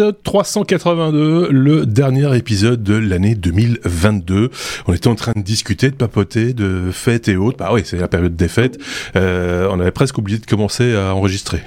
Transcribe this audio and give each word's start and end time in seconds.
épisode 0.00 0.22
382, 0.22 1.48
le 1.50 1.84
dernier 1.84 2.34
épisode 2.34 2.82
de 2.82 2.94
l'année 2.94 3.34
2022. 3.34 4.48
On 4.86 4.94
était 4.94 5.08
en 5.08 5.14
train 5.14 5.32
de 5.36 5.42
discuter, 5.42 5.90
de 5.90 5.94
papoter, 5.94 6.54
de 6.54 6.90
fêtes 6.90 7.28
et 7.28 7.36
autres. 7.36 7.58
Bah 7.58 7.68
oui, 7.70 7.82
c'est 7.84 7.98
la 7.98 8.08
période 8.08 8.34
des 8.34 8.48
fêtes. 8.48 8.78
Euh, 9.14 9.68
on 9.70 9.78
avait 9.78 9.90
presque 9.90 10.16
oublié 10.16 10.38
de 10.38 10.46
commencer 10.46 10.94
à 10.96 11.14
enregistrer. 11.14 11.60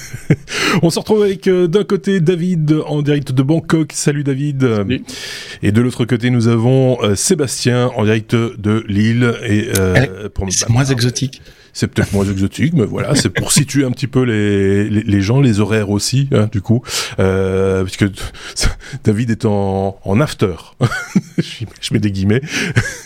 on 0.82 0.88
se 0.88 0.98
retrouve 0.98 1.22
avec 1.22 1.46
euh, 1.46 1.66
d'un 1.66 1.84
côté 1.84 2.20
David 2.20 2.74
en 2.86 3.02
direct 3.02 3.32
de 3.32 3.42
Bangkok. 3.42 3.92
Salut 3.92 4.24
David. 4.24 4.66
Et 5.62 5.70
de 5.70 5.82
l'autre 5.82 6.06
côté, 6.06 6.30
nous 6.30 6.48
avons 6.48 6.96
euh, 7.02 7.16
Sébastien 7.16 7.90
en 7.96 8.04
direct 8.04 8.34
de 8.34 8.82
Lille. 8.88 9.34
Et 9.46 9.68
euh, 9.78 10.30
c'est 10.48 10.70
moins 10.70 10.86
exotique 10.86 11.42
c'est 11.72 11.88
peut-être 11.88 12.12
moins 12.12 12.24
exotique, 12.24 12.74
mais 12.74 12.84
voilà, 12.84 13.14
c'est 13.14 13.30
pour 13.30 13.52
situer 13.52 13.84
un 13.84 13.90
petit 13.90 14.06
peu 14.06 14.22
les, 14.22 14.88
les, 14.88 15.20
gens, 15.20 15.40
les 15.40 15.60
horaires 15.60 15.90
aussi, 15.90 16.28
hein, 16.32 16.48
du 16.50 16.60
coup, 16.60 16.82
euh, 17.18 17.84
puisque 17.84 18.06
David 19.04 19.30
est 19.30 19.44
en, 19.44 19.98
en 20.04 20.20
after, 20.20 20.54
je 21.38 21.94
mets 21.94 22.00
des 22.00 22.10
guillemets, 22.10 22.40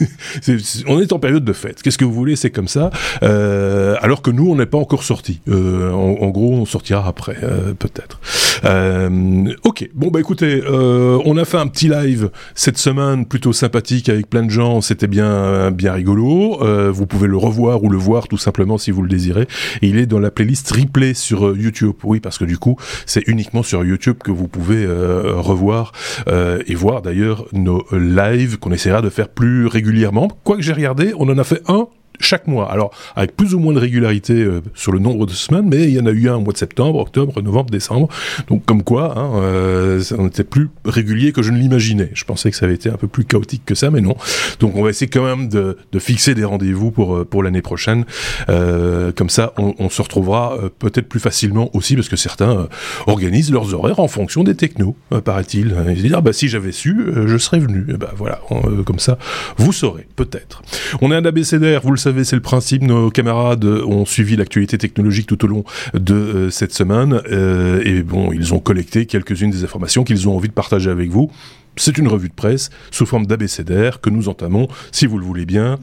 on 0.87 1.01
est 1.01 1.13
en 1.13 1.19
période 1.19 1.45
de 1.45 1.53
fête, 1.53 1.83
qu'est-ce 1.83 1.99
que 1.99 2.05
vous 2.05 2.15
voulez, 2.15 2.37
c'est 2.37 2.51
comme 2.51 2.69
ça, 2.69 2.91
euh, 3.23 3.97
alors 4.01 4.23
que 4.23 4.31
nous, 4.31 4.51
on 4.51 4.57
n'est 4.57 4.67
pas 4.67 4.79
encore 4.79 5.03
sortis, 5.03 5.41
euh, 5.49 5.91
en, 5.93 6.29
gros, 6.31 6.55
on 6.55 6.67
sortira 6.67 7.07
après, 7.07 7.37
euh, 7.43 7.75
peut-être. 7.75 8.21
Euh, 8.65 9.53
ok, 9.65 9.89
bon 9.95 10.09
bah 10.09 10.21
écoutez, 10.21 10.63
euh, 10.65 11.19
on 11.25 11.37
a 11.37 11.45
fait 11.45 11.59
un 11.59 11.67
petit 11.67 11.89
live 11.89 12.31
cette 12.55 12.79
semaine, 12.79 13.27
plutôt 13.27 13.53
sympathique, 13.53 14.09
avec 14.09 14.29
plein 14.29 14.45
de 14.45 14.51
gens, 14.51 14.81
c'était 14.81 15.07
bien, 15.07 15.71
bien 15.71 15.93
rigolo, 15.93 16.59
vous 16.93 17.07
pouvez 17.07 17.29
le 17.29 17.37
revoir 17.37 17.83
ou 17.83 17.89
le 17.89 17.99
voir 17.99 18.29
tout 18.29 18.39
simplement 18.39 18.79
si 18.79 18.91
vous 18.91 19.03
le 19.03 19.09
désirez. 19.09 19.47
Il 19.81 19.99
est 19.99 20.07
dans 20.07 20.19
la 20.19 20.31
playlist 20.31 20.71
replay 20.71 21.15
sur 21.15 21.49
euh, 21.49 21.57
YouTube. 21.57 21.95
Oui, 22.05 22.21
parce 22.21 22.39
que 22.39 22.45
du 22.45 22.59
coup, 22.59 22.77
c'est 23.07 23.27
uniquement 23.27 23.63
sur 23.63 23.85
YouTube 23.85 24.19
que 24.23 24.31
vous 24.31 24.49
pouvez 24.49 24.85
euh, 24.85 25.35
revoir 25.37 25.93
euh, 26.29 26.63
et 26.67 26.75
voir 26.75 27.03
d'ailleurs 27.03 27.47
nos 27.53 27.85
lives 27.93 28.59
qu'on 28.59 28.73
essaiera 28.73 29.03
de 29.03 29.11
faire 29.11 29.29
plus 29.29 29.67
régulièrement. 29.67 30.29
Quoi 30.45 30.57
que 30.57 30.63
j'ai 30.63 30.73
regardé, 30.73 31.13
on 31.17 31.29
en 31.29 31.39
a 31.39 31.45
fait 31.45 31.63
un 31.69 31.89
chaque 32.23 32.47
mois. 32.47 32.71
Alors, 32.71 32.93
avec 33.17 33.37
plus 33.37 33.55
ou 33.55 33.59
moins 33.59 33.73
de 33.73 33.79
régularité 33.79 34.35
euh, 34.35 34.63
sur 34.75 34.93
le 34.93 34.99
nombre 34.99 35.27
de 35.27 35.33
semaines, 35.33 35.69
mais 35.69 35.83
il 35.85 35.95
y 35.95 36.01
en 36.01 36.07
a 36.07 36.11
eu 36.11 36.29
un 36.29 36.37
au 36.37 36.41
mois 36.41 36.53
de 36.53 36.59
septembre, 36.59 36.99
octobre, 36.99 37.41
novembre, 37.43 37.71
décembre. 37.71 38.09
Donc, 38.49 38.65
comme 38.65 38.83
quoi, 38.83 39.19
hein, 39.19 39.31
euh, 39.37 40.03
on 40.19 40.29
était 40.29 40.45
plus 40.45 40.71
régulier 40.85 41.33
que 41.33 41.43
je 41.43 41.51
ne 41.51 41.59
l'imaginais. 41.59 42.11
Je 42.15 42.25
pensais 42.25 42.51
que 42.51 42.57
ça 42.57 42.67
avait 42.67 42.75
été 42.75 42.89
un 42.89 42.97
peu 42.97 43.09
plus 43.09 43.25
chaotique 43.25 43.63
que 43.67 43.75
ça, 43.75 43.91
mais 43.91 44.01
non. 44.01 44.17
Donc, 44.61 44.77
on 44.77 44.83
va 44.83 44.91
essayer 44.91 45.09
quand 45.09 45.25
même 45.25 45.49
de, 45.49 45.77
fixer 45.99 46.35
des 46.35 46.45
rendez-vous 46.45 46.91
pour 46.91 47.17
euh, 47.17 47.25
pour 47.25 47.43
l'année 47.43 47.63
prochaine. 47.63 48.05
Comme 48.47 49.31
ça, 49.31 49.53
on, 49.57 49.75
on 49.79 49.89
se 49.89 50.03
retrouvera 50.03 50.57
peut-être 50.79 51.09
plus 51.09 51.21
facilement 51.21 51.71
aussi, 51.75 51.95
parce 51.95 52.09
que 52.09 52.17
certains 52.17 52.69
organisent 53.07 53.53
leurs 53.53 53.75
horaires 53.75 54.01
en 54.01 54.09
fonction 54.09 54.45
des 54.45 54.55
technos, 54.55 54.97
paraît-il. 55.25 55.75
Ils 55.89 55.97
se 55.97 56.03
disent, 56.03 56.15
ah 56.15 56.21
bah 56.21 56.33
si 56.33 56.49
j'avais 56.49 56.73
su, 56.73 56.97
je 57.27 57.37
serais 57.37 57.59
venu. 57.59 57.87
Et 57.89 57.97
bah 57.97 58.13
voilà, 58.17 58.41
comme 58.85 58.99
ça, 58.99 59.19
vous 59.57 59.73
saurez, 59.73 60.07
peut-être. 60.17 60.63
On 61.01 61.13
est 61.13 61.17
un 61.17 61.25
abécédaire, 61.25 61.83
vous 61.83 61.93
le 61.93 61.97
savez, 61.97 62.12
c'est 62.25 62.37
le 62.37 62.43
principe. 62.43 62.83
Nos 62.83 63.11
camarades 63.11 63.65
ont 63.65 64.05
suivi 64.05 64.37
l'actualité 64.37 64.79
technologique 64.79 65.27
tout 65.27 65.45
au 65.45 65.49
long 65.49 65.65
de 65.95 66.15
euh, 66.15 66.51
cette 66.51 66.73
semaine. 66.73 67.21
Euh, 67.31 67.83
et 67.85 68.03
bon, 68.03 68.33
ils 68.33 68.55
ont 68.55 68.59
collecté 68.59 69.07
quelques-unes 69.07 69.51
des 69.51 69.65
informations 69.65 70.05
qu'ils 70.05 70.29
ont 70.29 70.37
envie 70.37 70.49
de 70.49 70.55
partager 70.55 70.91
avec 70.91 71.11
vous. 71.11 71.31
C'est 71.77 71.99
une 71.99 72.09
revue 72.09 72.29
de 72.29 72.35
presse 72.35 72.71
sous 72.91 73.07
forme 73.07 73.27
d'abécédaire 73.27 74.01
que 74.01 74.11
nous 74.11 74.29
entamons, 74.29 74.69
si 74.93 75.07
vous 75.07 75.19
le 75.19 75.25
voulez 75.25 75.47
bien, 75.47 75.79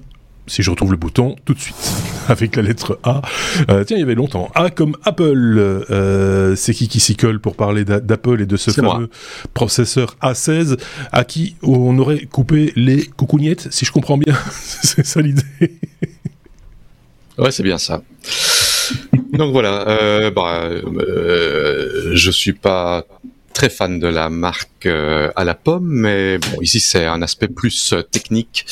si 0.46 0.62
je 0.62 0.70
retrouve 0.70 0.92
le 0.92 0.98
bouton, 0.98 1.36
tout 1.46 1.54
de 1.56 1.60
suite, 1.60 1.76
avec 2.28 2.56
la 2.56 2.62
lettre 2.62 3.00
A. 3.04 3.22
Euh, 3.70 3.84
tiens, 3.84 3.98
il 3.98 4.02
y 4.02 4.04
avait 4.04 4.16
longtemps. 4.16 4.50
A 4.54 4.70
comme 4.70 4.96
Apple. 5.04 5.84
c'est 6.56 6.74
qui 6.74 6.88
qui 6.88 7.00
s'y 7.00 7.16
colle 7.16 7.40
pour 7.40 7.56
parler 7.56 7.86
d'Apple 7.86 8.42
et 8.42 8.46
de 8.46 8.58
ce 8.58 8.70
fameux 8.70 9.10
processeur 9.56 10.16
A16 10.22 10.78
à 11.12 11.24
qui 11.24 11.56
on 11.64 11.98
aurait 11.98 12.26
coupé 12.26 12.72
les 12.76 13.06
coucougnettes, 13.06 13.68
si 13.72 13.84
je 13.84 13.92
comprends 13.92 14.18
bien. 14.18 14.36
c'est 14.52 15.06
ça 15.06 15.22
l'idée. 15.22 15.42
Ouais, 17.40 17.52
c'est 17.52 17.64
bien 17.64 17.78
ça. 17.78 18.02
Donc 19.34 19.54
voilà, 19.54 19.88
euh, 19.88 20.32
bah, 20.32 20.70
euh, 20.70 22.12
je 22.14 22.32
suis 22.32 22.54
pas 22.54 23.06
très 23.54 23.70
fan 23.70 24.00
de 24.00 24.08
la 24.08 24.30
marque 24.30 24.86
euh, 24.86 25.32
à 25.36 25.44
la 25.44 25.54
pomme, 25.54 25.88
mais 25.88 26.38
bon, 26.38 26.62
ici 26.62 26.80
c'est 26.80 27.06
un 27.06 27.22
aspect 27.22 27.48
plus 27.48 27.94
euh, 27.94 28.02
technique. 28.02 28.66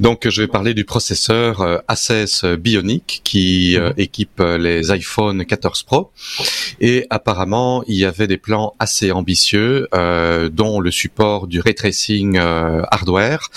Donc 0.00 0.28
je 0.28 0.42
vais 0.42 0.48
parler 0.48 0.74
du 0.74 0.84
processeur 0.84 1.60
euh, 1.60 1.78
A16 1.88 2.56
Bionic 2.56 3.20
qui 3.24 3.76
mhm. 3.78 3.94
équipe 3.96 4.40
les 4.40 4.90
iPhone 4.90 5.44
14 5.44 5.82
Pro. 5.84 6.10
Et 6.80 7.06
apparemment, 7.10 7.82
il 7.86 7.96
y 7.96 8.04
avait 8.04 8.26
des 8.26 8.38
plans 8.38 8.74
assez 8.78 9.12
ambitieux, 9.12 9.88
dont 10.52 10.80
le 10.80 10.90
support 10.90 11.46
du 11.46 11.60
ray 11.60 11.74
tracing 11.74 12.38
hardware 12.38 13.50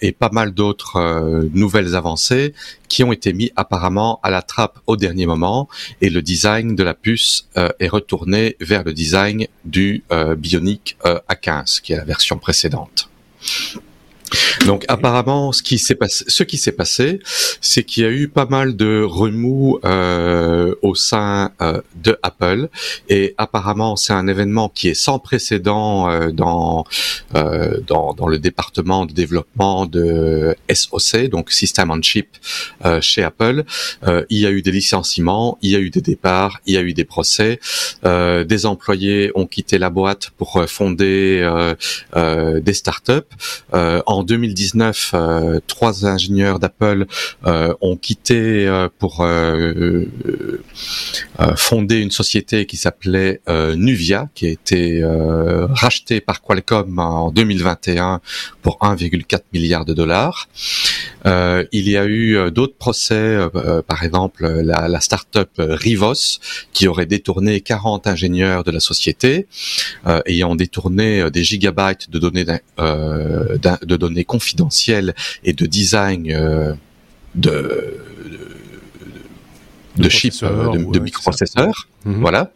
et 0.00 0.12
pas 0.12 0.30
mal 0.32 0.52
d'autres 0.52 1.48
nouvelles 1.52 1.94
avancées 1.94 2.54
qui 2.88 3.04
ont 3.04 3.12
été 3.12 3.32
mis 3.32 3.52
apparemment 3.56 4.20
à 4.22 4.30
la 4.30 4.42
trappe 4.42 4.78
au 4.86 4.96
dernier 4.96 5.26
moment 5.26 5.68
et 6.00 6.10
le 6.10 6.22
design 6.22 6.76
de 6.76 6.82
la 6.82 6.94
puce 6.94 7.48
euh, 7.56 7.68
est 7.80 7.88
retourné 7.88 8.56
vers 8.60 8.84
le 8.84 8.92
design 8.92 9.46
du 9.64 10.04
euh, 10.12 10.34
Bionic 10.34 10.96
euh, 11.04 11.18
A15 11.28 11.80
qui 11.80 11.92
est 11.92 11.96
la 11.96 12.04
version 12.04 12.38
précédente. 12.38 13.08
Donc 14.66 14.84
apparemment, 14.88 15.52
ce 15.52 15.62
qui 15.62 15.78
s'est 15.78 15.94
passé, 15.94 16.24
ce 16.26 16.42
qui 16.42 16.58
s'est 16.58 16.72
passé, 16.72 17.20
c'est 17.60 17.84
qu'il 17.84 18.02
y 18.02 18.06
a 18.06 18.10
eu 18.10 18.28
pas 18.28 18.46
mal 18.46 18.76
de 18.76 19.02
remous 19.02 19.78
euh, 19.84 20.74
au 20.82 20.94
sein 20.94 21.52
euh, 21.62 21.80
de 21.94 22.18
Apple, 22.22 22.68
et 23.08 23.34
apparemment 23.38 23.96
c'est 23.96 24.12
un 24.12 24.26
événement 24.26 24.68
qui 24.68 24.88
est 24.88 24.94
sans 24.94 25.18
précédent 25.18 26.10
euh, 26.10 26.30
dans, 26.30 26.84
euh, 27.34 27.80
dans, 27.86 28.14
dans 28.14 28.26
le 28.26 28.38
département 28.38 29.06
de 29.06 29.12
développement 29.12 29.86
de 29.86 30.56
SOC, 30.72 31.28
donc 31.28 31.52
System 31.52 31.90
on 31.90 32.02
Chip 32.02 32.28
chez 33.00 33.22
Apple. 33.22 33.64
il 34.30 34.38
y 34.38 34.46
a 34.46 34.50
eu 34.50 34.62
des 34.62 34.70
licenciements, 34.70 35.58
il 35.62 35.70
y 35.70 35.76
a 35.76 35.78
eu 35.78 35.90
des 35.90 36.00
départs, 36.00 36.60
il 36.66 36.74
y 36.74 36.76
a 36.76 36.82
eu 36.82 36.92
des 36.92 37.04
procès, 37.04 37.60
des 38.04 38.66
employés 38.66 39.30
ont 39.34 39.46
quitté 39.46 39.78
la 39.78 39.90
boîte 39.90 40.30
pour 40.36 40.64
fonder 40.68 41.46
des 42.14 42.74
startups. 42.74 43.32
en 43.72 44.15
en 44.16 44.22
2019, 44.22 45.10
euh, 45.14 45.60
trois 45.66 46.06
ingénieurs 46.06 46.58
d'Apple 46.58 47.06
euh, 47.46 47.74
ont 47.82 47.96
quitté 47.96 48.66
euh, 48.66 48.88
pour 48.98 49.26
fonder 51.56 51.98
une 51.98 52.10
société 52.10 52.66
qui 52.66 52.76
s'appelait 52.76 53.40
Nuvia, 53.74 54.28
qui 54.34 54.46
a 54.46 54.50
été 54.50 55.02
rachetée 55.70 56.20
par 56.20 56.42
Qualcomm 56.42 56.98
en 56.98 57.30
2021 57.30 58.20
pour 58.62 58.78
1,4 58.80 59.40
milliard 59.52 59.84
de 59.84 59.94
dollars. 59.94 60.48
il 61.24 61.88
y 61.88 61.96
a 61.96 62.06
eu 62.06 62.50
d'autres 62.50 62.76
procès, 62.76 63.38
par 63.86 64.04
exemple 64.04 64.46
la, 64.46 64.88
la 64.88 65.00
start-up 65.00 65.50
Rivos, 65.58 66.38
qui 66.72 66.88
aurait 66.88 67.06
détourné 67.06 67.60
40 67.60 68.06
ingénieurs 68.06 68.64
de 68.64 68.70
la 68.70 68.80
société, 68.80 69.46
ayant 70.26 70.54
détourné 70.54 71.30
des 71.30 71.44
gigabytes 71.44 72.10
de 72.10 72.18
données, 72.18 72.44
de 72.44 73.96
données 73.96 74.05
données 74.08 74.24
confidentielles 74.24 75.14
et 75.44 75.52
de 75.52 75.66
design 75.66 76.30
euh, 76.30 76.74
de 77.34 78.00
de, 79.96 80.10
chips, 80.10 80.42
euh, 80.42 80.76
de, 80.92 80.98
microprocesseurs, 80.98 81.88
mhm. 82.04 82.20
voilà. 82.20 82.52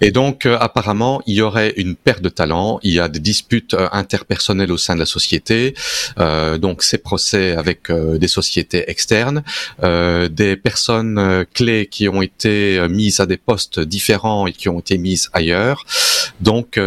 Et 0.00 0.12
donc, 0.12 0.46
euh, 0.46 0.56
apparemment, 0.58 1.20
il 1.26 1.34
y 1.34 1.42
aurait 1.42 1.74
une 1.76 1.94
perte 1.94 2.22
de 2.22 2.30
talent. 2.30 2.80
Il 2.82 2.92
y 2.92 3.00
a 3.00 3.08
des 3.08 3.20
disputes 3.20 3.76
interpersonnelles 3.92 4.72
au 4.72 4.78
sein 4.78 4.94
de 4.94 5.00
la 5.00 5.04
société. 5.04 5.74
donc, 6.16 6.82
ces 6.82 6.96
procès 6.96 7.52
avec 7.52 7.92
des 7.92 8.28
sociétés 8.28 8.90
externes, 8.90 9.42
des 9.82 10.56
personnes 10.56 11.44
clés 11.52 11.86
qui 11.86 12.08
ont 12.08 12.22
été 12.22 12.80
mises 12.88 13.20
à 13.20 13.26
des 13.26 13.36
postes 13.36 13.78
différents 13.80 14.46
et 14.46 14.52
qui 14.52 14.70
ont 14.70 14.80
été 14.80 14.96
mises 14.96 15.28
ailleurs. 15.34 15.84
Donc, 16.40 16.78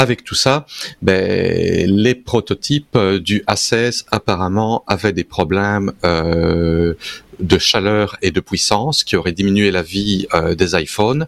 avec 0.00 0.24
tout 0.24 0.34
ça, 0.34 0.64
ben, 1.02 1.90
les 1.90 2.14
prototypes 2.14 2.96
euh, 2.96 3.20
du 3.20 3.44
A16 3.46 4.06
apparemment 4.10 4.82
avaient 4.86 5.12
des 5.12 5.24
problèmes 5.24 5.92
euh, 6.06 6.94
de 7.38 7.58
chaleur 7.58 8.16
et 8.22 8.30
de 8.30 8.40
puissance 8.40 9.04
qui 9.04 9.16
auraient 9.16 9.32
diminué 9.32 9.70
la 9.70 9.82
vie 9.82 10.26
euh, 10.32 10.54
des 10.54 10.74
iPhones. 10.74 11.26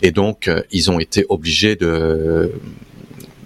Et 0.00 0.12
donc 0.12 0.50
ils 0.72 0.90
ont 0.90 0.98
été 0.98 1.26
obligés 1.28 1.76
de 1.76 2.52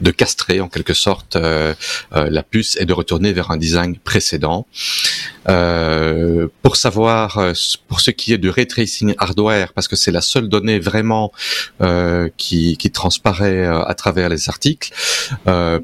de 0.01 0.11
castrer 0.11 0.61
en 0.61 0.69
quelque 0.69 0.95
sorte 0.95 1.37
euh, 1.37 1.75
euh, 2.15 2.29
la 2.31 2.43
puce 2.43 2.77
et 2.81 2.85
de 2.85 2.93
retourner 2.93 3.33
vers 3.33 3.51
un 3.51 3.57
design 3.57 3.97
précédent. 3.97 4.67
Euh, 5.49 6.49
pour 6.63 6.77
savoir, 6.77 7.43
pour 7.89 8.01
ce 8.01 8.11
qui 8.11 8.33
est 8.33 8.39
du 8.39 8.51
ray 8.51 8.67
tracing 8.67 9.15
hardware, 9.19 9.73
parce 9.73 9.89
que 9.89 9.97
c'est 9.97 10.13
la 10.13 10.21
seule 10.21 10.49
donnée 10.49 10.79
vraiment 10.79 11.33
qui, 12.37 12.77
transparaît 12.93 13.67
à 13.67 13.95
travers 13.95 14.29
les 14.29 14.49
articles, 14.49 14.93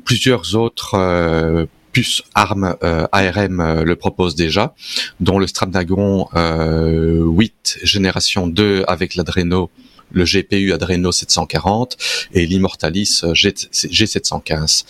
plusieurs 0.05 0.55
autres 0.55 1.67
puces 1.93 2.23
ARM 2.35 2.77
ARM 3.13 3.83
le 3.83 3.97
propose 3.97 4.35
déjà, 4.35 4.75
dont 5.21 5.39
le 5.39 5.47
Snapdragon 5.47 6.29
8 6.35 7.79
génération 7.83 8.47
2 8.47 8.85
avec 8.87 9.15
l'Adreno 9.15 9.71
le 10.13 10.25
GPU 10.25 10.73
Adreno 10.73 11.13
740 11.13 11.97
et 12.33 12.47
l'Immortalis 12.47 13.23
G, 13.33 13.51
G715. 13.51 14.85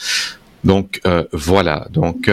Donc 0.65 1.01
voilà. 1.33 1.87
Donc 1.91 2.31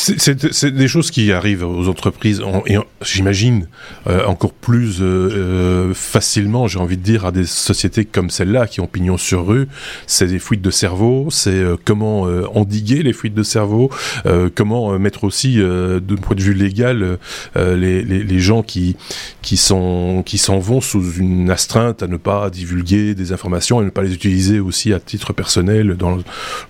c'est 0.00 0.70
des 0.70 0.86
choses 0.86 1.10
qui 1.10 1.32
arrivent 1.32 1.64
aux 1.64 1.88
entreprises, 1.88 2.40
et 2.66 2.76
j'imagine 3.02 3.66
euh, 4.06 4.24
encore 4.26 4.52
plus 4.52 5.00
euh, 5.00 5.04
euh, 5.04 5.94
facilement, 5.94 6.68
j'ai 6.68 6.78
envie 6.78 6.96
de 6.96 7.02
dire, 7.02 7.26
à 7.26 7.32
des 7.32 7.44
sociétés 7.44 8.04
comme 8.04 8.30
celle-là 8.30 8.68
qui 8.68 8.80
ont 8.80 8.86
pignon 8.86 9.16
sur 9.16 9.44
rue. 9.44 9.66
C'est 10.06 10.28
des 10.28 10.38
fuites 10.38 10.62
de 10.62 10.70
cerveau, 10.70 11.28
c'est 11.30 11.64
comment 11.84 12.22
endiguer 12.54 13.02
les 13.02 13.12
fuites 13.12 13.34
de 13.34 13.42
cerveau, 13.42 13.90
comment 14.54 14.96
mettre 14.98 15.24
aussi, 15.24 15.56
d'un 15.56 16.16
point 16.16 16.36
de 16.36 16.42
vue 16.42 16.54
légal, 16.54 17.18
les, 17.56 18.02
les, 18.02 18.22
les, 18.22 18.38
gens 18.38 18.62
qui 18.62 18.96
qui 19.42 19.56
sont 19.56 20.22
qui 20.24 20.38
s'en 20.38 20.58
vont 20.58 20.80
sous 20.80 21.14
une 21.14 21.50
astreinte 21.50 22.02
à 22.02 22.06
ne 22.06 22.16
pas 22.16 22.50
divulguer 22.50 23.14
des 23.14 23.32
informations 23.32 23.80
et 23.80 23.84
ne 23.84 23.90
pas 23.90 24.02
les 24.02 24.14
utiliser 24.14 24.60
aussi 24.60 24.92
à 24.92 25.00
titre 25.00 25.32
personnel, 25.32 25.96
dans 25.96 26.18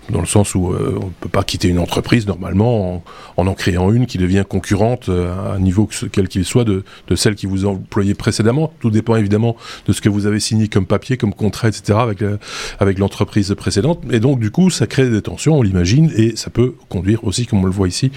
dans 0.09 0.21
le 0.21 0.27
sens 0.27 0.55
où 0.55 0.73
on 0.73 1.11
peut 1.19 1.29
pas 1.29 1.43
quitter 1.43 1.67
une 1.67 1.79
entreprise 1.79 2.25
normalement 2.25 2.95
en 2.95 3.03
en 3.37 3.53
créant 3.53 3.91
une 3.91 4.05
qui 4.05 4.17
devient 4.17 4.43
concurrente 4.47 5.09
euh, 5.09 5.33
à 5.33 5.55
un 5.55 5.59
niveau 5.59 5.89
quel 6.11 6.27
qu'il 6.27 6.45
soit 6.45 6.63
de, 6.63 6.83
de 7.07 7.15
celle 7.15 7.35
qui 7.35 7.45
vous 7.45 7.65
employait 7.65 8.13
précédemment. 8.13 8.71
Tout 8.79 8.89
dépend 8.89 9.15
évidemment 9.15 9.55
de 9.87 9.93
ce 9.93 10.01
que 10.01 10.09
vous 10.09 10.25
avez 10.25 10.39
signé 10.39 10.67
comme 10.67 10.85
papier, 10.85 11.17
comme 11.17 11.33
contrat, 11.33 11.67
etc. 11.67 11.99
avec 12.01 12.21
euh, 12.21 12.37
avec 12.79 12.99
l'entreprise 12.99 13.53
précédente. 13.57 14.01
Et 14.11 14.19
donc 14.19 14.39
du 14.39 14.51
coup, 14.51 14.69
ça 14.69 14.87
crée 14.87 15.09
des 15.09 15.21
tensions, 15.21 15.57
on 15.57 15.61
l'imagine, 15.61 16.11
et 16.15 16.35
ça 16.35 16.49
peut 16.49 16.75
conduire 16.89 17.23
aussi, 17.23 17.45
comme 17.45 17.63
on 17.63 17.65
le 17.65 17.71
voit 17.71 17.87
ici, 17.87 18.11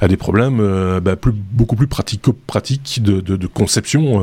à 0.00 0.08
des 0.08 0.16
problèmes 0.16 0.60
euh, 0.60 1.00
bah, 1.00 1.16
plus, 1.16 1.32
beaucoup 1.32 1.76
plus 1.76 1.86
pratico-pratiques 1.86 3.02
de, 3.02 3.20
de, 3.20 3.36
de, 3.36 3.46
conception 3.46 4.22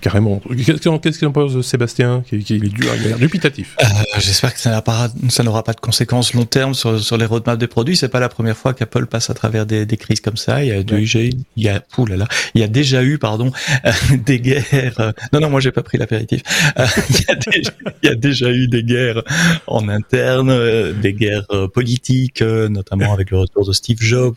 carrément. 0.00 0.40
Qu'est-ce 0.56 1.18
qu'il 1.18 1.28
en 1.28 1.32
pense 1.32 1.60
Sébastien 1.62 2.22
qui, 2.28 2.44
qui, 2.44 2.54
est 2.54 2.58
dur, 2.58 2.90
dupitatif. 3.18 3.76
J'espère 4.18 4.54
que 4.54 4.60
ça 4.60 4.70
n'aura 4.70 5.62
pas, 5.62 5.72
pas 5.72 5.72
de 5.72 5.80
conséquences 5.80 6.34
long 6.34 6.44
terme 6.44 6.74
sur, 6.74 7.00
sur 7.00 7.16
les 7.16 7.26
roadmaps 7.26 7.58
des 7.58 7.66
produits. 7.66 7.96
C'est 7.96 8.08
pas 8.08 8.20
la 8.20 8.28
première 8.28 8.56
fois 8.56 8.74
qu'Apple 8.74 9.06
passe 9.06 9.25
à 9.30 9.34
travers 9.34 9.66
des, 9.66 9.86
des, 9.86 9.96
crises 9.96 10.20
comme 10.20 10.36
ça. 10.36 10.62
Il 10.64 10.68
y 10.68 10.72
a, 10.72 10.82
déjà, 10.82 11.20
il 11.20 11.44
y 11.56 11.68
a, 11.68 11.82
là, 12.16 12.28
il 12.54 12.60
y 12.60 12.64
a 12.64 12.68
déjà 12.68 13.02
eu, 13.02 13.18
pardon, 13.18 13.52
euh, 13.84 13.92
des 14.24 14.40
guerres. 14.40 15.00
Euh, 15.00 15.12
non, 15.32 15.40
non, 15.40 15.50
moi 15.50 15.60
j'ai 15.60 15.72
pas 15.72 15.82
pris 15.82 15.98
l'apéritif. 15.98 16.42
Euh, 16.78 16.86
il, 17.10 17.16
y 17.16 17.30
a 17.30 17.34
déjà, 17.34 17.72
il 18.02 18.08
y 18.08 18.12
a 18.12 18.14
déjà 18.14 18.50
eu 18.50 18.68
des 18.68 18.82
guerres 18.82 19.22
en 19.66 19.88
interne, 19.88 20.92
des 21.00 21.12
guerres 21.12 21.46
politiques, 21.72 22.42
notamment 22.42 23.12
avec 23.12 23.30
le 23.30 23.38
retour 23.38 23.66
de 23.66 23.72
Steve 23.72 23.98
Jobs. 24.00 24.36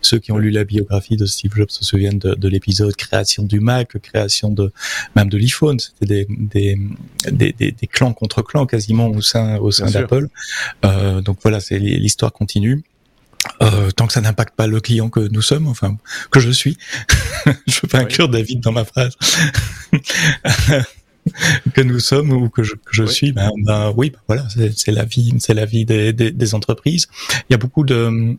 Ceux 0.00 0.18
qui 0.18 0.32
ont 0.32 0.38
lu 0.38 0.50
la 0.50 0.64
biographie 0.64 1.16
de 1.16 1.26
Steve 1.26 1.52
Jobs 1.56 1.70
se 1.70 1.84
souviennent 1.84 2.18
de, 2.18 2.34
de 2.34 2.48
l'épisode 2.48 2.94
création 2.96 3.44
du 3.44 3.60
Mac, 3.60 3.98
création 4.00 4.50
de 4.50 4.72
même 5.16 5.28
de 5.28 5.38
l'iPhone. 5.38 5.78
C'était 5.78 6.06
des 6.06 6.26
des, 7.30 7.52
des, 7.52 7.72
des, 7.72 7.86
clans 7.86 8.12
contre 8.12 8.42
clans 8.42 8.66
quasiment 8.66 9.08
au 9.08 9.20
sein 9.20 9.58
au 9.58 9.70
sein 9.70 9.90
d'Apple. 9.90 10.28
Euh, 10.84 11.20
donc 11.20 11.38
voilà, 11.42 11.60
c'est 11.60 11.78
l'histoire 11.78 12.32
continue. 12.32 12.82
Euh, 13.62 13.90
tant 13.90 14.06
que 14.06 14.12
ça 14.12 14.20
n'impacte 14.20 14.54
pas 14.56 14.66
le 14.66 14.80
client 14.80 15.10
que 15.10 15.20
nous 15.20 15.42
sommes, 15.42 15.68
enfin 15.68 15.98
que 16.30 16.40
je 16.40 16.50
suis. 16.50 16.78
je 17.66 17.80
veux 17.82 17.88
pas 17.88 17.98
inclure 17.98 18.28
David 18.28 18.60
dans 18.60 18.72
ma 18.72 18.84
phrase. 18.84 19.16
que 21.74 21.82
nous 21.82 22.00
sommes 22.00 22.32
ou 22.32 22.48
que 22.48 22.62
je, 22.62 22.74
que 22.74 22.92
je 22.92 23.04
suis, 23.04 23.32
ben, 23.32 23.50
ben 23.64 23.92
oui, 23.96 24.10
ben 24.10 24.18
voilà, 24.26 24.46
c'est 24.74 24.92
la 24.92 25.04
vie, 25.04 25.34
c'est 25.38 25.52
la 25.54 25.66
vie 25.66 25.84
des, 25.84 26.12
des, 26.12 26.30
des, 26.30 26.54
entreprises. 26.54 27.08
Il 27.48 27.52
y 27.52 27.54
a 27.54 27.58
beaucoup 27.58 27.84
de 27.84 28.36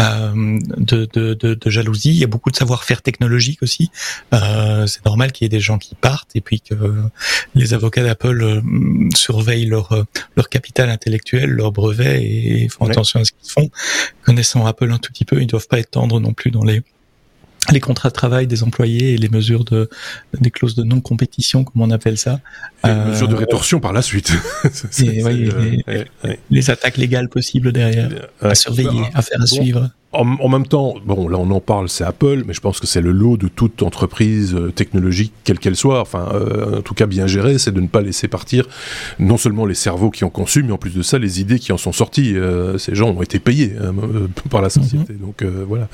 euh, 0.00 0.58
de, 0.76 1.08
de, 1.12 1.34
de, 1.34 1.54
de, 1.54 1.70
jalousie. 1.70 2.10
Il 2.10 2.16
y 2.16 2.24
a 2.24 2.26
beaucoup 2.26 2.50
de 2.50 2.56
savoir-faire 2.56 3.00
technologique 3.00 3.62
aussi. 3.62 3.90
Euh, 4.32 4.86
c'est 4.86 5.04
normal 5.06 5.30
qu'il 5.30 5.44
y 5.44 5.46
ait 5.46 5.48
des 5.48 5.60
gens 5.60 5.78
qui 5.78 5.94
partent 5.94 6.34
et 6.34 6.40
puis 6.40 6.60
que 6.60 6.74
les 7.54 7.74
avocats 7.74 8.02
d'Apple 8.02 8.42
euh, 8.42 8.60
surveillent 9.14 9.66
leur 9.66 10.04
leur 10.36 10.48
capital 10.48 10.90
intellectuel, 10.90 11.50
leur 11.50 11.70
brevet 11.70 12.24
et 12.24 12.68
font 12.68 12.86
attention 12.86 13.20
à 13.20 13.24
ce 13.24 13.32
qu'ils 13.32 13.50
font. 13.50 13.70
Connaissant 14.24 14.66
Apple 14.66 14.90
un 14.90 14.98
tout 14.98 15.12
petit 15.12 15.24
peu, 15.24 15.40
ils 15.40 15.46
doivent 15.46 15.68
pas 15.68 15.78
être 15.78 15.92
tendres 15.92 16.18
non 16.18 16.32
plus 16.32 16.50
dans 16.50 16.64
les 16.64 16.82
les 17.72 17.80
contrats 17.80 18.08
de 18.08 18.14
travail 18.14 18.46
des 18.46 18.62
employés 18.62 19.14
et 19.14 19.16
les 19.16 19.28
mesures 19.28 19.64
de 19.64 19.88
des 20.40 20.50
clauses 20.50 20.74
de 20.74 20.82
non 20.82 21.00
compétition 21.00 21.64
comme 21.64 21.82
on 21.82 21.90
appelle 21.90 22.18
ça. 22.18 22.40
Les 22.84 22.94
mesures 22.94 23.28
de 23.28 23.34
rétorsion 23.34 23.80
par 23.80 23.92
la 23.92 24.02
suite. 24.02 24.32
Les, 26.50 26.70
attaques 26.70 26.96
légales 26.96 27.28
possibles 27.28 27.72
derrière 27.72 28.10
à 28.40 28.54
surveiller 28.54 29.04
à 29.14 29.22
faire 29.22 29.40
à 29.40 29.46
suivre 29.46 29.90
en, 30.14 30.48
même 30.48 30.66
temps, 30.66 30.94
bon, 31.04 31.28
là 31.28 31.38
on 31.38 31.50
en 31.50 31.60
parle, 31.60 31.88
c'est 31.88 32.04
Apple, 32.04 32.44
mais 32.46 32.54
je 32.54 32.60
pense 32.60 32.80
que 32.80 32.86
c'est 32.86 33.00
le 33.00 33.12
lot 33.12 33.36
de 33.36 33.48
toute 33.48 33.82
entreprise 33.82 34.54
euh, 34.54 34.70
technologique, 34.70 35.32
quelle 35.44 35.58
qu'elle 35.58 35.76
soit, 35.76 36.00
enfin, 36.00 36.28
euh, 36.34 36.78
en 36.78 36.82
tout 36.82 36.94
cas 36.94 37.06
bien 37.06 37.26
gérée, 37.26 37.58
c'est 37.58 37.72
de 37.72 37.80
ne 37.80 37.88
pas 37.88 38.00
laisser 38.00 38.28
partir 38.28 38.66
non 39.18 39.36
seulement 39.36 39.66
les 39.66 39.74
cerveaux 39.74 40.10
qui 40.10 40.24
ont 40.24 40.30
conçu, 40.30 40.62
mais 40.62 40.72
en 40.72 40.78
plus 40.78 40.94
de 40.94 41.02
ça, 41.02 41.18
les 41.18 41.40
idées 41.40 41.58
qui 41.58 41.72
en 41.72 41.78
sont 41.78 41.92
sorties. 41.92 42.36
Euh, 42.36 42.78
ces 42.78 42.94
gens 42.94 43.10
ont 43.10 43.22
été 43.22 43.38
payés 43.38 43.72
hein, 43.80 43.94
par 44.50 44.62
la 44.62 44.70
société, 44.70 45.12
mhm. 45.12 45.18
donc 45.18 45.44
voilà. 45.68 45.88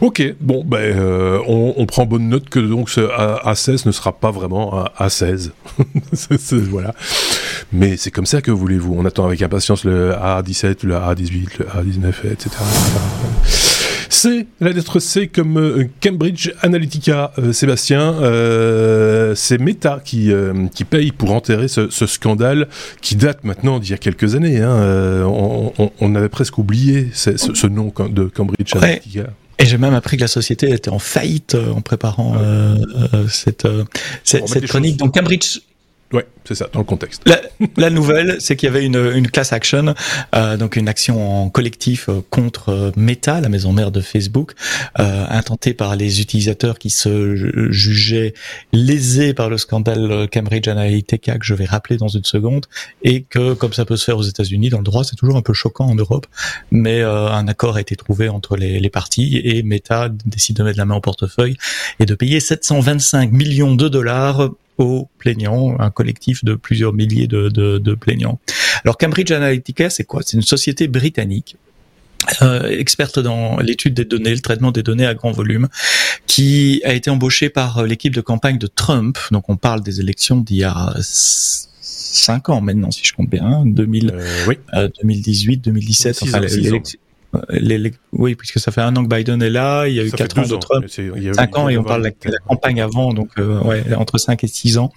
Ok, 0.00 0.22
bon, 0.40 0.64
ben, 0.64 0.98
on, 1.46 1.74
on, 1.76 1.86
prend 1.86 2.06
bonne 2.06 2.28
note 2.28 2.48
que 2.48 2.58
donc 2.60 2.90
ce 2.90 3.00
A16 3.00 3.86
ne 3.86 3.92
sera 3.92 4.12
pas 4.12 4.30
vraiment 4.30 4.84
un 4.84 5.06
A16. 5.06 5.50
voilà. 6.70 6.94
Mais 7.72 7.96
c'est 7.96 8.10
comme 8.10 8.26
ça 8.26 8.40
que 8.40 8.50
voulez-vous. 8.50 8.94
On 8.96 9.04
attend 9.04 9.26
avec 9.26 9.42
impatience 9.42 9.84
le 9.84 10.12
A17, 10.12 10.84
le 10.84 10.94
A18, 10.94 11.58
le 11.58 11.64
A19, 11.66 12.32
etc. 12.32 12.50
C'est 14.14 14.46
la 14.60 14.70
lettre 14.70 15.00
C 15.00 15.26
comme 15.26 15.58
euh, 15.58 15.88
Cambridge 16.02 16.52
Analytica, 16.62 17.32
euh, 17.38 17.52
Sébastien. 17.52 18.14
Euh, 18.14 19.34
c'est 19.34 19.58
Meta 19.58 20.00
qui, 20.04 20.30
qui 20.72 20.84
paye 20.84 21.12
pour 21.12 21.32
enterrer 21.32 21.68
ce, 21.68 21.88
scandale 22.06 22.68
qui 23.02 23.16
date 23.16 23.44
maintenant 23.44 23.78
d'il 23.78 23.90
y 23.90 23.94
a 23.94 23.98
quelques 23.98 24.34
années. 24.34 24.60
Hein. 24.60 25.26
On, 25.26 26.14
avait 26.14 26.28
presque 26.28 26.58
oublié 26.58 27.08
ce, 27.12 27.66
nom 27.66 27.92
de 28.08 28.24
Cambridge 28.24 28.74
Analytica. 28.76 29.26
Et 29.58 29.66
j'ai 29.66 29.78
même 29.78 29.94
appris 29.94 30.16
que 30.16 30.22
la 30.22 30.28
société 30.28 30.70
était 30.70 30.90
en 30.90 30.98
faillite 30.98 31.54
en 31.54 31.80
préparant 31.80 32.36
cette, 33.28 33.66
cette, 34.22 34.66
chronique. 34.66 34.96
Donc 34.96 35.14
Cambridge 35.14 35.58
Ouais, 36.14 36.26
c'est 36.44 36.54
ça, 36.54 36.68
dans 36.72 36.78
le 36.78 36.84
contexte. 36.84 37.22
La, 37.26 37.40
la 37.76 37.90
nouvelle, 37.90 38.36
c'est 38.38 38.54
qu'il 38.54 38.68
y 38.68 38.70
avait 38.70 38.86
une, 38.86 39.10
une 39.16 39.28
class 39.28 39.52
action, 39.52 39.96
euh, 40.36 40.56
donc 40.56 40.76
une 40.76 40.86
action 40.86 41.42
en 41.42 41.50
collectif 41.50 42.08
euh, 42.08 42.20
contre 42.30 42.68
euh, 42.68 42.92
Meta, 42.96 43.40
la 43.40 43.48
maison 43.48 43.72
mère 43.72 43.90
de 43.90 44.00
Facebook, 44.00 44.52
euh, 45.00 45.26
intentée 45.28 45.74
par 45.74 45.96
les 45.96 46.20
utilisateurs 46.20 46.78
qui 46.78 46.90
se 46.90 47.34
jugeaient 47.72 48.32
lésés 48.72 49.34
par 49.34 49.50
le 49.50 49.58
scandale 49.58 50.28
Cambridge 50.32 50.68
Analytica 50.68 51.36
que 51.36 51.44
je 51.44 51.54
vais 51.54 51.64
rappeler 51.64 51.96
dans 51.96 52.06
une 52.06 52.22
seconde, 52.22 52.66
et 53.02 53.22
que 53.22 53.54
comme 53.54 53.72
ça 53.72 53.84
peut 53.84 53.96
se 53.96 54.04
faire 54.04 54.16
aux 54.16 54.22
États-Unis, 54.22 54.68
dans 54.70 54.78
le 54.78 54.84
droit, 54.84 55.02
c'est 55.02 55.16
toujours 55.16 55.36
un 55.36 55.42
peu 55.42 55.52
choquant 55.52 55.86
en 55.86 55.96
Europe, 55.96 56.28
mais 56.70 57.00
euh, 57.00 57.26
un 57.28 57.48
accord 57.48 57.74
a 57.74 57.80
été 57.80 57.96
trouvé 57.96 58.28
entre 58.28 58.56
les, 58.56 58.78
les 58.78 58.90
parties 58.90 59.40
et 59.42 59.64
Meta 59.64 60.10
décide 60.26 60.58
de 60.58 60.62
mettre 60.62 60.78
la 60.78 60.84
main 60.84 60.94
au 60.94 61.00
portefeuille 61.00 61.56
et 61.98 62.06
de 62.06 62.14
payer 62.14 62.38
725 62.38 63.32
millions 63.32 63.74
de 63.74 63.88
dollars 63.88 64.50
aux 64.78 65.08
plaignants, 65.18 65.76
un 65.78 65.90
collectif 65.90 66.44
de 66.44 66.54
plusieurs 66.54 66.92
milliers 66.92 67.26
de, 67.26 67.48
de, 67.48 67.78
de 67.78 67.94
plaignants. 67.94 68.38
Alors 68.84 68.98
Cambridge 68.98 69.30
Analytica, 69.30 69.90
c'est 69.90 70.04
quoi? 70.04 70.22
C'est 70.24 70.36
une 70.36 70.42
société 70.42 70.88
britannique 70.88 71.56
euh, 72.42 72.68
experte 72.70 73.18
dans 73.18 73.58
l'étude 73.58 73.94
des 73.94 74.04
données, 74.04 74.30
le 74.30 74.40
traitement 74.40 74.72
des 74.72 74.82
données 74.82 75.06
à 75.06 75.14
grand 75.14 75.32
volume, 75.32 75.68
qui 76.26 76.80
a 76.84 76.94
été 76.94 77.10
embauchée 77.10 77.50
par 77.50 77.84
l'équipe 77.84 78.14
de 78.14 78.20
campagne 78.20 78.58
de 78.58 78.66
Trump. 78.66 79.18
Donc 79.30 79.48
on 79.48 79.56
parle 79.56 79.82
des 79.82 80.00
élections 80.00 80.38
d'il 80.40 80.58
y 80.58 80.64
a 80.64 80.94
cinq 81.00 82.48
ans 82.48 82.60
maintenant, 82.60 82.90
si 82.90 83.04
je 83.04 83.12
compte 83.12 83.28
bien, 83.28 83.64
2000, 83.66 84.12
euh, 84.14 84.44
oui. 84.48 84.56
2018, 85.02 85.58
2017, 85.58 86.22
enfin, 86.22 86.40
les, 87.50 87.92
oui, 88.12 88.34
puisque 88.34 88.58
ça 88.58 88.70
fait 88.72 88.80
un 88.80 88.94
an 88.96 89.04
que 89.04 89.14
Biden 89.14 89.42
est 89.42 89.50
là, 89.50 89.86
il 89.86 89.94
y 89.94 90.00
a 90.00 90.04
eu 90.04 90.10
quatre 90.10 90.38
ans 90.38 90.42
de 90.42 90.56
Trump, 90.56 90.86
cinq 90.88 91.58
ans, 91.58 91.68
et 91.68 91.76
on 91.76 91.84
parle 91.84 92.02
de 92.02 92.30
la, 92.30 92.38
campagne 92.38 92.80
avant, 92.80 93.12
donc 93.12 93.30
euh, 93.38 93.60
ouais, 93.62 93.82
entre 93.96 94.18
cinq 94.18 94.44
et 94.44 94.46
six 94.46 94.78
ans. 94.78 94.92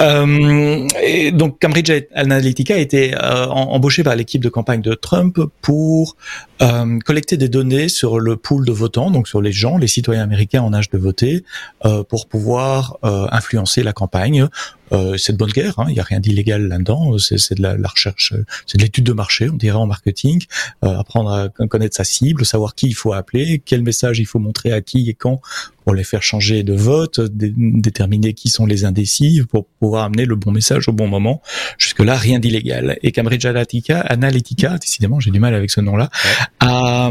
Euh, 0.00 0.86
et 1.02 1.32
donc 1.32 1.60
Cambridge 1.60 1.90
Analytica 2.14 2.74
a 2.74 2.78
été 2.78 3.14
euh, 3.14 3.46
embauché 3.46 4.02
par 4.02 4.16
l'équipe 4.16 4.42
de 4.42 4.48
campagne 4.48 4.80
de 4.80 4.94
Trump 4.94 5.38
pour 5.62 6.16
euh, 6.62 6.98
collecter 7.04 7.36
des 7.36 7.48
données 7.48 7.88
sur 7.88 8.18
le 8.18 8.36
pool 8.36 8.64
de 8.64 8.72
votants, 8.72 9.10
donc 9.10 9.28
sur 9.28 9.42
les 9.42 9.52
gens, 9.52 9.78
les 9.78 9.88
citoyens 9.88 10.22
américains 10.22 10.62
en 10.62 10.72
âge 10.72 10.90
de 10.90 10.98
voter, 10.98 11.44
euh, 11.84 12.02
pour 12.04 12.26
pouvoir 12.26 12.98
influencer 13.02 13.82
la 13.82 13.92
campagne. 13.92 14.48
C'est 14.90 15.32
de 15.32 15.36
bonne 15.36 15.50
guerre, 15.50 15.74
il 15.78 15.82
hein, 15.82 15.92
n'y 15.92 16.00
a 16.00 16.04
rien 16.04 16.20
d'illégal 16.20 16.68
là-dedans, 16.68 17.18
c'est 17.18 17.54
de 17.54 17.62
la, 17.62 17.76
la 17.76 17.88
recherche, 17.88 18.34
c'est 18.66 18.78
de 18.78 18.82
l'étude 18.82 19.04
de 19.04 19.12
marché, 19.12 19.48
on 19.50 19.56
dirait 19.56 19.76
en 19.76 19.86
marketing, 19.86 20.44
apprendre 20.82 21.30
à 21.30 21.66
connaître 21.66 21.96
sa 21.96 22.04
cible, 22.04 22.44
savoir 22.44 22.74
qui 22.74 22.86
il 22.86 22.94
faut 22.94 23.12
appeler, 23.12 23.62
quel 23.64 23.82
message 23.82 24.18
il 24.18 24.26
faut 24.26 24.38
montrer 24.38 24.72
à 24.72 24.80
qui 24.80 25.08
et 25.08 25.14
quand 25.14 25.40
pour 25.86 25.94
les 25.94 26.02
faire 26.02 26.22
changer 26.22 26.64
de 26.64 26.72
vote, 26.72 27.20
déterminer 27.20 28.34
qui 28.34 28.48
sont 28.48 28.66
les 28.66 28.84
indécis, 28.84 29.42
pour 29.48 29.66
pouvoir 29.66 30.02
amener 30.02 30.24
le 30.24 30.34
bon 30.34 30.50
message 30.50 30.88
au 30.88 30.92
bon 30.92 31.06
moment. 31.06 31.42
Jusque-là, 31.78 32.16
rien 32.16 32.40
d'illégal. 32.40 32.98
Et 33.04 33.12
Cambridge 33.12 33.46
Analytica, 33.46 34.00
Analytica, 34.00 34.78
décidément, 34.78 35.20
j'ai 35.20 35.30
du 35.30 35.38
mal 35.38 35.54
avec 35.54 35.70
ce 35.70 35.80
nom-là, 35.80 36.10
a, 36.58 37.10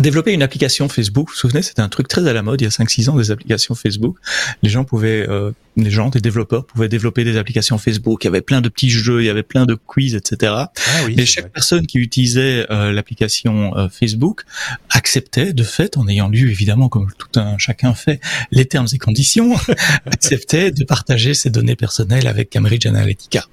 développer 0.00 0.32
une 0.32 0.42
application 0.42 0.88
Facebook. 0.88 1.28
Vous 1.28 1.34
vous 1.34 1.38
souvenez, 1.38 1.62
c'était 1.62 1.82
un 1.82 1.88
truc 1.88 2.08
très 2.08 2.26
à 2.26 2.32
la 2.32 2.42
mode 2.42 2.60
il 2.60 2.64
y 2.64 2.66
a 2.66 2.70
5-6 2.70 3.10
ans, 3.10 3.16
des 3.16 3.30
applications 3.30 3.74
Facebook. 3.74 4.16
Les 4.62 4.70
gens 4.70 4.84
pouvaient, 4.84 5.28
euh, 5.28 5.52
les 5.76 5.90
gens, 5.90 6.08
des 6.08 6.20
développeurs 6.20 6.64
pouvaient 6.66 6.88
développer 6.88 7.24
des 7.24 7.36
applications 7.36 7.78
Facebook. 7.78 8.24
Il 8.24 8.26
y 8.26 8.28
avait 8.28 8.40
plein 8.40 8.60
de 8.60 8.68
petits 8.68 8.90
jeux, 8.90 9.22
il 9.22 9.26
y 9.26 9.30
avait 9.30 9.42
plein 9.42 9.66
de 9.66 9.74
quiz, 9.74 10.14
etc. 10.14 10.52
Ah 10.54 10.70
oui, 11.06 11.14
Et 11.18 11.26
chaque 11.26 11.52
personne 11.52 11.86
qui 11.86 11.98
utilisait 11.98 12.66
euh, 12.70 12.92
l'application 12.92 13.76
euh, 13.76 13.88
Facebook 13.88 14.42
acceptait, 14.90 15.52
de 15.52 15.62
fait, 15.62 15.96
en 15.96 16.08
ayant 16.08 16.28
lu 16.28 16.50
évidemment, 16.50 16.88
comme 16.88 17.08
tout 17.18 17.38
un 17.38 17.58
chacun 17.58 17.94
fait, 17.94 18.20
les 18.50 18.64
termes 18.64 18.88
et 18.92 18.98
conditions, 18.98 19.54
acceptait 20.06 20.70
de 20.70 20.84
partager 20.84 21.34
ses 21.34 21.50
données 21.50 21.76
personnelles 21.76 22.26
avec 22.26 22.50
Cambridge 22.50 22.86
Analytica. 22.86 23.46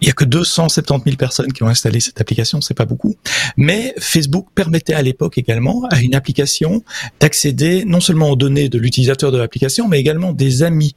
Il 0.00 0.08
y 0.08 0.10
a 0.10 0.12
que 0.12 0.24
270 0.24 1.04
000 1.04 1.16
personnes 1.16 1.52
qui 1.52 1.62
ont 1.62 1.68
installé 1.68 2.00
cette 2.00 2.20
application, 2.20 2.60
c'est 2.60 2.74
pas 2.74 2.84
beaucoup. 2.84 3.14
Mais 3.56 3.94
Facebook 3.98 4.48
permettait 4.54 4.94
à 4.94 5.02
l'époque 5.02 5.38
également 5.38 5.86
à 5.90 6.00
une 6.00 6.14
application 6.14 6.82
d'accéder 7.20 7.84
non 7.84 8.00
seulement 8.00 8.30
aux 8.30 8.36
données 8.36 8.68
de 8.68 8.78
l'utilisateur 8.78 9.32
de 9.32 9.38
l'application, 9.38 9.88
mais 9.88 10.00
également 10.00 10.32
des 10.32 10.62
amis 10.62 10.94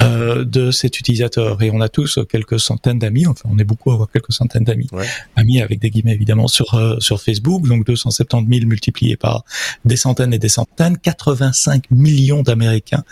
euh, 0.00 0.44
de 0.44 0.70
cet 0.70 1.00
utilisateur. 1.00 1.60
Et 1.60 1.72
on 1.72 1.80
a 1.80 1.88
tous 1.88 2.20
quelques 2.30 2.60
centaines 2.60 3.00
d'amis, 3.00 3.26
enfin 3.26 3.48
on 3.52 3.58
est 3.58 3.64
beaucoup 3.64 3.90
à 3.90 3.94
avoir 3.94 4.08
quelques 4.08 4.32
centaines 4.32 4.62
d'amis, 4.62 4.86
amis 5.34 5.60
avec 5.60 5.80
des 5.80 5.90
guillemets 5.90 6.14
évidemment 6.14 6.46
sur 6.46 6.74
euh, 6.74 7.00
sur 7.00 7.20
Facebook, 7.20 7.66
donc 7.66 7.84
270 7.84 8.58
000 8.58 8.68
multipliés 8.68 9.16
par 9.16 9.44
des 9.84 9.96
centaines 9.96 10.32
et 10.32 10.38
des 10.38 10.48
centaines, 10.48 10.98
85 10.98 11.90
millions 11.90 12.42
d'Américains 12.42 13.02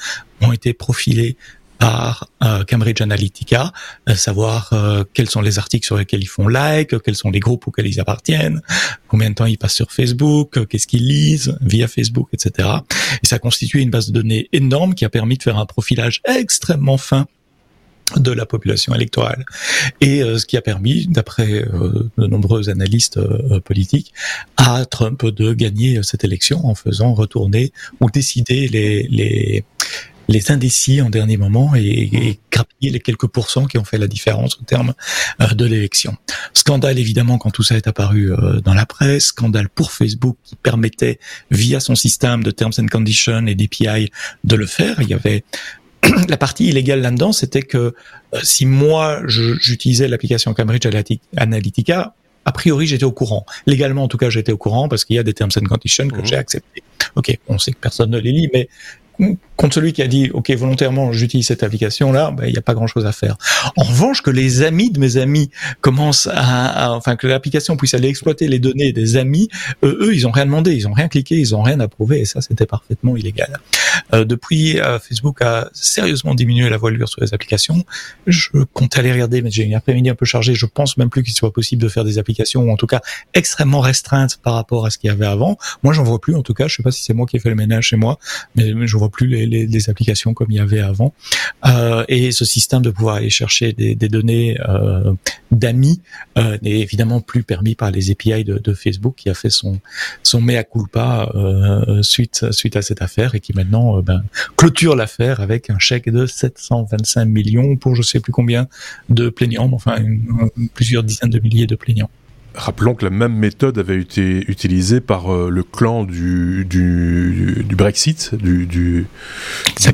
ont 0.43 0.53
été 0.53 0.75
profilés 0.75 1.37
par 1.79 2.29
euh, 2.43 2.65
Cambridge 2.65 3.01
Analytica, 3.01 3.73
euh, 4.09 4.15
savoir 4.15 4.73
euh, 4.73 5.05
quels 5.15 5.29
sont 5.29 5.41
les 5.41 5.59
articles 5.59 5.87
sur 5.87 5.97
lesquels 5.97 6.23
ils 6.23 6.29
font 6.29 6.49
like, 6.49 7.01
quels 7.03 7.17
sont 7.17 7.31
les 7.31 7.41
groupes 7.41 7.67
auxquels 7.67 7.87
ils 7.87 8.01
appartiennent, 8.01 8.63
combien 9.09 9.31
de 9.31 9.35
temps 9.35 9.47
ils 9.47 9.59
passent 9.59 9.75
sur 9.75 9.93
Facebook, 9.93 10.67
qu'est-ce 10.69 10.87
qu'ils 10.87 11.07
lisent 11.07 11.57
via 11.61 11.89
Facebook, 11.89 12.29
etc. 12.33 12.69
Et 13.23 13.27
ça 13.27 13.37
a 13.37 13.39
constitué 13.39 13.83
une 13.83 13.91
base 13.91 14.09
de 14.09 14.13
données 14.13 14.49
énorme 14.53 14.95
qui 14.95 15.05
a 15.05 15.09
permis 15.09 15.37
de 15.37 15.43
faire 15.43 15.59
un 15.59 15.67
profilage 15.67 16.23
extrêmement 16.25 16.99
fin 16.99 17.27
de 18.17 18.31
la 18.31 18.47
population 18.47 18.95
électorale 18.95 19.45
et 20.01 20.21
ce 20.21 20.47
qui 20.47 20.57
a 20.57 20.63
permis, 20.63 21.09
d'après 21.09 21.65
de 21.65 22.27
nombreux 22.29 22.71
analystes 22.71 23.19
politiques, 23.65 24.15
à 24.57 24.85
Trump 24.87 25.27
de 25.27 25.53
gagner 25.53 26.01
cette 26.05 26.23
élection 26.23 26.65
en 26.65 26.77
faisant 26.77 27.15
retourner 27.15 27.73
ou 28.01 28.09
décider 28.09 28.69
les, 28.69 29.09
les 29.11 29.65
les 30.29 30.51
indécis 30.51 31.01
en 31.01 31.11
dernier 31.11 31.37
moment 31.37 31.75
et, 31.75 32.11
et 32.13 32.41
grappiller 32.51 32.91
les 32.91 33.01
quelques 33.01 33.27
pourcents 33.27 33.67
qui 33.67 33.79
ont 33.79 33.85
fait 33.85 33.99
la 33.99 34.09
différence 34.09 34.59
au 34.61 34.65
terme 34.65 34.95
euh, 35.41 35.47
de 35.49 35.65
l'élection. 35.65 36.17
Scandale 36.53 36.99
évidemment 36.99 37.39
quand 37.39 37.51
tout 37.51 37.63
ça 37.63 37.77
est 37.77 37.87
apparu 37.87 38.33
euh, 38.33 38.61
dans 38.61 38.75
la 38.75 38.87
presse, 38.87 39.27
scandale 39.27 39.69
pour 39.69 39.93
Facebook 39.93 40.37
qui 40.45 40.57
permettait 40.57 41.19
via 41.51 41.81
son 41.81 41.95
système 41.95 42.43
de 42.43 42.51
terms 42.51 42.73
and 42.79 42.87
conditions 42.87 43.47
et 43.47 43.55
d'API 43.55 44.11
de 44.45 44.57
le 44.57 44.67
faire. 44.67 45.01
Il 45.01 45.09
y 45.09 45.15
avait 45.15 45.45
la 46.29 46.37
partie 46.37 46.67
illégale 46.67 47.01
là-dedans, 47.01 47.33
c'était 47.33 47.63
que 47.63 47.95
euh, 48.35 48.41
si 48.43 48.67
moi 48.67 49.23
j'utilisais 49.27 50.09
l'application 50.09 50.55
Cambridge 50.55 50.87
Analytica, 51.37 52.15
a 52.45 52.53
priori 52.53 52.87
j'étais 52.87 53.05
au 53.05 53.13
courant. 53.13 53.45
Légalement 53.67 54.05
en 54.05 54.09
tout 54.09 54.19
cas 54.19 54.31
j'étais 54.31 54.53
au 54.53 54.59
courant 54.59 54.89
parce 54.89 55.05
qu'il 55.05 55.17
y 55.17 55.19
a 55.19 55.23
des 55.23 55.35
terms 55.35 55.51
and 55.57 55.67
conditions 55.67 56.09
que 56.09 56.21
mmh. 56.21 56.27
j'ai 56.27 56.37
acceptés. 56.37 56.83
Ok, 57.15 57.37
on 57.49 57.59
sait 57.59 57.73
que 57.73 57.79
personne 57.79 58.11
ne 58.11 58.19
les 58.19 58.33
lit, 58.33 58.49
mais 58.53 58.69
contre 59.57 59.75
celui 59.75 59.93
qui 59.93 60.03
a 60.03 60.07
dit 60.07 60.31
ok 60.33 60.51
volontairement 60.51 61.13
j'utilise 61.13 61.47
cette 61.47 61.63
application 61.63 62.13
là 62.13 62.31
ben, 62.31 62.45
il 62.47 62.53
n'y 62.53 62.59
a 62.59 62.63
pas 62.63 62.75
grand 62.75 62.87
chose 62.87 63.07
à 63.07 63.13
faire. 63.13 63.37
En 63.77 63.85
revanche 63.85 64.23
que 64.23 64.31
les 64.31 64.63
amis 64.63 64.91
de 64.91 65.01
mes 65.01 65.17
amis 65.17 65.51
commencent 65.81 66.29
à, 66.31 66.93
enfin 66.93 67.17
que 67.17 67.27
l'application 67.27 67.77
puisse 67.77 67.95
aller 67.95 68.09
exploiter 68.09 68.49
les 68.49 68.59
données 68.59 68.93
des 68.93 69.17
amis 69.17 69.49
euh, 69.85 69.97
eux 70.01 70.15
ils 70.15 70.27
ont 70.27 70.31
rien 70.31 70.45
demandé 70.45 70.75
ils 70.75 70.87
ont 70.87 70.93
rien 70.93 71.09
cliqué 71.09 71.37
ils 71.37 71.55
ont 71.55 71.63
rien 71.63 71.81
approuvé 71.81 72.21
et 72.21 72.25
ça 72.25 72.41
c'était 72.41 72.67
parfaitement 72.67 73.17
illégal. 73.17 73.59
Euh, 74.13 74.25
depuis 74.25 74.79
euh, 74.79 74.99
Facebook 74.99 75.41
a 75.41 75.71
sérieusement 75.73 76.35
diminué 76.35 76.69
la 76.69 76.77
voilure 76.77 77.09
sur 77.09 77.23
les 77.23 77.33
applications. 77.33 77.85
Je 78.27 78.51
compte 78.73 78.97
aller 78.99 79.13
regarder 79.13 79.41
mais 79.41 79.51
j'ai 79.51 79.63
une 79.63 79.75
après-midi 79.75 80.11
un 80.11 80.15
peu 80.15 80.27
chargée 80.27 80.55
je 80.55 80.67
pense 80.67 80.99
même 80.99 81.09
plus 81.09 81.23
qu'il 81.23 81.35
soit 81.35 81.53
possible 81.53 81.83
de 81.83 81.89
faire 81.89 82.05
des 82.05 82.19
applications 82.19 82.63
ou 82.63 82.71
en 82.71 82.77
tout 82.77 82.87
cas 82.87 83.01
extrêmement 83.33 83.81
restreintes 83.81 84.37
par 84.43 84.55
rapport 84.55 84.85
à 84.85 84.91
ce 84.91 84.99
qu'il 84.99 85.09
y 85.09 85.11
avait 85.11 85.27
avant. 85.27 85.57
Moi 85.83 85.95
j'en 85.95 86.05
vois 86.05 86.21
plus 86.21 86.35
en 86.35 86.43
tout 86.43 86.55
cas 86.55 86.69
je 86.69 86.77
sais 86.77 86.83
pas 86.83 86.91
si 86.91 87.03
c'est 87.03 87.15
moi 87.15 87.27
qui 87.27 87.37
ai 87.37 87.41
fait 87.41 87.49
le 87.49 87.55
ménage 87.55 87.87
chez 87.87 87.97
moi 87.97 88.19
mais 88.55 88.87
je 88.87 88.97
vois 88.97 89.06
plus 89.09 89.27
les 89.27 89.91
applications 89.91 90.35
comme 90.35 90.51
il 90.51 90.57
y 90.57 90.61
avait 90.61 90.81
avant. 90.81 91.15
Euh, 91.67 92.05
et 92.09 92.33
ce 92.33 92.45
système 92.45 92.83
de 92.83 92.91
pouvoir 92.91 93.17
aller 93.17 93.31
chercher 93.31 93.73
des, 93.73 93.95
données 93.95 94.59
euh, 94.69 95.13
d'amis 95.51 96.01
euh, 96.39 96.59
n'est 96.63 96.81
évidemment 96.81 97.21
plus 97.21 97.43
permis 97.43 97.75
par 97.75 97.91
les 97.91 98.11
API 98.11 98.45
de, 98.45 98.75
Facebook 98.75 99.15
qui 99.17 99.31
a 99.31 99.35
fait 99.35 99.49
son 99.49 99.81
son 100.23 100.41
mea 100.41 100.63
culpa 100.63 101.33
suite 102.03 102.53
suite 102.53 102.77
à 102.77 102.83
cette 102.83 103.01
affaire 103.01 103.35
et 103.35 103.41
qui 103.41 103.55
maintenant 103.55 104.03
ben, 104.03 104.23
clôture 104.57 104.95
l'affaire 104.97 105.41
avec 105.41 105.71
un 105.71 105.79
chèque 105.79 106.11
de 106.11 106.27
725 106.27 107.25
millions 107.25 107.77
pour 107.77 107.95
je 107.95 108.03
sais 108.03 108.21
plus 108.21 108.33
combien 108.33 108.69
de 109.09 109.31
plaignants, 109.31 109.71
enfin 109.73 109.97
plusieurs 110.75 111.05
dizaines 111.05 111.31
de 111.31 111.39
milliers 111.39 111.67
de 111.67 111.77
plaignants. 111.77 112.11
Rappelons 112.57 112.95
que 112.95 113.05
la 113.05 113.11
même 113.11 113.35
méthode 113.35 113.79
avait 113.79 114.01
été 114.01 114.45
utilisée 114.49 115.01
par 115.01 115.33
euh, 115.33 115.51
le 115.51 115.63
clan 115.63 116.05
du, 116.05 116.65
du, 116.65 117.65
du 117.69 117.77
Brexit, 117.77 118.35
du, 118.35 118.67
du, 118.67 119.07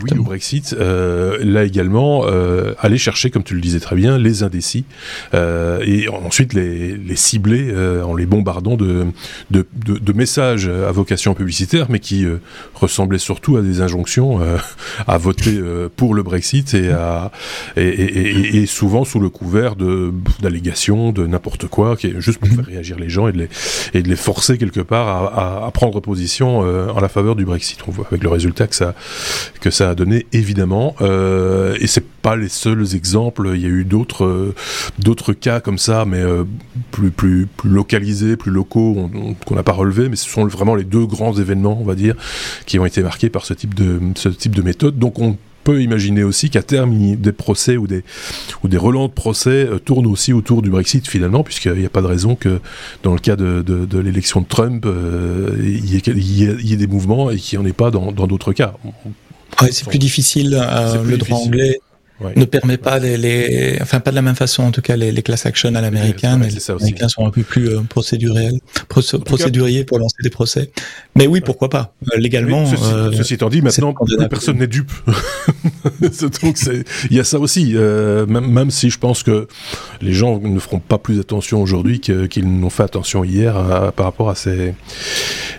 oui 0.03 0.19
au 0.19 0.23
Brexit. 0.23 0.75
Euh, 0.79 1.39
là 1.43 1.65
également, 1.65 2.23
euh, 2.27 2.75
aller 2.79 2.99
chercher, 2.99 3.31
comme 3.31 3.43
tu 3.43 3.55
le 3.55 3.61
disais 3.61 3.81
très 3.81 3.97
bien, 3.97 4.19
les 4.19 4.43
indécis 4.43 4.85
euh, 5.35 5.81
et 5.85 6.09
ensuite 6.09 6.55
les, 6.55 6.97
les 6.97 7.17
cibler 7.17 7.69
euh, 7.71 8.03
en 8.05 8.15
les 8.15 8.27
bombardant 8.27 8.77
de, 8.77 9.07
de, 9.51 9.67
de, 9.85 9.99
de, 9.99 10.13
messages 10.13 10.69
à 10.69 10.93
vocation 10.93 11.35
publicitaire, 11.35 11.87
mais 11.89 11.99
qui 11.99 12.27
ressemblaient 12.75 13.19
surtout 13.19 13.57
à 13.57 13.63
des 13.63 13.81
injonctions 13.81 14.41
à 15.07 15.19
voter 15.19 15.61
pour 15.97 16.15
le 16.15 16.23
Brexit 16.23 16.75
et, 16.75 16.91
à, 16.91 17.33
et, 17.77 17.83
et, 17.83 18.57
et, 18.63 18.67
souvent 18.67 19.05
sous 19.05 19.21
le 19.21 19.31
couvert 19.31 19.75
d'allégations 20.41 21.13
de 21.13 21.27
n'importe 21.27 21.67
quoi, 21.67 21.97
qui 21.97 22.09
est 22.09 22.21
juste 22.21 22.41
faire 22.55 22.65
réagir 22.65 22.99
les 22.99 23.09
gens 23.09 23.29
et 23.29 23.33
de 23.33 23.39
les, 23.39 23.49
et 23.95 24.03
de 24.03 24.09
les 24.09 24.17
forcer 24.17 24.59
quelque 24.59 24.81
part 24.81 25.39
à, 25.39 25.71
prendre 25.73 26.01
position 26.01 26.65
euh, 26.65 26.89
en 26.91 27.01
la 27.01 27.09
faveur 27.09 27.37
du 27.37 27.45
Brexit. 27.45 27.79
On 27.87 27.91
voit 27.91 28.07
avec 28.07 28.23
le 28.23 28.29
résultat 28.29 28.67
que 28.67 28.75
ça, 28.75 28.95
que 29.61 29.71
ça 29.71 29.91
a 29.91 29.95
donné, 29.95 30.27
évidemment. 30.33 30.95
Euh, 31.01 31.77
et 31.81 31.87
c'est 31.87 32.05
pas 32.23 32.37
les 32.37 32.49
seuls 32.49 32.95
exemples. 32.95 33.51
Il 33.55 33.61
y 33.61 33.67
a 33.67 33.69
eu 33.69 33.85
d'autres, 33.85 34.25
euh, 34.25 35.35
cas 35.41 35.61
comme 35.61 35.79
ça, 35.79 36.05
mais 36.05 36.21
euh, 36.21 36.45
plus, 36.91 37.11
plus, 37.11 37.47
plus 37.47 37.71
localisés, 37.71 38.37
plus 38.37 38.51
locaux, 38.51 39.11
qu'on 39.47 39.55
n'a 39.55 39.63
pas 39.63 39.73
relevés. 39.73 40.09
Mais 40.09 40.17
ce 40.17 40.29
sont 40.29 40.47
vraiment 40.47 40.75
les 40.75 40.85
deux 40.85 41.07
grands 41.07 41.35
événements, 41.35 41.79
on 41.81 41.85
va 41.85 41.95
dire, 41.95 42.15
qui 42.67 42.79
ont 42.79 42.87
été 42.87 43.03
marqués 43.03 43.29
par 43.29 43.45
ce 43.45 43.55
type 43.55 43.75
de, 43.75 44.01
ce 44.15 44.29
type 44.29 44.55
de 44.55 44.63
méthode. 44.63 44.99
Donc 44.99 45.19
on 45.19 45.37
peut 45.63 45.83
imaginer 45.83 46.23
aussi 46.23 46.51
qu'à 46.51 46.63
terme, 46.63 47.17
des 47.17 47.33
procès 47.33 47.77
ou 47.77 47.87
des, 47.87 48.05
ou 48.63 48.69
des 48.69 48.77
relents 48.77 49.09
de 49.09 49.13
procès 49.13 49.67
euh, 49.67 49.79
tournent 49.79 50.07
aussi 50.07 50.33
autour 50.33 50.63
du 50.63 50.71
Brexit 50.71 51.07
finalement, 51.09 51.43
puisqu'il 51.43 51.75
n'y 51.75 51.87
a 51.87 51.91
pas 51.91 52.03
de 52.03 52.07
raison 52.07 52.35
que 52.35 52.61
dans 53.03 53.13
le 53.13 53.19
cas 53.19 53.37
de, 53.37 53.63
de, 53.63 53.99
l'élection 53.99 54.41
de 54.41 54.47
Trump, 54.47 54.85
euh, 54.87 55.57
il 55.59 55.95
y, 55.95 56.41
y, 56.41 56.73
ait 56.73 56.77
des 56.77 56.87
mouvements 56.87 57.31
et 57.31 57.37
qu'il 57.37 57.59
n'y 57.59 57.65
en 57.65 57.69
ait 57.69 57.73
pas 57.73 57.91
dans 57.91 58.13
d'autres 58.13 58.53
cas. 58.53 58.75
c'est 59.71 59.87
plus 59.89 59.99
difficile, 59.99 60.59
euh, 60.61 61.03
le 61.05 61.17
droit 61.19 61.39
anglais 61.39 61.81
ne 62.37 62.45
permet 62.45 62.77
pas 62.77 62.99
les, 62.99 63.17
les, 63.17 63.79
enfin 63.81 64.01
pas 64.01 64.11
de 64.11 64.17
la 64.17 64.23
même 64.23 64.35
façon 64.35 64.65
en 64.65 64.71
tout 64.71 64.83
cas 64.83 64.97
les, 64.97 65.13
les 65.13 65.23
class 65.23 65.47
action 65.47 65.75
à 65.75 65.81
l'américaine. 65.81 66.43
les 66.43 66.71
Américains 66.71 67.09
sont 67.09 67.27
un 67.27 67.31
peu 67.31 67.43
plus 67.43 67.69
euh, 67.69 67.81
procéduriels, 67.83 68.61
procéduriers 68.89 69.85
pour 69.85 69.99
lancer 69.99 70.17
des 70.23 70.31
procès. 70.31 70.71
Mais 71.15 71.27
oui, 71.27 71.41
pourquoi 71.41 71.69
pas 71.69 71.95
euh, 72.13 72.19
légalement. 72.19 72.67
ceci, 72.67 72.83
euh, 72.85 73.13
ceci, 73.13 73.35
étant 73.35 73.49
dit, 73.49 73.63
maintenant 73.63 73.95
personne 74.31 74.59
n'est 74.59 74.67
dupe. 74.67 74.93
Donc 76.43 76.59
il 77.11 77.17
y 77.17 77.21
a 77.21 77.25
ça 77.25 77.39
aussi. 77.39 77.73
Euh, 77.75 78.27
même, 78.27 78.51
même, 78.51 78.71
si 78.71 78.91
je 78.91 78.99
pense 78.99 79.23
que 79.23 79.47
les 80.01 80.13
gens 80.13 80.41
ne 80.41 80.59
feront 80.59 80.79
pas 80.79 80.99
plus 80.99 81.21
attention 81.21 81.61
aujourd'hui 81.61 82.01
qu'ils 82.01 82.61
n'ont 82.61 82.71
fait 82.71 82.83
attention 82.83 83.25
hier 83.25 83.55
par 83.95 84.07
rapport 84.07 84.31
à 84.31 84.35
ces 84.35 84.75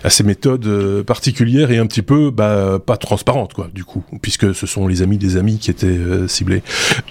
à 0.02 0.10
ces 0.10 0.24
méthodes 0.24 1.02
particulières 1.02 1.70
et 1.70 1.78
un 1.78 1.86
petit 1.86 2.02
peu 2.02 2.30
bah, 2.30 2.78
pas 2.84 2.96
transparentes 2.96 3.54
quoi 3.54 3.70
du 3.72 3.84
coup 3.84 4.02
puisque 4.20 4.54
ce 4.54 4.66
sont 4.66 4.86
les 4.86 5.02
amis 5.02 5.18
des 5.18 5.36
amis 5.36 5.58
qui 5.58 5.70
étaient 5.70 5.98
ciblés 6.28 6.53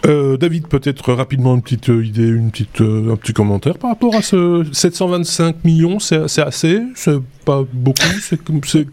euh, 0.05 0.37
David, 0.37 0.67
peut-être 0.67 1.13
rapidement 1.13 1.55
une 1.55 1.61
petite 1.61 1.89
euh, 1.89 2.05
idée, 2.05 2.27
une 2.27 2.51
petite, 2.51 2.81
euh, 2.81 3.13
un 3.13 3.15
petit 3.15 3.33
commentaire 3.33 3.77
par 3.77 3.91
rapport 3.91 4.15
à 4.15 4.21
ce 4.21 4.63
725 4.71 5.63
millions, 5.63 5.99
c'est 5.99 6.17
assez, 6.39 6.81
c'est 6.95 7.17
pas 7.45 7.63
beaucoup, 7.71 8.01
c'est 8.21 8.41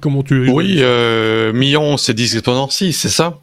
comment 0.01 0.23
tu 0.23 0.49
Oui, 0.51 0.83
millions, 1.55 1.97
c'est 1.97 2.15
10 2.15 2.37
exponents 2.37 2.69
6, 2.69 2.93
c'est 2.93 3.09
ça? 3.09 3.39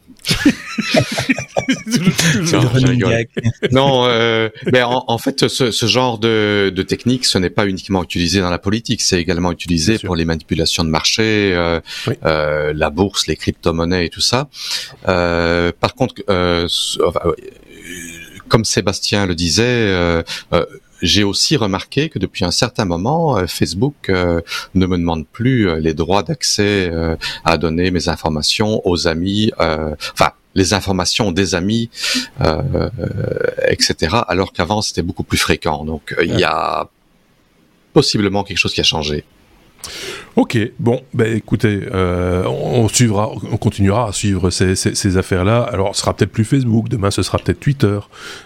Non, 3.72 4.04
euh, 4.06 4.48
mais 4.72 4.82
en, 4.82 5.18
fait, 5.18 5.48
ce, 5.48 5.70
ce 5.70 5.86
genre 5.86 6.18
de, 6.18 6.72
de, 6.74 6.82
technique, 6.82 7.24
ce 7.26 7.38
n'est 7.38 7.50
pas 7.50 7.66
uniquement 7.66 8.02
utilisé 8.02 8.40
dans 8.40 8.50
la 8.50 8.58
politique, 8.58 9.00
c'est 9.02 9.20
également 9.20 9.52
utilisé 9.52 9.98
pour 9.98 10.16
les 10.16 10.24
manipulations 10.24 10.84
de 10.84 10.90
marché, 10.90 11.52
euh, 11.54 11.80
euh, 12.24 12.72
la 12.74 12.90
bourse, 12.90 13.26
les 13.26 13.36
crypto-monnaies 13.36 14.06
et 14.06 14.08
tout 14.08 14.20
ça. 14.20 14.48
Euh, 15.08 15.72
par 15.78 15.94
contre, 15.94 16.14
euh, 16.30 16.68
comme 18.48 18.64
Sébastien 18.64 19.26
le 19.26 19.34
disait, 19.34 20.22
j'ai 21.02 21.24
aussi 21.24 21.56
remarqué 21.56 22.08
que 22.08 22.18
depuis 22.18 22.44
un 22.44 22.50
certain 22.50 22.84
moment, 22.84 23.46
Facebook 23.46 24.08
ne 24.08 24.86
me 24.86 24.98
demande 24.98 25.26
plus 25.26 25.80
les 25.80 25.94
droits 25.94 26.22
d'accès 26.22 26.90
à 27.44 27.56
donner 27.58 27.90
mes 27.90 28.08
informations 28.08 28.80
aux 28.84 29.06
amis, 29.06 29.52
enfin 29.58 30.32
les 30.58 30.74
informations 30.74 31.30
des 31.32 31.54
amis, 31.54 31.88
euh, 32.44 32.90
etc. 33.68 34.16
Alors 34.26 34.52
qu'avant 34.52 34.82
c'était 34.82 35.02
beaucoup 35.02 35.22
plus 35.22 35.38
fréquent. 35.38 35.84
Donc 35.84 36.14
il 36.22 36.38
y 36.38 36.44
a 36.44 36.88
possiblement 37.92 38.44
quelque 38.44 38.58
chose 38.58 38.74
qui 38.74 38.80
a 38.80 38.84
changé. 38.84 39.24
Ok, 40.38 40.56
bon, 40.78 41.00
ben 41.14 41.36
écoutez, 41.36 41.80
euh, 41.92 42.44
on 42.46 42.86
suivra, 42.86 43.28
on 43.50 43.56
continuera 43.56 44.06
à 44.06 44.12
suivre 44.12 44.50
ces, 44.50 45.16
affaires-là. 45.16 45.62
Alors, 45.62 45.96
ce 45.96 46.02
sera 46.02 46.14
peut-être 46.14 46.30
plus 46.30 46.44
Facebook, 46.44 46.88
demain 46.88 47.10
ce 47.10 47.24
sera 47.24 47.38
peut-être 47.38 47.58
Twitter. 47.58 47.98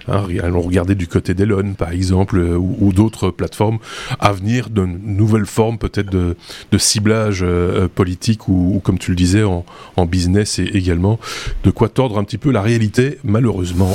Hein, 0.08 0.25
allons 0.42 0.62
regarder 0.62 0.94
du 0.94 1.06
côté 1.06 1.34
d'Elon, 1.34 1.75
par 1.75 1.90
exemple, 1.92 2.38
euh, 2.38 2.56
ou, 2.56 2.94
d'autres 2.94 3.28
plateformes 3.28 3.76
à 4.20 4.32
venir, 4.32 4.70
de 4.70 4.87
nouvelles 4.87 5.44
formes 5.44 5.76
peut-être 5.76 6.08
de, 6.08 6.34
de, 6.70 6.78
ciblage 6.78 7.40
euh, 7.42 7.88
politique 7.94 8.49
ou, 8.49 8.80
comme 8.82 8.99
tu 8.99 9.11
le 9.11 9.16
disais, 9.16 9.42
en, 9.42 9.66
en, 9.99 10.06
business 10.06 10.61
et 10.61 10.64
également, 10.72 11.20
de 11.62 11.70
quoi 11.70 11.90
tordre 11.90 12.18
un 12.18 12.25
petit 12.25 12.38
peu 12.38 12.52
la 12.52 12.62
réalité, 12.62 13.18
malheureusement. 13.22 13.94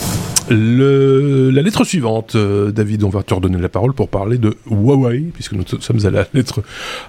Le, 0.49 1.49
la 1.49 1.61
lettre 1.61 1.83
suivante, 1.83 2.37
David, 2.37 3.03
on 3.03 3.09
va 3.09 3.23
te 3.23 3.33
redonner 3.33 3.57
la 3.57 3.69
parole 3.69 3.93
pour 3.93 4.07
parler 4.07 4.37
de 4.37 4.55
Huawei, 4.69 5.25
puisque 5.33 5.53
nous 5.53 5.63
sommes 5.67 6.05
à 6.05 6.09
la 6.09 6.25
lettre 6.33 6.61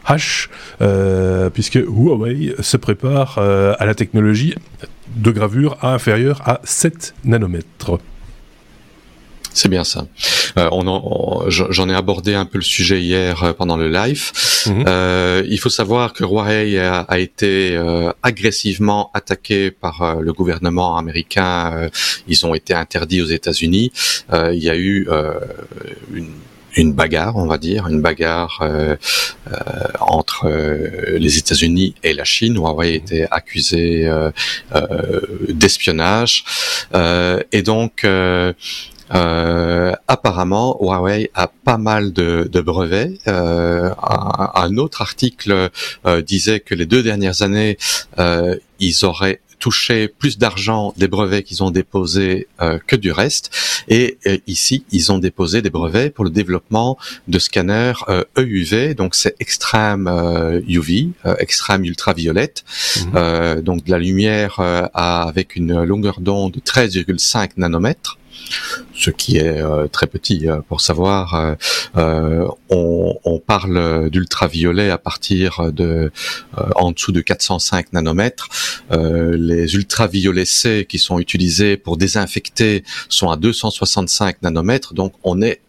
H. 0.07 0.49
Euh, 0.81 1.51
puisque 1.51 1.77
Huawei 1.77 2.55
se 2.61 2.77
prépare 2.77 3.37
euh, 3.39 3.75
à 3.79 3.87
la 3.87 3.95
technologie 3.95 4.55
de 5.17 5.31
gravure 5.31 5.79
inférieure 5.83 6.43
à 6.47 6.61
7 6.65 7.15
nanomètres. 7.25 7.99
C'est 9.59 9.69
bien 9.69 9.83
ça. 9.83 10.07
Euh, 10.57 10.71
j'en 11.49 11.89
ai 11.89 11.95
abordé 11.95 12.35
un 12.35 12.45
peu 12.45 12.59
le 12.59 12.65
sujet 12.65 13.01
hier 13.01 13.55
pendant 13.59 13.77
le 13.77 13.89
live. 13.89 14.31
Mhm. 14.67 14.85
il 15.49 15.59
faut 15.59 15.69
savoir 15.69 16.13
que 16.13 16.25
Huawei 16.25 16.79
a, 16.79 17.19
été 17.19 17.77
agressivement 18.23 19.11
attaqué 19.15 19.71
par 19.71 20.21
le 20.21 20.33
gouvernement 20.33 20.97
américain. 20.97 21.89
ils 22.29 22.47
ont 22.47 22.55
été 22.55 22.73
interdits 22.75 23.21
aux 23.21 23.33
États-Unis. 23.39 23.91
il 24.33 24.63
y 24.63 24.71
a 24.71 24.77
eu 24.77 25.09
une 26.15 26.31
une 26.79 26.93
bagarre, 26.93 27.37
on 27.37 27.47
va 27.47 27.59
dire, 27.59 27.89
une 27.89 28.01
bagarre 28.01 28.61
euh, 28.63 28.97
euh, 29.53 29.57
entre 30.01 30.47
euh, 30.47 31.19
les 31.19 31.39
États-Unis 31.39 31.95
et 32.03 32.13
la 32.13 32.25
Chine. 32.25 32.57
Huawei 32.57 32.95
était 32.95 33.27
accusé 33.31 34.09
d'espionnage 35.49 36.45
et 37.53 37.63
donc 37.63 38.07
apparemment, 39.11 40.77
Huawei 40.81 41.31
a 41.35 41.49
pas 41.49 41.79
mal 41.79 42.13
de, 42.13 42.61
brevets. 42.61 43.19
un, 43.27 44.77
autre 44.77 45.03
article 45.03 45.71
disait 46.27 46.61
que 46.61 46.75
les 46.75 46.87
deux 46.87 47.03
dernières 47.03 47.43
années, 47.43 47.79
ils 48.81 49.05
auraient 49.05 49.41
toucher 49.59 50.09
plus 50.09 50.39
d'argent 50.39 50.95
des 50.97 51.09
brevets 51.09 51.43
qu'ils 51.43 51.63
ont 51.63 51.71
déposés 51.71 52.49
euh, 52.61 52.79
que 52.87 52.97
du 52.97 53.13
reste. 53.13 53.51
Et 53.89 54.19
euh, 54.27 54.39
ici, 54.47 54.85
ils 54.93 55.13
ont 55.13 55.19
déposé 55.19 55.63
des 55.63 55.71
brevets 55.71 56.13
pour 56.13 56.25
le 56.25 56.31
développement 56.31 56.99
de 57.27 57.39
scanners 57.39 57.95
EUV, 58.37 58.73
euh, 58.73 58.91
e 58.91 58.95
donc 58.95 59.15
c'est 59.15 59.35
extrême 59.41 60.09
UV, 60.67 61.11
extrême 61.39 61.85
ultraviolette, 61.85 62.65
mhm. 62.97 63.61
donc 63.63 63.85
de 63.85 63.91
la 63.91 63.99
lumière 63.99 64.61
avec 64.95 65.57
une 65.57 65.83
longueur 65.83 66.21
d'onde 66.21 66.53
de 66.53 66.61
13,5 66.61 67.51
nanomètres 67.57 68.19
ce 68.95 69.11
qui 69.11 69.37
est 69.37 69.61
euh, 69.61 69.87
très 69.89 70.07
petit. 70.07 70.49
Euh, 70.49 70.61
pour 70.61 70.81
savoir, 70.81 71.57
euh, 71.97 72.49
on, 72.71 73.41
parle 73.47 74.11
d'ultraviolet 74.11 74.91
à 74.91 74.99
partir 74.99 75.73
de 75.73 76.11
en 76.77 76.93
dessous 76.93 77.13
de 77.13 77.21
405 77.21 77.93
nanomètres. 77.95 78.49
les 78.91 79.75
ultraviolets 79.75 80.45
C 80.45 80.87
qui 80.87 80.99
sont 80.99 81.19
utilisés 81.19 81.77
pour 81.79 81.97
désinfecter 81.97 82.85
sont 83.09 83.31
à 83.31 83.37
265 83.37 84.43
nanomètres. 84.43 84.93
Donc 84.93 85.15
on 85.23 85.41
est 85.41 85.61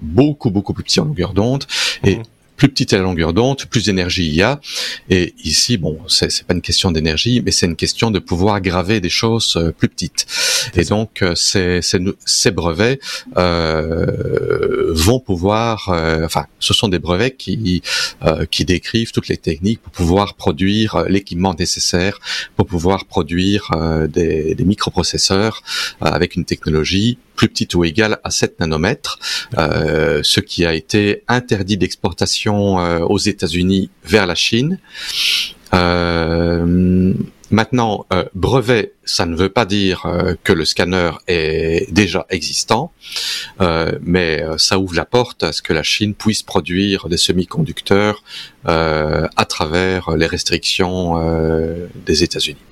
beaucoup 0.00 0.50
beaucoup 0.50 0.72
plus 0.72 0.82
petit 0.82 0.98
en 0.98 1.04
longueur 1.04 1.32
d'onde 1.32 1.64
mhm 2.02 2.22
plus 2.60 2.68
petite 2.68 2.92
est 2.92 2.98
la 2.98 3.04
longueur 3.04 3.32
d'onde, 3.32 3.64
plus 3.70 3.86
d'énergie 3.86 4.26
il 4.26 4.34
y 4.34 4.42
a. 4.42 4.60
Et 5.08 5.32
ici, 5.44 5.78
bon, 5.78 5.98
c'est 6.08 6.44
pas 6.44 6.52
une 6.52 6.60
question 6.60 6.90
d'énergie, 6.90 7.40
mais 7.42 7.52
c'est 7.52 7.64
une 7.64 7.74
question 7.74 8.10
de 8.10 8.18
pouvoir 8.18 8.60
graver 8.60 9.00
des 9.00 9.08
choses 9.08 9.56
euh, 9.56 9.72
plus 9.72 9.88
petites. 9.88 10.26
Et 10.74 10.84
donc, 10.84 11.22
euh, 11.22 11.34
ces, 11.34 11.80
ces, 11.82 12.50
brevets 12.50 13.00
euh, 13.38 14.92
vont 14.92 15.20
pouvoir, 15.20 15.88
euh, 15.88 16.26
enfin, 16.26 16.44
ce 16.58 16.74
sont 16.74 16.88
des 16.88 16.98
brevets 16.98 17.34
qui 17.34 17.82
qui 18.50 18.64
décrivent 18.66 19.12
toutes 19.12 19.28
les 19.28 19.38
techniques 19.38 19.80
pour 19.80 19.92
pouvoir 19.92 20.34
produire 20.34 21.04
l'équipement 21.08 21.54
nécessaire 21.58 22.18
pour 22.56 22.66
pouvoir 22.66 23.06
produire 23.06 23.70
des, 24.08 24.54
des 24.54 24.64
microprocesseurs 24.64 25.62
avec 26.00 26.36
une 26.36 26.44
technologie 26.44 27.18
plus 27.40 27.48
petite 27.48 27.74
ou 27.74 27.84
égale 27.84 28.18
à 28.22 28.30
7 28.30 28.60
nanomètres, 28.60 29.18
euh, 29.56 30.20
ce 30.22 30.40
qui 30.40 30.66
a 30.66 30.74
été 30.74 31.22
interdit 31.26 31.78
d'exportation 31.78 32.78
euh, 32.78 32.98
aux 32.98 33.16
États-Unis 33.16 33.88
vers 34.04 34.26
la 34.26 34.34
Chine. 34.34 34.78
Euh, 35.72 37.14
maintenant, 37.50 38.04
brevet, 38.34 38.92
ça 39.06 39.24
ne 39.24 39.34
veut 39.34 39.48
pas 39.48 39.64
dire 39.64 40.06
que 40.44 40.52
le 40.52 40.66
scanner 40.66 41.12
est 41.28 41.90
déjà 41.90 42.26
existant, 42.28 42.92
mais 44.02 44.44
ça 44.58 44.78
ouvre 44.78 44.94
la 44.94 45.06
porte 45.06 45.42
à 45.42 45.52
ce 45.52 45.62
que 45.62 45.72
la 45.72 45.82
Chine 45.82 46.14
puisse 46.14 46.42
produire 46.42 47.08
des 47.08 47.16
semi-conducteurs 47.16 48.22
à 48.64 49.44
travers 49.48 50.10
les 50.14 50.26
restrictions 50.26 51.14
des 52.04 52.22
États-Unis. 52.22 52.66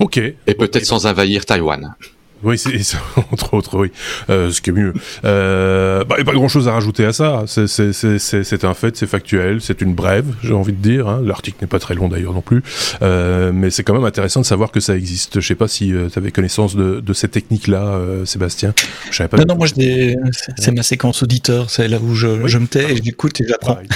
Ok. 0.00 0.16
Et 0.16 0.54
peut-être 0.54 0.86
sans 0.86 1.06
envahir 1.06 1.46
Taïwan. 1.46 1.94
Oui, 2.42 2.58
c'est 2.58 2.96
entre 3.32 3.54
autres, 3.54 3.76
oui. 3.78 3.90
Euh, 4.30 4.50
ce 4.50 4.60
qui 4.60 4.70
est 4.70 4.72
mieux. 4.72 4.92
Euh, 5.24 6.04
bah, 6.04 6.16
a 6.18 6.24
pas 6.24 6.32
grand-chose 6.32 6.68
à 6.68 6.72
rajouter 6.72 7.04
à 7.04 7.12
ça. 7.12 7.44
C'est 7.46 8.64
un 8.64 8.74
fait, 8.74 8.96
c'est 8.96 9.06
factuel, 9.06 9.60
c'est 9.60 9.80
une 9.80 9.94
brève, 9.94 10.26
j'ai 10.42 10.52
envie 10.52 10.72
de 10.72 10.82
dire. 10.82 11.08
Hein. 11.08 11.20
L'article 11.24 11.58
n'est 11.62 11.68
pas 11.68 11.78
très 11.78 11.94
long 11.94 12.08
d'ailleurs 12.08 12.34
non 12.34 12.42
plus, 12.42 12.62
euh, 13.02 13.50
mais 13.52 13.70
c'est 13.70 13.82
quand 13.82 13.94
même 13.94 14.04
intéressant 14.04 14.40
de 14.40 14.46
savoir 14.46 14.70
que 14.70 14.80
ça 14.80 14.96
existe. 14.96 15.40
Je 15.40 15.46
sais 15.46 15.54
pas 15.54 15.68
si 15.68 15.92
euh, 15.92 16.08
tu 16.12 16.18
avais 16.18 16.30
connaissance 16.30 16.76
de, 16.76 17.00
de 17.00 17.12
cette 17.12 17.32
technique-là, 17.32 17.82
euh, 17.82 18.24
Sébastien. 18.24 18.72
Je 19.10 19.16
savais 19.16 19.28
pas. 19.28 19.38
Non, 19.38 19.44
non, 19.48 19.56
moi 19.56 19.66
c'est 19.66 20.72
ma 20.72 20.82
séquence 20.82 21.22
auditeur, 21.22 21.70
c'est 21.70 21.88
là 21.88 21.98
où 22.00 22.14
je, 22.14 22.46
je 22.46 22.58
me 22.58 22.66
tais 22.66 22.92
et 22.92 23.02
j'écoute 23.02 23.40
et 23.40 23.46
j'apprends. 23.48 23.74
Pareil. 23.74 23.88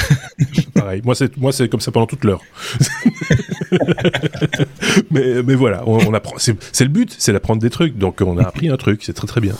Pareil. 0.74 1.02
Moi, 1.04 1.14
c'est 1.14 1.36
moi 1.36 1.52
c'est 1.52 1.68
comme 1.68 1.80
ça 1.80 1.92
pendant 1.92 2.06
toute 2.06 2.24
l'heure. 2.24 2.40
mais 5.10 5.42
mais 5.42 5.54
voilà, 5.54 5.82
on, 5.86 5.98
on 6.06 6.14
apprend. 6.14 6.34
C'est 6.38 6.84
le 6.84 6.88
but, 6.88 7.14
c'est 7.18 7.32
d'apprendre 7.32 7.60
des 7.60 7.70
trucs. 7.70 7.96
Donc 7.96 8.20
on 8.20 8.31
a 8.38 8.46
appris 8.46 8.68
un 8.68 8.76
truc, 8.76 9.02
c'est 9.04 9.12
très 9.12 9.26
très 9.26 9.40
bien. 9.40 9.54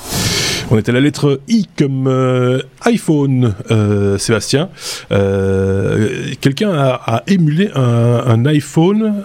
On 0.71 0.79
était 0.79 0.91
à 0.91 0.95
la 0.95 1.01
lettre 1.01 1.41
I 1.49 1.67
comme 1.77 2.07
euh, 2.07 2.63
iPhone, 2.87 3.55
euh, 3.71 4.17
Sébastien. 4.17 4.71
Euh, 5.11 6.33
quelqu'un 6.41 6.73
a, 6.73 7.23
émulé 7.27 7.71
un, 7.75 8.47
iPhone, 8.47 9.25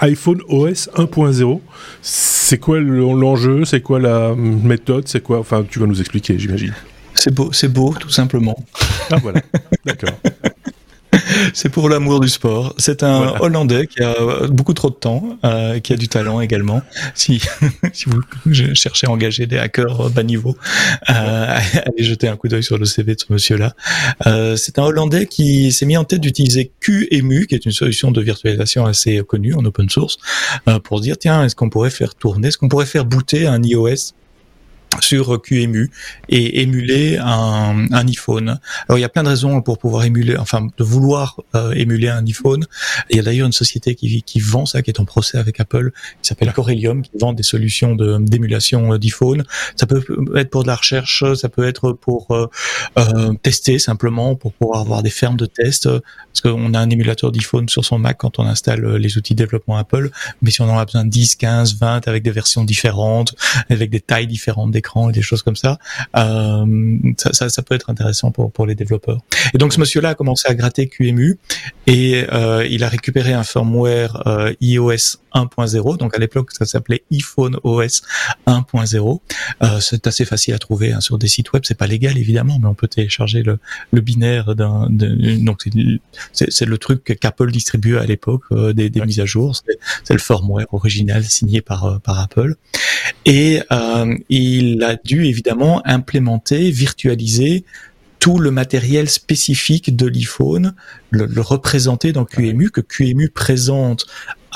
iPhone 0.00 0.40
OS 0.48 0.88
1.0. 0.94 1.60
C'est 2.02 2.58
quoi 2.58 2.78
l'enjeu? 2.78 3.64
C'est 3.64 3.80
quoi 3.80 3.98
la 3.98 4.34
méthode? 4.36 5.08
C'est 5.08 5.22
quoi? 5.22 5.40
Enfin, 5.40 5.64
tu 5.68 5.80
vas 5.80 5.86
nous 5.86 6.00
expliquer, 6.00 6.38
j'imagine. 6.38 6.74
C'est 7.14 7.34
beau, 7.34 7.50
c'est 7.52 7.72
beau, 7.72 7.94
tout 7.98 8.10
simplement. 8.10 8.56
Ah 9.10 9.16
voilà, 9.22 9.40
d'accord. 9.84 10.10
c'est 11.54 11.68
pour 11.68 11.88
l'amour 11.88 12.20
du 12.20 12.28
sport. 12.28 12.74
C'est 12.78 13.02
un 13.02 13.34
Hollandais 13.40 13.86
qui 13.86 14.02
a 14.02 14.46
beaucoup 14.48 14.74
trop 14.74 14.90
de 14.90 14.94
temps, 14.94 15.38
euh, 15.44 15.78
qui 15.80 15.92
a 15.92 15.96
du 15.96 16.08
talent 16.08 16.40
également. 16.40 16.82
Si, 17.14 17.42
si 17.92 18.06
vous 18.06 18.22
cherchez 18.74 19.06
à 19.06 19.10
engager 19.10 19.46
des 19.46 19.58
hackers 19.58 20.10
bas 20.10 20.22
niveau, 20.22 20.56
euh, 21.10 21.58
allez 21.86 22.04
jeter 22.04 22.28
un 22.28 22.36
coup 22.36 22.48
d'œil 22.48 22.62
sur 22.62 22.78
le 22.78 22.84
CV 22.84 23.14
de 23.14 23.20
ce 23.20 23.32
monsieur-là. 23.32 23.74
Euh, 24.26 24.56
c'est 24.56 24.78
un 24.78 24.84
Hollandais 24.84 25.26
qui 25.26 25.72
s'est 25.72 25.86
mis 25.86 25.96
en 25.96 26.04
tête 26.04 26.20
d'utiliser 26.20 26.70
QEMU, 26.80 27.46
qui 27.46 27.54
est 27.54 27.64
une 27.64 27.72
solution 27.72 28.10
de 28.10 28.20
virtualisation 28.20 28.86
assez 28.86 29.22
connue 29.26 29.54
en 29.54 29.64
open 29.64 29.88
source, 29.88 30.18
euh, 30.68 30.78
pour 30.78 31.00
dire 31.00 31.16
tiens, 31.18 31.44
est-ce 31.44 31.56
qu'on 31.56 31.70
pourrait 31.70 31.90
faire 31.90 32.14
tourner, 32.14 32.48
est-ce 32.48 32.58
qu'on 32.58 32.68
pourrait 32.68 32.86
faire 32.86 33.04
booter 33.04 33.46
un 33.46 33.62
iOS 33.62 34.12
sur 35.00 35.40
QEMU 35.40 35.90
et 36.28 36.62
émuler 36.62 37.18
un, 37.18 37.86
un, 37.92 38.06
iPhone. 38.06 38.58
Alors 38.88 38.98
il 38.98 39.02
y 39.02 39.04
a 39.04 39.08
plein 39.08 39.22
de 39.22 39.28
raisons 39.28 39.60
pour 39.62 39.78
pouvoir 39.78 40.04
émuler, 40.04 40.36
enfin 40.36 40.66
de 40.76 40.84
vouloir 40.84 41.40
euh, 41.54 41.72
émuler 41.72 42.08
un 42.08 42.24
iPhone. 42.24 42.64
Il 43.10 43.16
y 43.16 43.20
a 43.20 43.22
d'ailleurs 43.22 43.46
une 43.46 43.52
société 43.52 43.94
qui, 43.94 44.22
qui 44.22 44.40
vend 44.40 44.66
ça, 44.66 44.82
qui 44.82 44.90
est 44.90 45.00
en 45.00 45.04
procès 45.04 45.38
avec 45.38 45.60
Apple, 45.60 45.92
qui 46.22 46.28
s'appelle 46.28 46.52
Corellium, 46.52 47.02
qui 47.02 47.10
vend 47.18 47.32
des 47.32 47.42
solutions 47.42 47.96
d'émulation 47.96 48.92
euh, 48.92 48.98
d'iPhone. 48.98 49.44
Ça 49.76 49.86
peut 49.86 50.02
être 50.36 50.50
pour 50.50 50.62
de 50.62 50.68
la 50.68 50.76
recherche, 50.76 51.24
ça 51.34 51.48
peut 51.48 51.66
être 51.66 51.92
pour 51.92 52.30
euh, 52.30 52.46
euh, 52.98 53.34
tester 53.42 53.78
simplement, 53.78 54.34
pour 54.34 54.52
pouvoir 54.52 54.80
avoir 54.80 55.02
des 55.02 55.10
fermes 55.10 55.36
de 55.36 55.46
tests, 55.46 55.88
parce 55.88 56.40
qu'on 56.42 56.74
a 56.74 56.78
un 56.78 56.90
émulateur 56.90 57.32
d'iPhone 57.32 57.68
sur 57.68 57.84
son 57.84 57.98
Mac 57.98 58.18
quand 58.18 58.38
on 58.38 58.46
installe 58.46 58.96
les 58.96 59.16
outils 59.18 59.34
de 59.34 59.42
développement 59.42 59.76
Apple, 59.76 60.10
mais 60.42 60.50
si 60.50 60.60
on 60.60 60.70
en 60.70 60.78
a 60.78 60.84
besoin 60.84 61.04
de 61.04 61.10
10, 61.10 61.36
15, 61.36 61.78
20 61.78 62.08
avec 62.08 62.22
des 62.22 62.30
versions 62.30 62.64
différentes, 62.64 63.34
avec 63.70 63.90
des 63.90 64.00
tailles 64.00 64.26
différentes 64.26 64.70
des 64.70 64.82
et 65.08 65.12
des 65.12 65.22
choses 65.22 65.42
comme 65.42 65.56
ça. 65.56 65.78
Euh, 66.16 66.96
ça, 67.18 67.32
ça, 67.32 67.48
ça, 67.48 67.62
peut 67.62 67.74
être 67.74 67.90
intéressant 67.90 68.30
pour, 68.30 68.50
pour 68.52 68.66
les 68.66 68.74
développeurs. 68.74 69.20
Et 69.54 69.58
donc 69.58 69.72
ce 69.72 69.80
monsieur-là 69.80 70.10
a 70.10 70.14
commencé 70.14 70.48
à 70.48 70.54
gratter 70.54 70.88
QEMU 70.88 71.38
et 71.86 72.24
euh, 72.32 72.66
il 72.68 72.84
a 72.84 72.88
récupéré 72.88 73.32
un 73.32 73.44
firmware 73.44 74.26
euh, 74.26 74.52
iOS 74.60 75.18
1.0. 75.36 75.98
Donc 75.98 76.14
à 76.16 76.18
l'époque 76.18 76.50
ça 76.52 76.64
s'appelait 76.64 77.04
iPhone 77.12 77.58
OS 77.62 78.02
1.0. 78.46 79.20
Euh, 79.62 79.80
c'est 79.80 80.06
assez 80.06 80.24
facile 80.24 80.54
à 80.54 80.58
trouver 80.58 80.92
hein, 80.92 81.00
sur 81.00 81.18
des 81.18 81.28
sites 81.28 81.52
web. 81.52 81.62
C'est 81.66 81.76
pas 81.76 81.86
légal 81.86 82.18
évidemment, 82.18 82.58
mais 82.60 82.66
on 82.66 82.74
peut 82.74 82.88
télécharger 82.88 83.42
le, 83.42 83.58
le 83.92 84.00
binaire 84.00 84.54
d'un. 84.54 84.88
Donc 84.90 85.64
c'est 86.32 86.66
le 86.66 86.78
truc 86.78 87.18
qu'Apple 87.20 87.50
distribuait 87.50 87.98
à 87.98 88.06
l'époque 88.06 88.42
euh, 88.52 88.72
des, 88.72 88.90
des 88.90 89.00
mises 89.02 89.20
à 89.20 89.26
jour. 89.26 89.54
C'est 90.04 90.14
le 90.14 90.18
firmware 90.18 90.72
original 90.72 91.24
signé 91.24 91.60
par 91.60 91.84
euh, 91.84 91.98
par 91.98 92.18
Apple. 92.18 92.56
Et 93.24 93.60
il 94.28 94.82
a 94.82 94.96
dû 94.96 95.26
évidemment 95.26 95.82
implémenter, 95.84 96.70
virtualiser 96.70 97.64
tout 98.26 98.38
le 98.38 98.50
matériel 98.50 99.08
spécifique 99.08 99.94
de 99.94 100.06
l'iPhone, 100.06 100.74
le, 101.10 101.26
le, 101.26 101.40
représenter 101.40 102.12
dans 102.12 102.24
QEMU, 102.24 102.70
que 102.70 102.80
QEMU 102.80 103.30
présente 103.30 104.06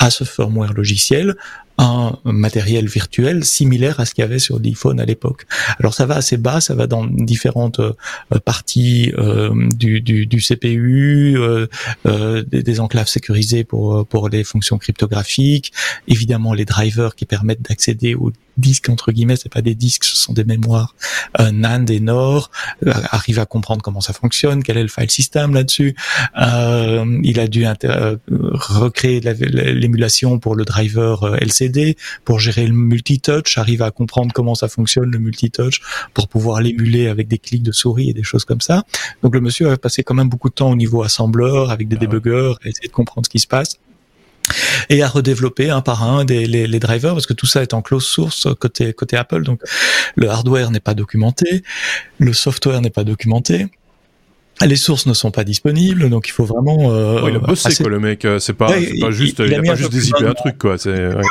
à 0.01 0.09
ce 0.09 0.23
firmware 0.23 0.73
logiciel 0.73 1.35
un 1.77 2.17
matériel 2.25 2.87
virtuel 2.87 3.43
similaire 3.43 3.99
à 3.99 4.05
ce 4.05 4.13
qu'il 4.13 4.23
y 4.23 4.25
avait 4.25 4.39
sur 4.39 4.59
l'iPhone 4.59 4.99
à 4.99 5.05
l'époque. 5.05 5.45
Alors 5.79 5.93
ça 5.93 6.05
va 6.05 6.15
assez 6.15 6.37
bas, 6.37 6.61
ça 6.61 6.75
va 6.75 6.87
dans 6.87 7.05
différentes 7.05 7.79
euh, 7.79 7.93
parties 8.43 9.11
euh, 9.17 9.51
du, 9.75 10.01
du, 10.01 10.41
CPU, 10.41 11.37
euh, 11.37 11.67
des, 12.43 12.63
des, 12.63 12.79
enclaves 12.79 13.07
sécurisées 13.07 13.63
pour 13.63 14.05
pour 14.07 14.29
les 14.29 14.43
fonctions 14.43 14.77
cryptographiques, 14.77 15.71
évidemment 16.07 16.53
les 16.53 16.65
drivers 16.65 17.15
qui 17.15 17.25
permettent 17.25 17.61
d'accéder 17.61 18.15
aux 18.15 18.31
disques 18.57 18.89
entre 18.89 19.11
guillemets, 19.11 19.37
c'est 19.37 19.51
pas 19.51 19.61
des 19.61 19.75
disques, 19.75 20.03
ce 20.03 20.17
sont 20.17 20.33
des 20.33 20.43
mémoires 20.43 20.95
NAND 21.39 21.89
et 21.89 21.99
NOR, 21.99 22.51
arrive 22.85 23.39
à 23.39 23.45
comprendre 23.45 23.81
comment 23.81 24.01
ça 24.01 24.13
fonctionne, 24.13 24.61
quel 24.61 24.77
est 24.77 24.83
le 24.83 24.89
file 24.89 25.09
system 25.09 25.53
là-dessus. 25.53 25.95
Il 26.35 27.39
a 27.39 27.47
dû 27.47 27.65
recréer 28.27 29.21
l'émulation 29.21 30.39
pour 30.39 30.55
le 30.55 30.65
driver 30.65 31.23
euh, 31.23 31.37
Pour 32.25 32.39
gérer 32.39 32.65
le 32.67 32.73
multitouch, 32.73 33.57
arrive 33.57 33.81
à 33.81 33.91
comprendre 33.91 34.31
comment 34.33 34.55
ça 34.55 34.67
fonctionne 34.67 35.11
le 35.11 35.19
multitouch, 35.19 35.81
pour 36.13 36.27
pouvoir 36.27 36.61
l'émuler 36.61 37.07
avec 37.07 37.27
des 37.27 37.37
clics 37.37 37.63
de 37.63 37.71
souris 37.71 38.09
et 38.09 38.13
des 38.13 38.23
choses 38.23 38.45
comme 38.45 38.61
ça. 38.61 38.83
Donc 39.23 39.33
le 39.33 39.41
monsieur 39.41 39.69
a 39.71 39.77
passé 39.77 40.03
quand 40.03 40.15
même 40.15 40.29
beaucoup 40.29 40.49
de 40.49 40.55
temps 40.55 40.71
au 40.71 40.75
niveau 40.75 41.03
assembleur, 41.03 41.71
avec 41.71 41.87
des 41.87 41.97
ah 41.97 41.99
débuggeurs, 41.99 42.59
à 42.63 42.69
essayer 42.69 42.87
de 42.87 42.93
comprendre 42.93 43.25
ce 43.25 43.29
qui 43.29 43.39
se 43.39 43.47
passe 43.47 43.79
et 44.89 45.03
à 45.03 45.07
redévelopper 45.07 45.69
un 45.69 45.81
par 45.81 46.03
un 46.03 46.25
des, 46.25 46.47
les, 46.47 46.65
les, 46.65 46.79
drivers 46.79 47.13
parce 47.13 47.27
que 47.27 47.33
tout 47.33 47.45
ça 47.45 47.61
est 47.61 47.75
en 47.75 47.83
close 47.83 48.05
source 48.05 48.47
côté 48.59 48.91
côté 48.91 49.15
Apple 49.15 49.43
donc 49.43 49.61
le 50.15 50.29
hardware 50.29 50.71
n'est 50.71 50.79
pas 50.79 50.95
documenté 50.95 51.63
le 52.17 52.33
software 52.33 52.81
n'est 52.81 52.89
pas 52.89 53.03
documenté 53.03 53.67
les 54.65 54.75
sources 54.75 55.05
ne 55.05 55.13
sont 55.13 55.31
pas 55.31 55.43
disponibles, 55.43 56.09
donc 56.09 56.27
il 56.27 56.31
faut 56.31 56.45
vraiment. 56.45 56.91
Euh, 56.91 57.29
il 57.29 57.35
a 57.35 57.39
bossé 57.39 57.69
assez... 57.69 57.83
quoi, 57.83 57.91
le 57.91 57.99
mec. 57.99 58.27
C'est 58.39 58.53
pas, 58.53 58.69
ouais, 58.69 58.99
pas 58.99 59.09
juste, 59.09 59.39
il, 59.39 59.45
il, 59.45 59.51
il 59.51 59.55
a, 59.55 59.59
a 59.59 59.63
pas 59.63 59.75
juste 59.75 59.91
dézippé 59.91 60.25
un 60.25 60.33
truc 60.33 60.57
quoi. 60.57 60.75
Ouais. 60.85 61.21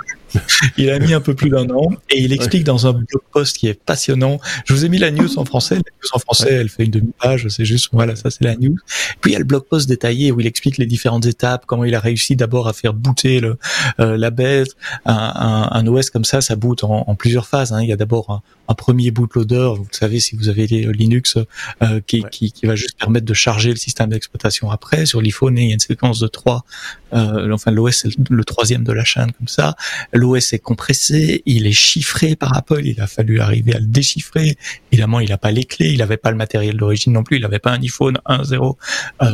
Il 0.76 0.90
a 0.90 0.98
mis 0.98 1.14
un 1.14 1.20
peu 1.20 1.34
plus 1.34 1.50
d'un 1.50 1.68
an 1.70 1.90
et 2.10 2.20
il 2.20 2.32
explique 2.32 2.64
dans 2.64 2.86
un 2.86 2.92
blog 2.92 3.22
post 3.32 3.56
qui 3.56 3.68
est 3.68 3.74
passionnant. 3.74 4.38
Je 4.64 4.74
vous 4.74 4.84
ai 4.84 4.88
mis 4.88 4.98
la 4.98 5.10
news 5.10 5.38
en 5.38 5.44
français. 5.44 5.76
La 5.76 5.80
news 5.80 6.08
en 6.12 6.18
français, 6.18 6.52
elle 6.52 6.68
fait 6.68 6.84
une 6.84 6.90
demi-page. 6.90 7.48
C'est 7.48 7.64
juste, 7.64 7.88
voilà, 7.92 8.16
ça 8.16 8.30
c'est 8.30 8.44
la 8.44 8.56
news. 8.56 8.76
Puis 9.20 9.30
il 9.30 9.32
y 9.32 9.36
a 9.36 9.38
le 9.38 9.44
blog 9.44 9.64
post 9.64 9.88
détaillé 9.88 10.32
où 10.32 10.40
il 10.40 10.46
explique 10.46 10.78
les 10.78 10.86
différentes 10.86 11.26
étapes, 11.26 11.64
comment 11.66 11.84
il 11.84 11.94
a 11.94 12.00
réussi 12.00 12.36
d'abord 12.36 12.68
à 12.68 12.72
faire 12.72 12.94
booter 12.94 13.40
le, 13.40 13.58
euh, 14.00 14.16
la 14.16 14.30
bête. 14.30 14.76
Un, 15.04 15.14
un, 15.14 15.68
un, 15.72 15.86
OS 15.86 16.10
comme 16.10 16.24
ça, 16.24 16.40
ça 16.40 16.56
boot 16.56 16.84
en, 16.84 17.04
en 17.06 17.14
plusieurs 17.14 17.46
phases. 17.46 17.72
Hein. 17.72 17.82
Il 17.82 17.88
y 17.88 17.92
a 17.92 17.96
d'abord 17.96 18.30
un, 18.30 18.42
un, 18.68 18.74
premier 18.74 19.10
bootloader. 19.10 19.74
Vous 19.76 19.86
savez, 19.90 20.20
si 20.20 20.36
vous 20.36 20.48
avez 20.48 20.66
Linux, 20.66 21.36
euh, 21.82 22.00
qui, 22.06 22.22
ouais. 22.22 22.30
qui, 22.30 22.52
qui, 22.52 22.66
va 22.66 22.74
juste 22.74 22.98
permettre 22.98 23.26
de 23.26 23.34
charger 23.34 23.70
le 23.70 23.76
système 23.76 24.10
d'exploitation 24.10 24.70
après. 24.70 25.06
Sur 25.06 25.20
l'iPhone, 25.20 25.56
il 25.58 25.68
y 25.68 25.70
a 25.70 25.74
une 25.74 25.80
séquence 25.80 26.20
de 26.20 26.28
trois. 26.28 26.64
Euh, 27.12 27.53
enfin, 27.53 27.70
l'OS, 27.70 28.03
c'est 28.03 28.11
le, 28.31 28.44
troisième 28.44 28.85
de 28.85 28.92
la 28.92 29.05
chaîne 29.05 29.33
comme 29.33 29.49
ça 29.49 29.77
l'OS 30.12 30.53
est 30.53 30.59
compressé, 30.59 31.42
il 31.46 31.66
est 31.66 31.73
chiffré 31.73 32.37
par 32.37 32.57
Apple, 32.57 32.83
il 32.85 33.01
a 33.01 33.07
fallu 33.07 33.40
arriver 33.40 33.75
à 33.75 33.79
le 33.79 33.87
déchiffrer. 33.87 34.57
Évidemment, 34.92 35.20
il 35.20 35.31
n'a 35.31 35.38
pas 35.38 35.51
les 35.51 35.64
clés, 35.64 35.90
il 35.90 35.99
n'avait 35.99 36.16
pas 36.16 36.31
le 36.31 36.37
matériel 36.37 36.77
d'origine 36.77 37.12
non 37.12 37.23
plus, 37.23 37.37
il 37.37 37.42
n'avait 37.42 37.59
pas 37.59 37.73
un 37.73 37.81
iPhone 37.81 38.18
1.0 38.27 38.77
euh, 39.23 39.27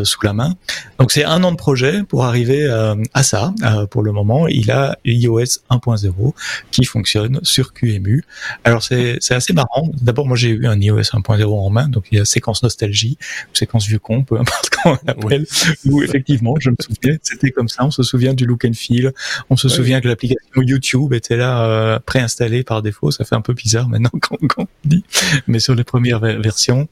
euh, 0.00 0.04
sous 0.04 0.20
la 0.22 0.32
main. 0.32 0.54
Donc 0.98 1.12
c'est 1.12 1.24
un 1.24 1.42
an 1.44 1.52
de 1.52 1.56
projet 1.56 2.02
pour 2.02 2.24
arriver 2.24 2.64
euh, 2.64 2.94
à 3.14 3.22
ça. 3.22 3.52
Euh, 3.62 3.86
pour 3.86 4.02
le 4.02 4.12
moment, 4.12 4.48
il 4.48 4.70
a 4.70 4.96
iOS 5.04 5.60
1.0 5.70 6.32
qui 6.70 6.84
fonctionne 6.84 7.40
sur 7.42 7.72
QEMU. 7.72 8.24
Alors 8.64 8.82
c'est 8.82 9.18
assez 9.30 9.52
marrant. 9.52 9.90
D'abord, 10.00 10.26
moi 10.26 10.36
j'ai 10.36 10.50
eu 10.50 10.66
un 10.66 10.80
iOS 10.80 11.00
1.0 11.00 11.44
en 11.44 11.70
main, 11.70 11.88
donc 11.88 12.06
il 12.10 12.18
y 12.18 12.20
a 12.20 12.24
séquence 12.24 12.62
nostalgie, 12.62 13.18
séquence 13.52 13.86
vieux 13.86 13.98
con, 13.98 14.22
peu 14.22 14.38
importe 14.38 14.70
comment 14.82 14.98
on 15.02 15.06
l'appelle, 15.06 15.46
oui. 15.84 15.90
où 15.90 16.02
effectivement, 16.02 16.56
je 16.58 16.70
me 16.70 16.76
souviens, 16.80 17.18
c'était 17.22 17.50
comme 17.50 17.68
ça. 17.68 17.84
On 17.84 17.90
se 17.90 18.02
souvient 18.02 18.34
du 18.34 18.46
look 18.46 18.64
and 18.64 18.72
feel, 18.74 19.12
on 19.48 19.56
se 19.56 19.68
ouais. 19.68 19.74
souvient 19.74 20.00
que 20.00 20.08
l'application 20.08 20.62
YouTube 20.62 21.12
était 21.12 21.36
là 21.36 21.64
euh, 21.64 21.98
préinstallé 22.04 22.62
par 22.62 22.82
défaut. 22.82 23.10
Ça 23.10 23.24
fait 23.24 23.34
un 23.34 23.40
peu 23.40 23.54
bizarre 23.54 23.88
maintenant 23.88 24.10
quand, 24.20 24.36
quand 24.48 24.62
on 24.62 24.88
dit, 24.88 25.04
mais 25.46 25.58
sur 25.58 25.74
les 25.74 25.84
premières 25.84 26.20
versions, 26.20 26.88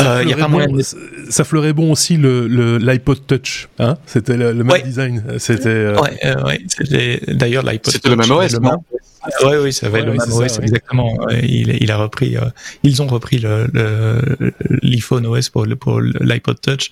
euh, 0.00 0.20
il 0.22 0.30
y 0.30 0.32
a 0.32 0.36
pas 0.36 0.48
moyen. 0.48 0.68
De... 0.68 0.82
Ça 0.82 1.44
fleurait 1.44 1.72
bon 1.72 1.92
aussi 1.92 2.16
le 2.16 2.78
l'iPod 2.78 3.26
Touch, 3.26 3.68
hein 3.78 3.96
C'était 4.06 4.36
le, 4.36 4.52
le, 4.52 4.64
même 4.64 4.70
ouais. 4.70 4.82
design. 4.82 5.24
C'était. 5.38 5.68
Euh... 5.68 6.00
Ouais, 6.00 6.18
euh, 6.24 6.42
ouais. 6.44 6.60
C'était 6.68 7.20
d'ailleurs 7.34 7.62
l'iPod. 7.62 7.92
C'était 7.92 8.10
le 8.10 8.16
même 8.16 8.30
OS, 8.30 8.56
le 9.26 9.46
même... 9.46 9.58
Oui, 9.58 9.64
oui, 9.64 9.72
ça 9.72 9.88
va 9.88 9.98
ouais, 9.98 10.04
le 10.04 10.12
même 10.12 10.32
OS, 10.32 10.48
ça, 10.48 10.62
exactement. 10.62 11.18
Il, 11.42 11.76
il, 11.80 11.90
a 11.90 11.96
repris, 11.96 12.36
euh, 12.36 12.42
ils 12.82 13.02
ont 13.02 13.06
repris 13.06 13.38
l'iPhone 13.38 15.22
le, 15.22 15.28
OS 15.28 15.48
pour, 15.50 15.66
pour 15.80 16.00
l'iPod 16.00 16.60
Touch. 16.60 16.90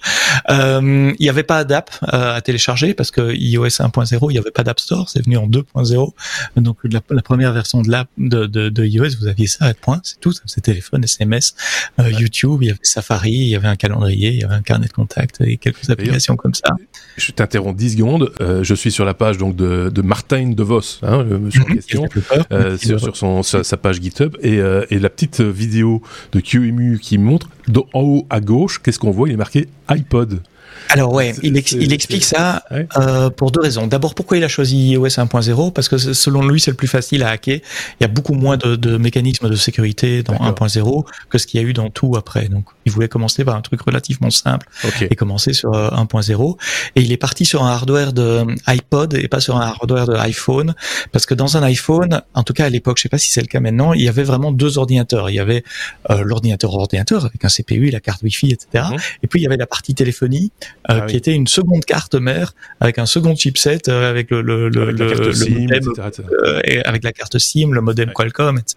Euh, 0.50 1.12
il 1.18 1.22
n'y 1.22 1.28
avait 1.28 1.42
pas 1.42 1.64
d'app 1.64 1.90
euh, 2.12 2.34
à 2.34 2.40
télécharger 2.40 2.94
parce 2.94 3.10
que 3.10 3.34
iOS 3.34 3.66
1.0, 3.66 4.30
il 4.30 4.32
n'y 4.32 4.38
avait 4.38 4.50
pas 4.50 4.64
d'App 4.64 4.80
Store, 4.80 5.08
c'est 5.08 5.24
venu 5.24 5.36
en 5.36 5.46
2.0. 5.46 6.12
Donc 6.56 6.78
la, 6.84 7.00
la, 7.10 7.22
première 7.22 7.52
version 7.52 7.82
de 7.82 7.90
l'app 7.90 8.08
de, 8.18 8.46
de, 8.46 8.68
de, 8.68 8.84
iOS, 8.84 9.16
vous 9.20 9.26
aviez 9.26 9.46
ça, 9.46 9.72
point, 9.74 10.00
c'est 10.02 10.20
tout, 10.20 10.32
c'est 10.46 10.60
téléphone, 10.60 11.04
SMS, 11.04 11.54
euh, 12.00 12.04
ouais. 12.04 12.12
YouTube, 12.12 12.62
il 12.62 12.66
y 12.66 12.70
avait 12.70 12.78
Safari, 12.82 13.30
il 13.30 13.48
y 13.48 13.56
avait 13.56 13.68
un 13.68 13.76
calendrier, 13.76 14.30
il 14.30 14.40
y 14.40 14.44
avait 14.44 14.54
un 14.54 14.62
carnet 14.62 14.86
de 14.86 14.92
contact 14.92 15.40
et 15.40 15.56
quelques 15.56 15.88
applications 15.90 16.36
comme 16.36 16.54
ça. 16.54 16.70
Je 17.16 17.32
t'interromps 17.32 17.76
10 17.76 17.92
secondes. 17.92 18.32
Euh, 18.40 18.62
je 18.62 18.74
suis 18.74 18.92
sur 18.92 19.04
la 19.04 19.14
page 19.14 19.38
donc 19.38 19.56
de, 19.56 19.90
de 19.92 20.02
Martin 20.02 20.50
De 20.50 20.62
Vos, 20.62 20.80
hein, 21.02 21.22
le 21.22 21.38
monsieur 21.38 21.62
-hmm. 21.62 21.72
en 21.72 21.74
question. 21.74 22.08
Euh, 22.52 22.76
sur, 22.76 23.00
sur 23.00 23.16
son, 23.16 23.42
sa, 23.42 23.64
sa, 23.64 23.76
page 23.76 24.00
GitHub. 24.00 24.36
Et, 24.40 24.58
euh, 24.58 24.84
et, 24.90 24.98
la 24.98 25.10
petite 25.10 25.40
vidéo 25.40 26.02
de 26.32 26.40
QEMU 26.40 26.98
qui 26.98 27.18
montre 27.18 27.48
en 27.92 28.00
haut 28.00 28.26
à 28.30 28.40
gauche, 28.40 28.80
qu'est-ce 28.82 28.98
qu'on 28.98 29.10
voit? 29.10 29.28
Il 29.28 29.34
est 29.34 29.38
marqué 29.38 29.68
iPod. 29.88 30.40
Alors 30.90 31.12
ouais, 31.12 31.34
il, 31.42 31.56
ex 31.56 31.72
il 31.72 31.92
explique 31.92 32.24
ça 32.24 32.62
ouais. 32.70 32.86
euh, 32.96 33.30
pour 33.30 33.50
deux 33.50 33.60
raisons. 33.60 33.86
D'abord, 33.86 34.14
pourquoi 34.14 34.36
il 34.36 34.44
a 34.44 34.48
choisi 34.48 34.92
iOS 34.92 35.06
1.0 35.06 35.72
Parce 35.72 35.88
que 35.88 35.98
selon 35.98 36.46
lui, 36.46 36.60
c'est 36.60 36.70
le 36.70 36.76
plus 36.76 36.88
facile 36.88 37.22
à 37.22 37.30
hacker. 37.30 37.60
Il 38.00 38.02
y 38.02 38.04
a 38.04 38.08
beaucoup 38.08 38.34
moins 38.34 38.56
de, 38.56 38.76
de 38.76 38.96
mécanismes 38.96 39.48
de 39.48 39.56
sécurité 39.56 40.22
dans 40.22 40.34
1.0 40.34 41.04
que 41.28 41.38
ce 41.38 41.46
qu'il 41.46 41.60
y 41.60 41.64
a 41.64 41.66
eu 41.66 41.72
dans 41.72 41.90
tout 41.90 42.14
après. 42.16 42.48
Donc, 42.48 42.64
il 42.84 42.92
voulait 42.92 43.08
commencer 43.08 43.44
par 43.44 43.56
un 43.56 43.60
truc 43.60 43.80
relativement 43.82 44.30
simple 44.30 44.66
okay. 44.84 45.08
et 45.10 45.16
commencer 45.16 45.52
sur 45.52 45.72
1.0. 45.72 46.56
Et 46.94 47.02
il 47.02 47.12
est 47.12 47.16
parti 47.16 47.44
sur 47.44 47.64
un 47.64 47.70
hardware 47.70 48.12
de 48.12 48.44
iPod 48.66 49.14
et 49.14 49.28
pas 49.28 49.40
sur 49.40 49.56
un 49.56 49.62
hardware 49.62 50.06
de 50.06 50.14
iPhone, 50.14 50.74
parce 51.12 51.26
que 51.26 51.34
dans 51.34 51.56
un 51.56 51.62
iPhone, 51.62 52.22
en 52.34 52.42
tout 52.42 52.52
cas 52.52 52.66
à 52.66 52.70
l'époque, 52.70 52.98
je 52.98 53.02
sais 53.02 53.08
pas 53.08 53.18
si 53.18 53.30
c'est 53.30 53.40
le 53.40 53.46
cas 53.46 53.60
maintenant, 53.60 53.92
il 53.92 54.02
y 54.02 54.08
avait 54.08 54.22
vraiment 54.22 54.52
deux 54.52 54.78
ordinateurs. 54.78 55.30
Il 55.30 55.34
y 55.34 55.40
avait 55.40 55.64
euh, 56.10 56.22
l'ordinateur 56.24 56.72
ordinateur 56.74 57.24
avec 57.24 57.44
un 57.44 57.48
CPU, 57.48 57.90
la 57.90 58.00
carte 58.00 58.22
Wi-Fi, 58.22 58.52
etc. 58.52 58.84
Mmh. 58.90 58.96
Et 59.22 59.26
puis 59.26 59.40
il 59.40 59.42
y 59.42 59.46
avait 59.46 59.56
la 59.56 59.66
partie 59.66 59.94
téléphonie 59.94 60.52
euh, 60.88 61.00
ah, 61.02 61.06
qui 61.06 61.14
oui. 61.14 61.16
était 61.16 61.34
une 61.34 61.46
seconde 61.46 61.84
carte 61.84 62.14
mère 62.14 62.54
avec 62.80 62.98
un 62.98 63.06
second 63.06 63.34
chipset 63.34 63.88
euh, 63.88 64.08
avec 64.08 64.30
le 64.30 64.40
le 64.40 64.68
le, 64.68 64.92
le, 64.92 65.14
le 65.14 65.32
SIM, 65.32 65.62
modem, 65.62 65.78
etc., 65.78 66.10
euh, 66.44 66.60
et 66.64 66.84
avec 66.84 67.02
la 67.02 67.12
carte 67.12 67.38
SIM, 67.38 67.72
le 67.72 67.80
modem 67.80 68.08
ouais. 68.08 68.14
Qualcomm, 68.14 68.58
etc. 68.58 68.76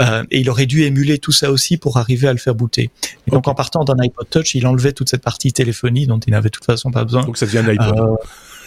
Euh, 0.00 0.24
et 0.30 0.40
il 0.40 0.48
aurait 0.48 0.66
dû 0.66 0.84
émuler 0.84 1.18
tout 1.18 1.32
ça 1.32 1.50
aussi 1.50 1.76
pour 1.76 1.98
arriver 1.98 2.28
à 2.28 2.32
le 2.32 2.38
faire 2.38 2.54
booter. 2.54 2.82
Et 2.82 2.88
okay. 3.26 3.30
donc 3.32 3.48
en 3.48 3.54
partant 3.54 3.84
d'un 3.84 3.98
iPod 3.98 4.28
Touch, 4.30 4.54
il 4.54 4.66
enlevait 4.66 4.92
toute 4.92 5.08
cette 5.10 5.22
partie 5.22 5.52
téléphonie 5.52 6.06
dont 6.06 6.18
il 6.20 6.30
n'avait 6.30 6.48
de 6.48 6.52
toute 6.52 6.64
façon 6.64 6.90
pas 6.90 7.04
besoin. 7.04 7.24
Donc 7.24 7.36
ça 7.36 7.46
devient 7.46 7.58
un 7.58 7.68
iPod. 7.68 8.18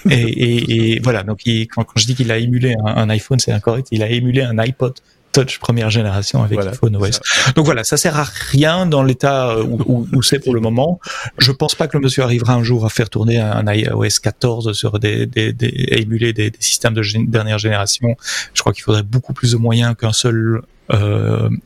et, 0.09 0.15
et, 0.15 0.95
et, 0.95 0.99
voilà, 0.99 1.23
donc 1.23 1.45
il, 1.45 1.67
quand, 1.67 1.83
quand, 1.83 1.99
je 1.99 2.05
dis 2.05 2.15
qu'il 2.15 2.31
a 2.31 2.37
émulé 2.37 2.75
un, 2.85 2.97
un 2.97 3.09
iPhone, 3.09 3.39
c'est 3.39 3.51
incorrect. 3.51 3.87
Il 3.91 4.03
a 4.03 4.09
émulé 4.09 4.41
un 4.41 4.57
iPod 4.57 4.93
Touch 5.31 5.59
première 5.59 5.89
génération 5.89 6.43
avec 6.43 6.55
voilà, 6.55 6.71
iPhone 6.71 6.95
OS. 6.95 7.19
Donc 7.55 7.65
voilà, 7.65 7.83
ça 7.83 7.97
sert 7.97 8.17
à 8.17 8.23
rien 8.23 8.85
dans 8.85 9.03
l'état 9.03 9.57
où, 9.59 9.79
où, 9.85 10.07
où 10.13 10.21
c'est 10.23 10.39
pour 10.39 10.53
le 10.53 10.61
moment. 10.61 10.99
Je 11.37 11.51
pense 11.51 11.75
pas 11.75 11.87
que 11.87 11.97
le 11.97 12.03
monsieur 12.03 12.23
arrivera 12.23 12.53
un 12.53 12.63
jour 12.63 12.85
à 12.85 12.89
faire 12.89 13.09
tourner 13.09 13.39
un 13.39 13.65
iOS 13.71 14.19
14 14.21 14.73
sur 14.73 14.99
des, 14.99 15.25
des, 15.25 15.53
des 15.53 15.71
émuler 15.91 16.33
des, 16.33 16.51
des, 16.51 16.59
systèmes 16.59 16.93
de 16.93 17.01
gé 17.01 17.19
dernière 17.25 17.57
génération. 17.57 18.15
Je 18.53 18.61
crois 18.61 18.73
qu'il 18.73 18.83
faudrait 18.83 19.03
beaucoup 19.03 19.33
plus 19.33 19.53
de 19.53 19.57
moyens 19.57 19.95
qu'un 19.95 20.13
seul 20.13 20.61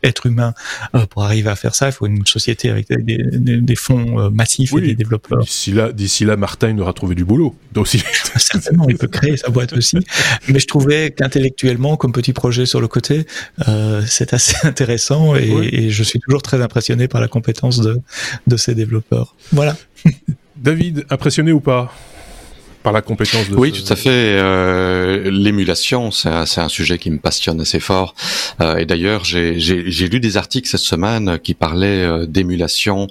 être 0.03 0.25
humain 0.25 0.53
pour 1.09 1.23
arriver 1.23 1.49
à 1.49 1.55
faire 1.55 1.75
ça. 1.75 1.87
Il 1.87 1.91
faut 1.91 2.05
une 2.05 2.25
société 2.25 2.69
avec 2.69 2.87
des, 2.89 3.17
des, 3.61 3.75
fonds 3.75 4.29
massifs 4.31 4.73
et 4.75 4.81
des 4.81 4.95
développeurs. 4.95 5.39
D'ici 5.39 5.71
là, 5.71 5.91
d'ici 5.91 6.25
là, 6.25 6.37
Martin 6.37 6.69
il 6.69 6.79
aura 6.81 6.93
trouvé 6.93 7.15
du 7.15 7.25
boulot. 7.25 7.55
Aussi. 7.75 8.03
Certainement, 8.37 8.87
il 8.87 8.97
peut 8.97 9.07
créer 9.07 9.37
sa 9.37 9.49
boîte 9.49 9.73
aussi. 9.73 9.97
Mais 10.47 10.59
je 10.59 10.67
trouvais 10.67 11.11
qu'intellectuellement, 11.11 11.97
comme 11.97 12.11
petit 12.11 12.33
projet 12.33 12.65
sur 12.65 12.81
le 12.81 12.87
côté, 12.87 13.25
c'est 14.05 14.33
assez 14.33 14.55
intéressant 14.67 15.35
et, 15.35 15.49
et, 15.71 15.89
je 15.89 16.03
suis 16.03 16.19
toujours 16.19 16.41
très 16.41 16.61
impressionné 16.61 17.07
par 17.07 17.21
la 17.21 17.27
compétence 17.27 17.79
de, 17.79 18.01
de 18.47 18.57
ces 18.57 18.75
développeurs. 18.75 19.35
Voilà. 19.51 19.75
David, 20.55 21.05
impressionné 21.09 21.51
ou 21.51 21.59
pas? 21.59 21.93
Par 22.85 22.93
la 22.93 23.01
compétence 23.01 23.49
de 23.49 23.55
Oui, 23.55 23.71
tout 23.71 23.91
à 23.91 23.95
fait. 23.95 24.09
Euh, 24.11 25.31
L'émulation, 25.31 26.11
c'est 26.11 26.29
un, 26.29 26.45
un, 26.57 26.69
sujet 26.69 26.99
qui 26.99 27.09
me 27.09 27.17
passionne 27.17 27.59
assez 27.59 27.79
fort. 27.79 28.13
Euh, 28.61 28.77
et 28.77 28.85
d'ailleurs, 28.85 29.25
j'ai 29.25 30.07
lu 30.07 30.19
des 30.19 30.37
articles 30.37 30.69
cette 30.69 30.81
semaine 30.81 31.39
qui 31.39 31.55
parlaient 31.55 32.03
euh, 32.03 32.25
d'émulation. 32.27 33.07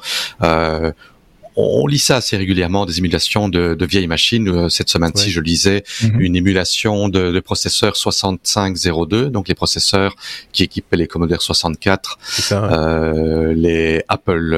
On 1.56 1.86
lit 1.86 1.98
ça 1.98 2.16
assez 2.16 2.36
régulièrement, 2.36 2.86
des 2.86 2.98
émulations 2.98 3.48
de, 3.48 3.74
de 3.74 3.86
vieilles 3.86 4.06
machines. 4.06 4.48
Euh, 4.48 4.68
cette 4.68 4.88
semaine-ci, 4.88 5.30
je 5.30 5.40
lisais 5.40 5.84
mhm. 6.02 6.20
une 6.20 6.36
émulation 6.36 7.08
de, 7.08 7.32
de 7.32 7.40
processeurs 7.40 7.96
6502, 7.96 9.30
donc 9.30 9.48
les 9.48 9.54
processeurs 9.54 10.16
qui 10.52 10.64
équipaient 10.64 10.96
les 10.96 11.06
Commodore 11.06 11.42
64, 11.42 12.18
euh, 12.52 13.54
les 13.54 14.02
Apple 14.08 14.54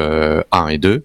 1 0.52 0.66
euh, 0.66 0.68
et 0.68 0.78
2. 0.78 1.04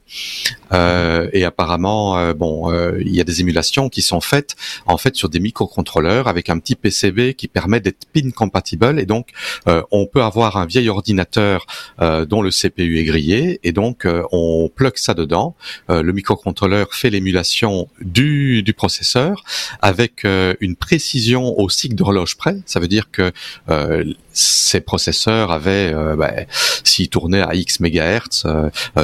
Euh, 0.73 1.29
et 1.33 1.43
apparemment, 1.43 2.17
euh, 2.17 2.33
bon, 2.33 2.71
il 2.99 3.13
y 3.13 3.19
a 3.19 3.23
des 3.23 3.41
émulations 3.41 3.89
qui 3.89 4.01
sont 4.01 4.21
faites 4.21 4.55
en 4.85 4.97
fait 4.97 5.15
sur 5.15 5.29
des 5.29 5.39
microcontrôleurs 5.39 6.27
avec 6.27 6.49
un 6.49 6.59
petit 6.59 6.75
PCB 6.75 7.33
qui 7.33 7.47
permet 7.47 7.79
d'être 7.79 8.05
pin 8.13 8.29
compatible 8.31 8.99
et 8.99 9.05
donc 9.05 9.29
on 9.65 10.05
peut 10.05 10.23
avoir 10.23 10.57
un 10.57 10.65
vieil 10.65 10.89
ordinateur 10.89 11.65
dont 11.99 12.41
le 12.41 12.49
CPU 12.49 12.99
est 12.99 13.03
grillé 13.03 13.59
et 13.63 13.71
donc 13.71 14.07
on 14.31 14.69
plug 14.73 14.93
ça 14.95 15.13
dedans. 15.13 15.55
Euh, 15.89 16.01
le 16.01 16.13
microcontrôleur 16.13 16.93
fait 16.93 17.09
l'émulation 17.09 17.87
du, 18.01 18.63
du 18.63 18.73
processeur 18.73 19.43
avec 19.81 20.25
euh, 20.25 20.53
une 20.59 20.75
précision 20.75 21.59
au 21.59 21.69
cycle 21.69 21.95
d'horloge 21.95 22.37
près. 22.37 22.57
Ça 22.65 22.79
veut 22.79 22.87
dire 22.87 23.11
que 23.11 23.31
euh, 23.69 24.03
ces 24.33 24.81
processeurs 24.81 25.51
avaient, 25.51 25.93
ben, 26.15 26.45
s'ils 26.83 27.09
tournaient 27.09 27.41
à 27.41 27.53
X 27.53 27.81
mégahertz, 27.81 28.45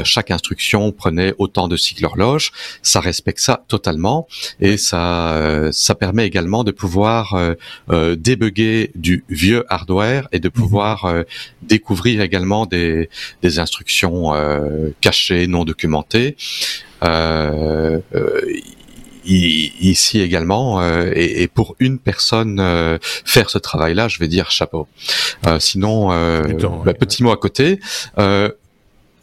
chaque 0.04 0.32
instruction 0.32 0.94
prenait 0.94 1.34
autant 1.38 1.68
de 1.68 1.76
cycles 1.76 2.06
horloge. 2.06 2.54
Ça 2.82 3.02
respecte 3.02 3.40
ça 3.40 3.66
totalement 3.68 4.28
et 4.62 4.78
ça, 4.78 5.70
ça 5.74 5.96
permet 5.96 6.26
également 6.26 6.64
de 6.64 6.72
pouvoir 6.72 7.38
euh, 7.90 8.16
débugger 8.16 8.92
du 8.96 9.26
vieux 9.28 9.66
hardware 9.68 10.30
et 10.32 10.40
de 10.40 10.48
mhm. 10.48 10.54
pouvoir 10.54 11.14
découvrir 11.62 12.22
également 12.22 12.66
des, 12.66 13.10
des 13.42 13.60
instructions 13.60 14.32
cachées, 15.02 15.48
non 15.48 15.66
documentées. 15.66 16.38
Euh, 17.04 18.00
euh, 18.16 18.42
ici 19.30 20.22
également 20.22 20.80
euh, 20.80 21.12
et, 21.14 21.48
pour 21.48 21.76
une 21.80 22.00
personne 22.00 22.62
faire 23.26 23.50
ce 23.50 23.58
travail-là, 23.58 24.08
je 24.08 24.20
vais 24.20 24.30
dire 24.30 24.52
chapeau. 24.52 24.88
sinon, 25.60 26.08
bah, 26.86 26.94
petit 26.94 27.24
mot 27.24 27.32
à 27.32 27.38
côté. 27.38 27.80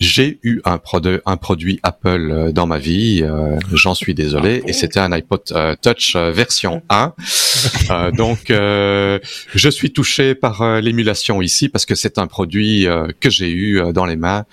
J'ai 0.00 0.38
eu 0.42 0.60
un, 0.64 0.80
un, 1.26 1.36
produit 1.36 1.80
Apple 1.82 2.52
dans 2.52 2.66
ma 2.66 2.78
vie, 2.78 3.24
j'en 3.72 3.94
suis 3.94 4.14
désolé, 4.14 4.60
ah 4.62 4.68
et 4.68 4.72
c'était 4.72 5.00
un 5.00 5.12
iPod 5.12 5.40
Touch 5.82 6.16
version 6.16 6.82
1. 6.88 7.14
donc, 8.16 8.46
je 8.48 9.68
suis 9.70 9.92
touché 9.92 10.34
par 10.34 10.80
l'émulation 10.80 11.40
ici 11.40 11.68
parce 11.68 11.86
que 11.86 11.94
c'est 11.94 12.18
un 12.18 12.26
produit 12.26 12.86
que 13.20 13.30
j'ai 13.30 13.50
eu 13.50 13.80
dans 13.92 14.04
les 14.04 14.16
mains 14.16 14.44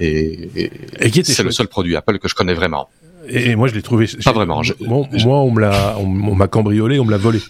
et, 0.00 0.70
et 1.00 1.22
c'est 1.24 1.42
le 1.42 1.50
seul 1.50 1.68
produit 1.68 1.94
Apple 1.96 2.18
que 2.18 2.28
je 2.28 2.34
connais 2.34 2.54
vraiment. 2.54 2.88
Et 3.28 3.56
moi, 3.56 3.68
je 3.68 3.74
l'ai 3.74 3.82
trouvé. 3.82 4.06
Pas 4.24 4.32
vraiment. 4.32 4.62
moi, 4.80 5.06
on 5.42 5.50
me 5.50 5.60
l'a, 5.60 5.96
on, 5.98 6.06
m'a 6.06 6.48
cambriolé, 6.48 6.98
on 6.98 7.04
me 7.04 7.10
l'a 7.10 7.16
volé. 7.16 7.40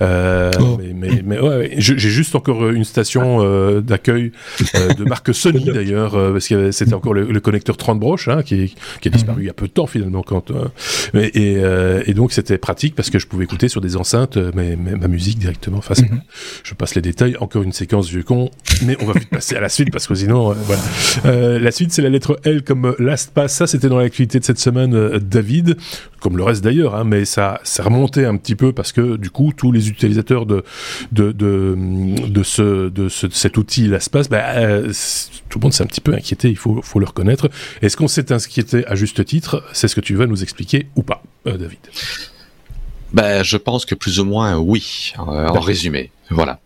Euh, 0.00 0.50
oh. 0.60 0.78
Mais, 0.94 1.22
mais, 1.24 1.40
ouais, 1.40 1.74
j'ai 1.78 1.96
juste 1.98 2.34
encore 2.34 2.68
une 2.70 2.84
station 2.84 3.38
euh, 3.42 3.80
d'accueil 3.80 4.32
euh, 4.74 4.94
de 4.94 5.04
marque 5.04 5.28
Sony 5.34 5.64
d'ailleurs, 5.64 6.14
euh, 6.14 6.32
parce 6.32 6.48
que 6.48 6.70
c'était 6.72 6.94
encore 6.94 7.14
le, 7.14 7.40
connecteur 7.40 7.76
30 7.76 8.00
broches 8.00 8.28
hein, 8.28 8.42
qui, 8.42 8.74
qui 9.00 9.08
a 9.08 9.10
disparu 9.10 9.42
il 9.42 9.46
y 9.46 9.50
a 9.50 9.54
peu 9.54 9.66
de 9.66 9.72
temps 9.72 9.86
finalement. 9.86 10.22
Quand, 10.22 10.50
euh, 10.50 10.66
et, 11.14 11.56
euh, 11.58 12.02
et, 12.06 12.14
donc 12.14 12.32
c'était 12.32 12.58
pratique 12.58 12.94
parce 12.94 13.10
que 13.10 13.18
je 13.18 13.26
pouvais 13.26 13.44
écouter 13.44 13.68
sur 13.68 13.80
des 13.80 13.96
enceintes 13.96 14.36
mais, 14.54 14.76
ma 14.76 15.08
musique 15.08 15.38
directement. 15.38 15.78
Enfin, 15.78 15.94
mhm. 16.00 16.20
je 16.62 16.74
passe 16.74 16.94
les 16.94 17.02
détails. 17.02 17.36
Encore 17.40 17.62
une 17.62 17.72
séquence 17.72 18.08
vieux 18.08 18.22
con, 18.22 18.50
mais 18.84 18.96
on 19.00 19.06
va 19.06 19.12
vite 19.14 19.30
passer 19.30 19.56
à 19.56 19.60
la 19.60 19.68
suite 19.68 19.90
parce 19.92 20.06
que 20.06 20.14
sinon, 20.14 20.52
voilà. 20.52 21.58
la 21.58 21.70
suite, 21.70 21.92
c'est 21.92 22.02
la 22.02 22.08
lettre 22.08 22.40
L 22.44 22.62
comme 22.62 22.94
Last 22.98 23.32
Pass. 23.32 23.54
Ça, 23.54 23.66
c'était 23.66 23.88
dans 23.88 23.98
l'activité 23.98 24.38
de 24.38 24.44
cette 24.44 24.58
semaine 24.58 25.17
David, 25.20 25.76
comme 26.20 26.36
le 26.36 26.42
reste 26.42 26.62
d'ailleurs, 26.62 26.94
hein, 26.94 27.04
mais 27.04 27.24
ça, 27.24 27.60
ça 27.64 27.82
remontait 27.82 28.24
un 28.24 28.36
petit 28.36 28.54
peu 28.54 28.72
parce 28.72 28.92
que 28.92 29.16
du 29.16 29.30
coup, 29.30 29.52
tous 29.56 29.72
les 29.72 29.88
utilisateurs 29.88 30.46
de, 30.46 30.64
de, 31.12 31.32
de, 31.32 31.76
de, 32.28 32.42
ce, 32.42 32.88
de, 32.88 33.08
ce, 33.08 33.28
cet 33.30 33.56
outil 33.56 33.88
LastPass, 33.88 34.28
bah, 34.28 34.42
euh, 34.56 34.92
tout 35.48 35.58
le 35.58 35.62
monde 35.64 35.72
s'est 35.72 35.82
un 35.82 35.86
petit 35.86 36.00
peu 36.00 36.14
inquiété, 36.14 36.48
il 36.48 36.56
faut, 36.56 36.80
faut 36.82 36.98
le 36.98 37.06
reconnaître. 37.06 37.50
Est-ce 37.82 37.96
qu'on 37.96 38.08
s'est 38.08 38.32
inquiété 38.32 38.86
à 38.86 38.94
juste 38.94 39.24
titre? 39.24 39.64
C'est 39.72 39.88
ce 39.88 39.94
que 39.94 40.00
tu 40.00 40.14
vas 40.14 40.26
nous 40.26 40.42
expliquer 40.42 40.88
ou 40.96 41.02
pas, 41.02 41.22
euh, 41.46 41.56
David? 41.56 41.78
Ben, 43.12 43.42
je 43.42 43.56
pense 43.56 43.86
que 43.86 43.94
plus 43.94 44.20
ou 44.20 44.24
moins 44.24 44.58
oui, 44.58 45.14
en 45.16 45.60
résumé. 45.60 46.10
Voilà 46.30 46.60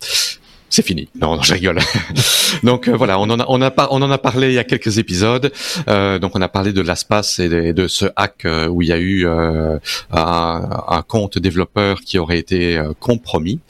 c'est 0.73 0.87
fini. 0.87 1.07
Non, 1.21 1.37
non, 1.37 1.43
je 1.43 1.53
rigole. 1.53 1.79
donc 2.63 2.89
euh, 2.89 2.97
voilà, 2.97 3.19
on 3.19 3.25
en 3.25 3.39
a, 3.39 3.45
on 3.49 3.61
a 3.61 3.71
on 3.91 4.01
en 4.01 4.11
a 4.11 4.17
parlé 4.17 4.49
il 4.49 4.55
y 4.55 4.59
a 4.59 4.65
quelques 4.65 4.97
épisodes. 4.97 5.53
Euh, 5.89 6.19
donc 6.19 6.35
on 6.35 6.41
a 6.41 6.49
parlé 6.49 6.73
de 6.73 6.81
l'espace 6.81 7.39
et 7.39 7.75
de, 7.75 7.87
ce 7.89 8.07
hack 8.17 8.47
euh, 8.47 8.69
où 8.69 8.81
il 8.81 8.89
y 8.89 8.93
a 8.93 8.99
eu 8.99 9.29
un, 9.29 9.81
un, 10.13 11.03
compte 11.07 11.37
développeur 11.39 12.01
qui 12.01 12.19
aurait 12.19 12.39
été 12.39 12.83
compromis. 13.01 13.61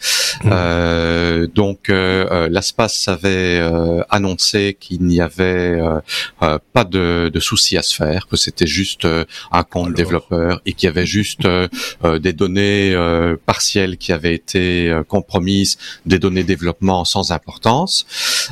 Mmh. 0.45 1.47
donc 1.55 1.89
l'espace 1.89 3.07
avait 3.07 3.61
annoncé 4.09 4.77
qu'il 4.81 5.03
n'y 5.05 5.21
avait 5.21 5.79
pas 6.73 6.85
de, 6.85 7.31
de 7.33 7.41
souci 7.41 7.77
à 7.77 7.83
se 7.83 7.95
faire, 7.95 8.27
que 8.27 8.37
c'était 8.37 8.67
juste 8.67 9.07
un 9.07 9.63
compte 9.63 9.93
développeur 9.95 10.61
et 10.67 10.73
qu'il 10.73 10.87
y 10.87 10.91
avait 10.91 11.07
juste 11.07 11.47
des 12.03 12.33
données 12.33 12.97
partielles 13.45 13.99
qui 13.99 14.13
avaient 14.13 14.35
été 14.35 15.01
compromises, 15.09 15.79
des 16.07 16.19
données 16.19 16.45
développement 16.45 16.92
sans 17.05 17.33
importance. 17.33 18.07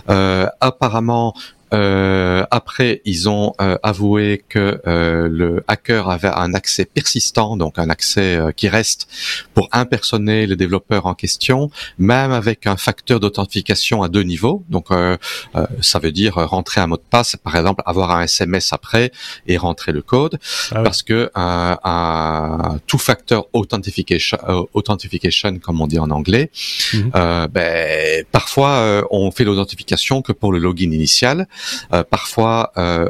Euh, 0.09 0.49
apparemment, 0.61 1.35
euh, 1.73 2.45
après, 2.51 3.01
ils 3.05 3.29
ont 3.29 3.55
euh, 3.61 3.77
avoué 3.83 4.43
que 4.49 4.81
euh, 4.87 5.29
le 5.31 5.63
hacker 5.69 6.11
avait 6.11 6.29
un 6.29 6.55
accès 6.55 6.85
persistant, 6.85 7.57
donc 7.57 7.79
un 7.79 7.91
accès 7.91 8.37
euh, 8.37 8.53
qui 8.53 8.69
reste 8.69 9.09
pour 9.55 9.69
impersonner 9.73 10.47
le 10.47 10.57
développeur 10.57 11.07
en 11.07 11.15
question, 11.15 11.71
même 11.99 12.33
avec 12.33 12.67
un 12.67 12.77
facteur 12.77 13.21
d'authentification 13.21 14.03
à 14.03 14.09
deux 14.09 14.23
niveaux. 14.23 14.65
Donc, 14.69 14.89
ça 15.81 15.99
veut 15.99 16.13
dire 16.13 16.35
rentrer 16.35 16.81
un 16.81 16.87
mot 16.87 16.97
de 16.97 17.03
passe, 17.09 17.37
par 17.37 17.57
exemple, 17.57 17.83
avoir 17.87 18.11
un 18.11 18.23
SMS 18.23 18.73
après 18.73 19.13
et 19.47 19.57
rentrer 19.57 19.93
le 19.93 20.03
code, 20.03 20.39
ah 20.73 20.83
parce 20.83 21.03
que 21.03 21.31
un, 21.35 21.79
un 21.85 22.79
two-factor 22.87 23.49
authentification, 23.53 24.39
authentification, 24.73 25.59
comme 25.59 25.81
on 25.81 25.87
dit 25.87 25.99
en 25.99 26.11
anglais, 26.11 26.51
mhm. 26.93 27.11
ben, 27.51 28.25
parfois 28.33 29.05
on 29.11 29.31
fait 29.31 29.45
l'authentification 29.45 30.23
que 30.23 30.33
pour 30.33 30.53
le 30.53 30.59
login 30.59 30.91
initial. 30.93 31.47
Euh, 31.93 32.03
parfois, 32.03 32.73
euh, 32.77 33.09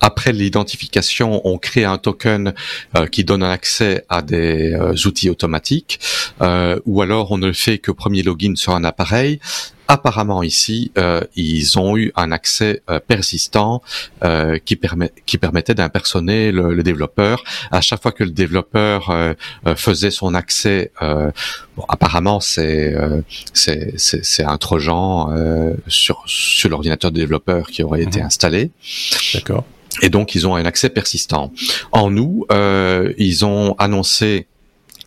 après 0.00 0.32
l'identification, 0.32 1.42
on 1.44 1.58
crée 1.58 1.84
un 1.84 1.98
token 1.98 2.54
euh, 2.96 3.06
qui 3.06 3.24
donne 3.24 3.42
un 3.42 3.50
accès 3.50 4.04
à 4.08 4.22
des 4.22 4.74
outils 5.06 5.28
automatiques, 5.28 6.00
ou 6.86 7.02
alors 7.02 7.32
on 7.32 7.38
ne 7.38 7.52
fait 7.52 7.78
que 7.78 7.92
premier 7.92 8.22
login 8.22 8.54
sur 8.56 8.74
un 8.74 8.84
appareil 8.84 9.40
apparemment 9.90 10.44
ici, 10.44 10.92
euh, 10.98 11.20
ils 11.34 11.76
ont 11.76 11.96
eu 11.96 12.12
un 12.14 12.30
accès 12.30 12.80
euh, 12.88 13.00
persistant 13.00 13.82
euh, 14.22 14.56
qui, 14.64 14.76
permet, 14.76 15.10
qui 15.26 15.36
permettait 15.36 15.74
d'impersoner 15.74 16.52
le, 16.52 16.74
le, 16.74 16.82
développeur. 16.84 17.42
À 17.72 17.80
chaque 17.80 18.00
fois 18.00 18.12
que 18.12 18.22
le 18.22 18.30
développeur 18.30 19.12
faisait 19.76 20.10
son 20.10 20.34
accès, 20.34 20.92
bon, 21.00 21.84
apparemment 21.88 22.40
c'est 22.40 22.94
c'est 23.52 24.44
un 24.44 24.58
trojan 24.58 25.34
sur 25.88 26.22
sur 26.26 26.68
l'ordinateur 26.70 27.10
du 27.10 27.20
développeur 27.20 27.66
qui 27.66 27.82
aurait 27.82 28.02
été 28.02 28.20
mhm. 28.20 28.26
installé. 28.26 28.70
D'accord. 29.34 29.64
Et 30.02 30.08
donc 30.08 30.34
ils 30.34 30.46
ont 30.46 30.54
un 30.54 30.64
accès 30.64 30.88
persistant. 30.88 31.52
En 31.92 32.10
nous, 32.10 32.46
ils 33.18 33.44
ont 33.44 33.74
annoncé 33.78 34.46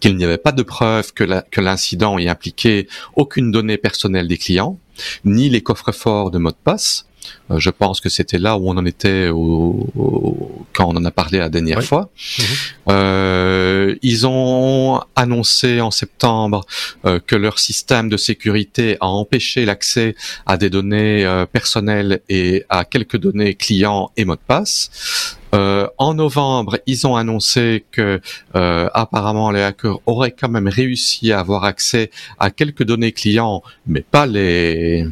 qu'il 0.04 0.18
n'y 0.18 0.26
avait 0.26 0.38
pas 0.38 0.52
de 0.52 0.64
preuve 0.64 1.14
que 1.14 1.62
l'incident 1.62 2.20
ait 2.20 2.28
impliqué 2.28 2.90
aucune 3.16 3.52
donnée 3.52 3.78
personnelle 3.78 4.28
des 4.28 4.38
clients, 4.38 4.78
ni 5.24 5.50
les 5.50 5.62
coffres 5.62 5.94
forts 5.94 6.30
de 6.30 6.40
mot 6.40 6.50
de 6.50 6.58
passe. 6.62 7.06
Euh, 7.50 7.58
je 7.58 7.70
pense 7.70 8.02
que 8.02 8.10
c'était 8.10 8.38
là 8.38 8.58
où 8.58 8.70
on 8.70 8.76
en 8.76 8.86
était 8.86 9.30
quand 9.30 10.86
on 10.90 10.98
en 10.98 11.06
a 11.06 11.12
parlé 11.12 11.40
la 11.40 11.48
dernière 11.48 11.82
fois. 11.82 12.10
Mhm. 12.38 12.46
Euh, 12.90 13.96
ils 14.02 14.28
ont 14.28 15.00
annoncé 15.16 15.80
en 15.80 15.90
septembre 15.90 16.66
euh, 17.06 17.22
que 17.26 17.38
leur 17.38 17.60
système 17.60 18.10
de 18.10 18.18
sécurité 18.18 18.98
a 19.00 19.08
empêché 19.08 19.64
l'accès 19.64 20.16
à 20.46 20.58
des 20.58 20.70
données 20.70 21.46
personnelles 21.54 22.20
et 22.28 22.66
à 22.68 22.84
quelques 22.84 23.16
données 23.16 23.54
clients 23.54 24.12
et 24.18 24.26
mots 24.26 24.36
de 24.36 24.42
passe. 24.46 25.40
En 25.54 26.14
novembre, 26.14 26.80
ils 26.86 27.06
ont 27.08 27.16
annoncé 27.16 27.86
que 27.92 28.20
apparemment 28.54 29.52
les 29.52 29.62
hackers 29.62 30.00
auraient 30.06 30.32
quand 30.32 30.50
même 30.50 30.68
réussi 30.68 31.32
à 31.32 31.40
avoir 31.40 31.64
accès 31.64 32.10
à 32.40 32.50
quelques 32.50 32.84
données 32.84 33.12
clients, 33.12 33.62
mais 33.86 34.02
pas 34.02 34.26
les 34.26 35.06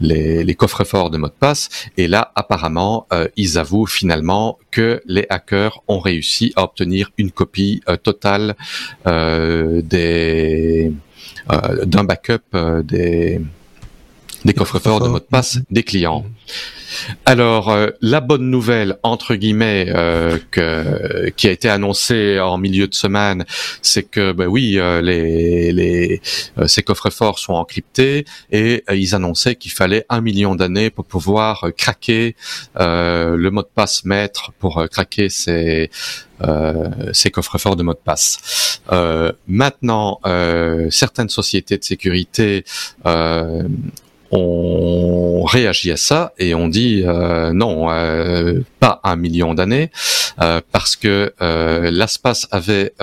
les, 0.00 0.44
les 0.44 0.54
coffres 0.54 0.84
forts 0.84 1.10
de 1.10 1.18
mots 1.18 1.28
de 1.28 1.32
passe. 1.32 1.68
Et 1.96 2.08
là, 2.08 2.32
apparemment, 2.34 3.06
euh, 3.12 3.28
ils 3.36 3.58
avouent 3.58 3.86
finalement 3.86 4.58
que 4.70 5.02
les 5.06 5.26
hackers 5.28 5.82
ont 5.88 6.00
réussi 6.00 6.52
à 6.56 6.64
obtenir 6.64 7.12
une 7.18 7.30
copie 7.30 7.82
euh, 7.88 7.96
totale 7.96 8.56
euh, 9.06 9.82
des 9.82 10.92
d'un 11.86 12.04
backup 12.04 12.56
des 12.84 13.40
des 14.44 14.54
coffres 14.54 14.78
forts 14.78 15.00
de 15.00 15.08
mots 15.08 15.18
de 15.18 15.24
passe 15.24 15.58
des 15.70 15.82
clients. 15.82 16.24
Alors, 17.24 17.70
euh, 17.70 17.90
la 18.00 18.20
bonne 18.20 18.50
nouvelle, 18.50 18.98
entre 19.02 19.34
guillemets, 19.34 19.86
euh, 19.88 20.38
que, 20.50 21.30
qui 21.30 21.48
a 21.48 21.50
été 21.50 21.68
annoncée 21.68 22.40
en 22.40 22.58
milieu 22.58 22.88
de 22.88 22.94
semaine, 22.94 23.44
c'est 23.82 24.02
que, 24.02 24.32
ben 24.32 24.46
oui, 24.46 24.78
euh, 24.78 25.00
les, 25.00 25.72
les, 25.72 26.20
ces 26.66 26.82
coffres 26.82 27.10
forts 27.10 27.38
sont 27.38 27.52
encryptés 27.54 28.24
et 28.50 28.82
ils 28.92 29.14
annonçaient 29.14 29.54
qu'il 29.54 29.72
fallait 29.72 30.04
un 30.08 30.20
million 30.20 30.54
d'années 30.54 30.90
pour 30.90 31.04
pouvoir 31.04 31.66
craquer 31.76 32.34
le 32.76 33.48
mot 33.50 33.62
de 33.62 33.68
passe 33.72 34.04
maître, 34.04 34.52
pour 34.58 34.86
craquer 34.90 35.28
ces, 35.28 35.90
ces 37.12 37.30
coffres 37.30 37.58
forts 37.58 37.76
de 37.76 37.82
mot 37.82 37.94
de 37.94 37.98
passe. 37.98 38.80
maintenant, 39.46 40.20
certaines 40.90 41.28
sociétés 41.28 41.78
de 41.78 41.84
sécurité 41.84 42.64
on 44.30 45.44
réagit 45.44 45.90
à 45.90 45.96
ça 45.96 46.32
et 46.38 46.54
on 46.54 46.68
dit 46.68 47.02
euh, 47.04 47.52
non, 47.52 47.90
euh, 47.90 48.60
pas 48.78 49.00
un 49.04 49.16
million 49.16 49.54
d'années, 49.54 49.90
euh, 50.40 50.60
parce 50.72 50.96
que 50.96 51.32
l'ASPAS 51.40 52.46
avait 52.50 52.94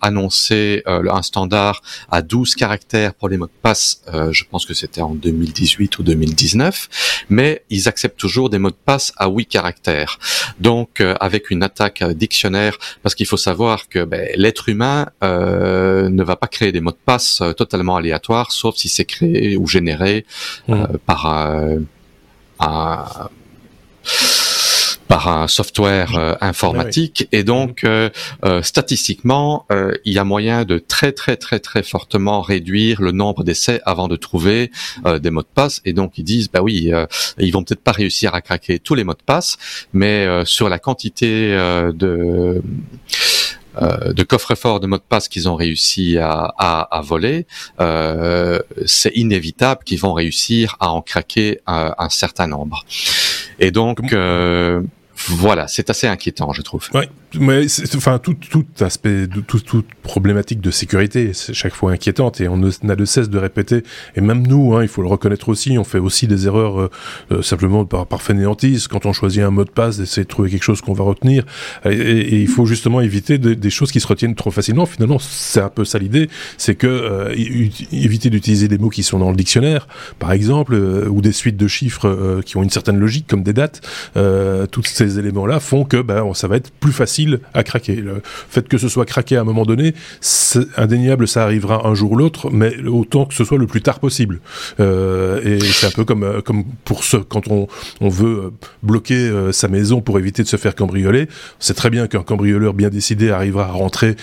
annoncé 0.00 0.82
un 0.86 1.22
standard 1.22 1.82
à 2.10 2.22
12 2.22 2.54
caractères 2.54 3.14
pour 3.14 3.28
les 3.28 3.36
mots 3.36 3.46
de 3.46 3.52
passe, 3.62 4.02
je 4.30 4.44
pense 4.50 4.64
que 4.64 4.74
c'était 4.74 5.02
en 5.02 5.14
2018 5.14 5.98
ou 5.98 6.02
2019, 6.02 7.24
mais 7.28 7.62
ils 7.70 7.88
acceptent 7.88 8.18
toujours 8.18 8.50
des 8.50 8.58
mots 8.58 8.70
de 8.70 8.76
passe 8.84 9.12
à 9.16 9.28
8 9.28 9.46
caractères. 9.46 10.18
Donc 10.58 11.02
avec 11.20 11.50
une 11.50 11.62
attaque 11.62 12.02
dictionnaire, 12.12 12.76
parce 13.02 13.14
qu'il 13.14 13.26
faut 13.26 13.36
savoir 13.36 13.88
que 13.88 14.04
ben, 14.04 14.28
l'être 14.36 14.68
humain 14.68 15.08
ne 15.22 16.22
va 16.22 16.36
pas 16.36 16.46
créer 16.46 16.72
des 16.72 16.80
mots 16.80 16.92
de 16.92 16.96
passe 17.04 17.42
totalement 17.56 17.96
aléatoires, 17.96 18.52
sauf 18.52 18.76
si 18.76 18.88
c'est 18.88 19.04
créé 19.04 19.56
ou 19.56 19.66
généré 19.66 20.24
euh, 20.68 20.74
mm. 20.74 20.98
par 21.06 21.26
un, 21.26 21.78
par 25.08 25.28
un 25.28 25.48
software 25.48 26.16
euh, 26.16 26.34
informatique. 26.40 27.28
Et 27.32 27.42
donc 27.42 27.84
euh, 27.84 28.10
statistiquement 28.62 29.66
il 30.04 30.12
y 30.12 30.18
a 30.18 30.24
moyen 30.24 30.64
de 30.64 30.78
très 30.78 31.12
très 31.12 31.36
très 31.36 31.58
très 31.58 31.82
fortement 31.82 32.40
réduire 32.42 33.00
le 33.00 33.12
nombre 33.12 33.44
d'essais 33.44 33.80
avant 33.84 34.08
de 34.08 34.16
trouver 34.16 34.70
des 35.20 35.30
mots 35.30 35.42
de 35.42 35.48
passe. 35.52 35.80
Et 35.84 35.92
donc 35.92 36.18
ils 36.18 36.24
disent 36.24 36.50
bah 36.50 36.62
oui 36.62 36.90
ils 37.38 37.52
vont 37.52 37.64
peut-être 37.64 37.82
pas 37.82 37.92
réussir 37.92 38.34
à 38.34 38.40
craquer 38.40 38.78
tous 38.78 38.94
les 38.94 39.04
mots 39.04 39.14
de 39.14 39.22
passe 39.24 39.56
mais 39.92 40.26
sur 40.44 40.68
la 40.68 40.78
quantité 40.78 41.50
de 41.94 42.62
euh, 43.80 44.12
de 44.12 44.22
coffre-fort 44.22 44.80
de 44.80 44.86
mots 44.86 44.96
de 44.96 45.02
passe 45.02 45.28
qu'ils 45.28 45.48
ont 45.48 45.54
réussi 45.54 46.18
à, 46.18 47.00
voler, 47.04 47.46
euh, 47.80 48.60
c'est 48.86 49.12
inévitable 49.14 49.84
qu'ils 49.84 50.00
vont 50.00 50.12
réussir 50.12 50.76
à 50.80 50.90
en 50.90 51.02
craquer 51.02 51.60
un, 51.66 51.94
un 51.98 52.08
certain 52.08 52.46
nombre. 52.46 52.84
Et 53.58 53.70
donc, 53.70 54.12
euh, 54.12 54.82
voilà, 55.28 55.68
c'est 55.68 55.90
assez 55.90 56.06
inquiétant, 56.06 56.52
je 56.52 56.62
trouve. 56.62 56.88
Oui, 56.94 57.04
mais 57.38 57.66
enfin 57.94 58.18
tout, 58.18 58.34
tout 58.34 58.66
aspect, 58.80 59.26
tout, 59.46 59.60
toute 59.60 59.86
problématique 60.02 60.60
de 60.60 60.70
sécurité, 60.70 61.32
c'est 61.32 61.54
chaque 61.54 61.74
fois 61.74 61.92
inquiétante 61.92 62.40
et 62.40 62.48
on 62.48 62.56
n'a 62.56 62.96
de 62.96 63.04
cesse 63.04 63.28
de 63.28 63.38
répéter. 63.38 63.82
Et 64.16 64.20
même 64.20 64.46
nous, 64.46 64.74
hein, 64.74 64.82
il 64.82 64.88
faut 64.88 65.02
le 65.02 65.08
reconnaître 65.08 65.48
aussi, 65.48 65.78
on 65.78 65.84
fait 65.84 65.98
aussi 65.98 66.26
des 66.26 66.46
erreurs 66.46 66.80
euh, 66.80 66.90
euh, 67.32 67.42
simplement 67.42 67.84
par, 67.84 68.06
par 68.06 68.22
fainéantise 68.22 68.88
quand 68.88 69.06
on 69.06 69.12
choisit 69.12 69.42
un 69.42 69.50
mot 69.50 69.64
de 69.64 69.70
passe, 69.70 69.98
d'essayer 69.98 70.24
de 70.24 70.28
trouver 70.28 70.50
quelque 70.50 70.62
chose 70.62 70.80
qu'on 70.80 70.94
va 70.94 71.04
retenir. 71.04 71.44
Et, 71.84 72.40
il 72.40 72.48
faut 72.48 72.66
justement 72.66 73.00
éviter 73.00 73.38
des 73.38 73.70
choses 73.70 73.92
qui 73.92 74.00
se 74.00 74.06
retiennent 74.06 74.34
trop 74.34 74.50
facilement. 74.50 74.86
Finalement, 74.86 75.18
c'est 75.18 75.60
un 75.60 75.68
peu 75.68 75.84
ça 75.84 75.98
l'idée, 75.98 76.28
c'est 76.56 76.74
que 76.74 76.86
euh, 76.86 77.34
éviter 77.92 78.30
d'utiliser 78.30 78.68
des 78.68 78.78
mots 78.78 78.88
qui 78.88 79.02
sont 79.02 79.18
dans 79.18 79.30
le 79.30 79.36
dictionnaire, 79.36 79.86
par 80.18 80.32
exemple, 80.32 80.74
ou 80.74 81.20
des 81.20 81.32
suites 81.32 81.56
de 81.56 81.68
chiffres 81.68 82.40
qui 82.44 82.56
ont 82.56 82.62
une 82.62 82.70
certaine 82.70 82.98
logique, 82.98 83.26
comme 83.26 83.42
des 83.42 83.52
dates. 83.52 83.80
toutes 84.70 84.88
ces 84.88 85.09
éléments-là 85.18 85.60
font 85.60 85.84
que 85.84 86.00
ben, 86.00 86.32
ça 86.34 86.48
va 86.48 86.56
être 86.56 86.70
plus 86.70 86.92
facile 86.92 87.40
à 87.54 87.62
craquer. 87.62 87.96
Le 87.96 88.22
fait 88.24 88.68
que 88.68 88.78
ce 88.78 88.88
soit 88.88 89.04
craqué 89.04 89.36
à 89.36 89.40
un 89.40 89.44
moment 89.44 89.64
donné, 89.64 89.94
indéniable, 90.76 91.28
ça 91.28 91.44
arrivera 91.44 91.86
un 91.86 91.94
jour 91.94 92.12
ou 92.12 92.16
l'autre, 92.16 92.50
mais 92.50 92.76
autant 92.86 93.26
que 93.26 93.34
ce 93.34 93.44
soit 93.44 93.58
le 93.58 93.66
plus 93.66 93.82
tard 93.82 94.00
possible. 94.00 94.40
Euh, 94.80 95.40
et 95.44 95.60
c'est 95.60 95.86
un 95.86 95.90
peu 95.90 96.04
comme, 96.04 96.22
euh, 96.22 96.40
comme 96.40 96.64
pour 96.84 97.04
ce, 97.04 97.16
quand 97.16 97.48
on, 97.48 97.68
on 98.00 98.08
veut 98.08 98.44
euh, 98.44 98.50
bloquer 98.82 99.30
sa 99.52 99.68
maison 99.68 100.00
pour 100.00 100.18
éviter 100.18 100.42
de 100.42 100.48
se 100.48 100.56
faire 100.56 100.74
cambrioler. 100.74 101.28
C'est 101.58 101.74
très 101.74 101.90
bien 101.90 102.06
qu'un 102.06 102.22
cambrioleur 102.22 102.74
bien 102.74 102.88
décidé 102.88 103.30
arrivera 103.30 103.64
à 103.64 103.72
rentrer, 103.72 104.16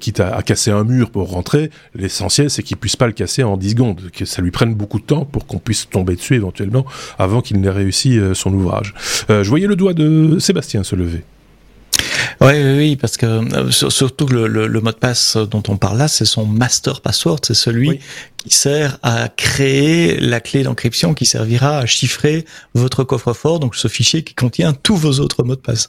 quitte 0.00 0.20
à, 0.20 0.34
à, 0.34 0.42
casser 0.42 0.70
un 0.70 0.84
mur 0.84 1.10
pour 1.10 1.30
rentrer. 1.30 1.70
L'essentiel, 1.94 2.50
c'est 2.50 2.62
qu'il 2.62 2.76
puisse 2.76 2.96
pas 2.96 3.06
le 3.06 3.12
casser 3.12 3.42
en 3.42 3.56
10 3.56 3.70
secondes, 3.70 4.00
que 4.12 4.24
ça 4.24 4.42
lui 4.42 4.50
prenne 4.50 4.74
beaucoup 4.74 4.98
de 4.98 5.04
temps 5.04 5.24
pour 5.24 5.46
qu'on 5.46 5.58
puisse 5.58 5.88
tomber 5.88 6.16
dessus 6.16 6.34
éventuellement 6.34 6.84
avant 7.18 7.40
qu'il 7.40 7.60
n'ait 7.60 7.70
réussi 7.70 8.18
son 8.34 8.52
ouvrage. 8.52 8.94
je 9.28 9.48
voyais 9.48 9.66
le 9.66 9.76
doigt 9.76 9.94
de 9.94 10.15
Sébastien 10.38 10.82
se 10.84 10.96
lever. 10.96 11.24
Oui, 12.40 12.52
oui, 12.52 12.76
oui, 12.76 12.96
parce 12.96 13.16
que 13.16 13.26
euh, 13.26 13.70
surtout 13.70 14.26
le, 14.26 14.46
le, 14.46 14.80
mot 14.80 14.90
de 14.90 14.96
passe 14.96 15.36
dont 15.36 15.62
on 15.68 15.76
parle 15.76 15.98
là, 15.98 16.08
c'est 16.08 16.24
son 16.24 16.46
master 16.46 17.00
password, 17.00 17.40
c'est 17.42 17.54
celui 17.54 18.00
qui 18.46 18.54
sert 18.54 18.98
à 19.02 19.28
créer 19.28 20.20
la 20.20 20.40
clé 20.40 20.62
d'encryption 20.62 21.14
qui 21.14 21.26
servira 21.26 21.78
à 21.78 21.86
chiffrer 21.86 22.44
votre 22.74 23.04
coffre-fort, 23.04 23.58
donc 23.58 23.74
ce 23.74 23.88
fichier 23.88 24.22
qui 24.22 24.34
contient 24.34 24.72
tous 24.72 24.96
vos 24.96 25.18
autres 25.20 25.42
mots 25.42 25.56
de 25.56 25.60
passe. 25.60 25.88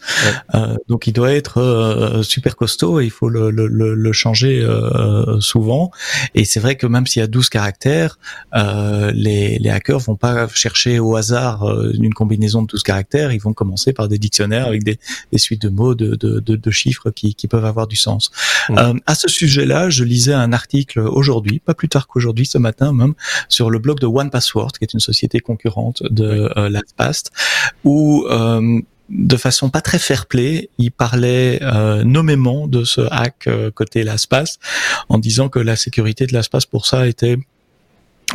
Euh, 0.56 0.76
donc 0.88 1.08
il 1.08 1.14
doit 1.14 1.34
être 1.34 1.60
euh, 1.60 2.24
super 2.24 2.56
costaud 2.56 3.00
et 3.00 3.06
il 3.06 3.12
faut 3.12 3.30
le, 3.30 3.52
le, 3.52 3.68
le 3.68 4.12
changer 4.14 4.62
euh, 4.62 5.40
souvent. 5.40 5.92
Et 6.34 6.46
c'est 6.46 6.60
vrai 6.60 6.76
que 6.76 6.88
même 6.88 7.06
s'il 7.06 7.20
y 7.20 7.24
a 7.24 7.28
12 7.28 7.50
caractères, 7.50 8.18
euh, 8.56 9.12
les, 9.14 9.60
les 9.60 9.70
hackers 9.70 10.00
vont 10.00 10.16
pas 10.16 10.48
chercher 10.48 11.00
au 11.00 11.16
hasard 11.16 11.64
une 11.94 12.14
combinaison 12.14 12.64
de 12.64 12.68
12 12.68 12.84
caractères, 12.84 13.32
ils 13.32 13.42
vont 13.42 13.54
commencer 13.54 13.94
par 13.94 14.08
des 14.08 14.18
dictionnaires 14.18 14.68
avec 14.68 14.84
des, 14.84 15.00
des 15.32 15.38
suites 15.38 15.62
de 15.62 15.70
mots, 15.70 15.96
de, 15.96 16.16
de, 16.16 16.37
de, 16.39 16.56
de 16.56 16.71
chiffres 16.71 17.12
qui, 17.12 17.36
qui, 17.36 17.47
peuvent 17.47 17.65
avoir 17.65 17.88
du 17.88 17.95
sens. 17.95 18.32
à 18.69 19.15
ce 19.15 19.28
sujet-là, 19.28 19.89
je 19.89 20.04
lisais 20.04 20.34
un 20.34 20.54
article 20.54 21.00
aujourd'hui, 21.00 21.60
pas 21.60 21.73
plus 21.73 21.89
tard 21.89 22.08
qu'aujourd'hui, 22.08 22.45
ce 22.45 22.58
matin 22.58 22.93
même 22.93 23.13
sur 23.50 23.69
le 23.69 23.80
blog 23.80 24.00
de 24.00 24.06
One 24.06 24.30
Password, 24.30 24.71
qui 24.78 24.84
est 24.84 24.93
une 24.93 25.00
société 25.00 25.39
concurrente 25.39 26.04
de 26.04 26.52
euh, 26.58 26.69
LastPass, 26.69 27.23
où 27.84 28.26
euh, 28.30 28.80
de 29.10 29.38
façon 29.38 29.69
pas 29.69 29.82
très 29.82 30.00
fair-play, 30.00 30.69
il 30.78 30.91
parlait 30.91 31.60
euh, 31.62 32.04
nommément 32.04 32.67
de 32.67 32.84
ce 32.84 33.02
hack 33.12 33.50
côté 33.73 34.04
LastPass, 34.04 34.60
en 35.10 35.17
disant 35.17 35.50
que 35.50 35.60
la 35.60 35.76
sécurité 35.76 36.26
de 36.26 36.34
LastPass 36.34 36.65
pour 36.65 36.86
ça 36.86 37.08
était 37.08 37.38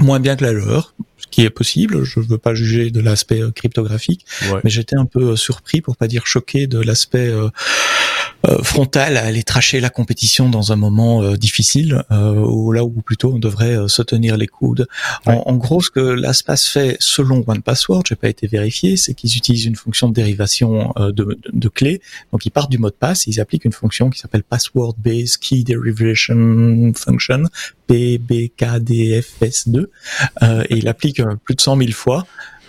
moins 0.01 0.21
bien 0.21 0.37
que 0.37 0.45
la 0.45 0.53
leur, 0.53 0.95
ce 1.19 1.27
qui 1.31 1.43
est 1.43 1.51
possible. 1.51 2.05
Je 2.05 2.21
ne 2.21 2.25
veux 2.25 2.39
pas 2.39 2.55
juger 2.55 2.91
de 2.91 3.01
l'aspect 3.01 3.43
cryptographique, 3.55 4.27
mais 4.65 4.71
j'étais 4.71 4.97
un 4.97 5.07
peu 5.07 5.37
surpris, 5.37 5.81
pour 5.81 5.97
pas 5.97 6.09
dire 6.09 6.27
choqué, 6.27 6.67
de 6.67 6.81
l'aspect 6.81 7.29
euh, 7.29 7.49
frontale 8.63 9.17
à 9.17 9.25
aller 9.25 9.43
tracher 9.43 9.81
la 9.81 9.91
compétition 9.91 10.49
dans 10.49 10.73
un 10.73 10.77
moment 10.77 11.23
euh, 11.23 11.37
difficile, 11.37 12.05
euh, 12.11 12.35
ou 12.35 12.73
là 12.73 12.85
où 12.85 12.91
plutôt 12.91 13.33
on 13.33 13.39
devrait 13.39 13.77
se 13.89 14.03
tenir 14.03 14.37
les 14.37 14.47
coudes. 14.47 14.87
En, 15.27 15.57
gros, 15.57 15.81
ce 15.81 15.91
que 15.91 16.01
l'ASPAS 16.01 16.69
fait 16.73 16.97
selon 17.01 17.45
OnePassword, 17.47 18.03
j'ai 18.09 18.17
pas 18.17 18.29
été 18.29 18.47
vérifié, 18.47 18.97
c'est 18.97 19.15
qu'ils 19.15 19.37
utilisent 19.37 19.67
une 19.67 19.77
fonction 19.77 20.09
de 20.09 20.15
dérivation 20.15 20.93
de, 20.99 21.11
de, 21.11 21.39
de 21.53 21.69
clé. 21.69 22.01
Donc 22.33 22.47
ils 22.47 22.51
partent 22.51 22.71
du 22.71 22.79
mot 22.79 22.91
de 22.91 22.95
passe, 22.95 23.27
ils 23.27 23.41
appliquent 23.41 23.65
une 23.65 23.73
fonction 23.73 24.11
qui 24.11 24.19
s'appelle 24.19 24.43
Password 24.43 24.95
Based 24.99 25.39
Key 25.39 25.63
Derivation 25.63 26.93
Function, 26.97 27.45
PBKDFS2, 27.89 29.87
et 30.69 30.77
ils 30.77 30.85
l'appliquent 30.85 31.23
plus 31.45 31.55
de 31.55 31.61
100 31.61 31.77
000 31.77 31.91
fois. 31.93 32.27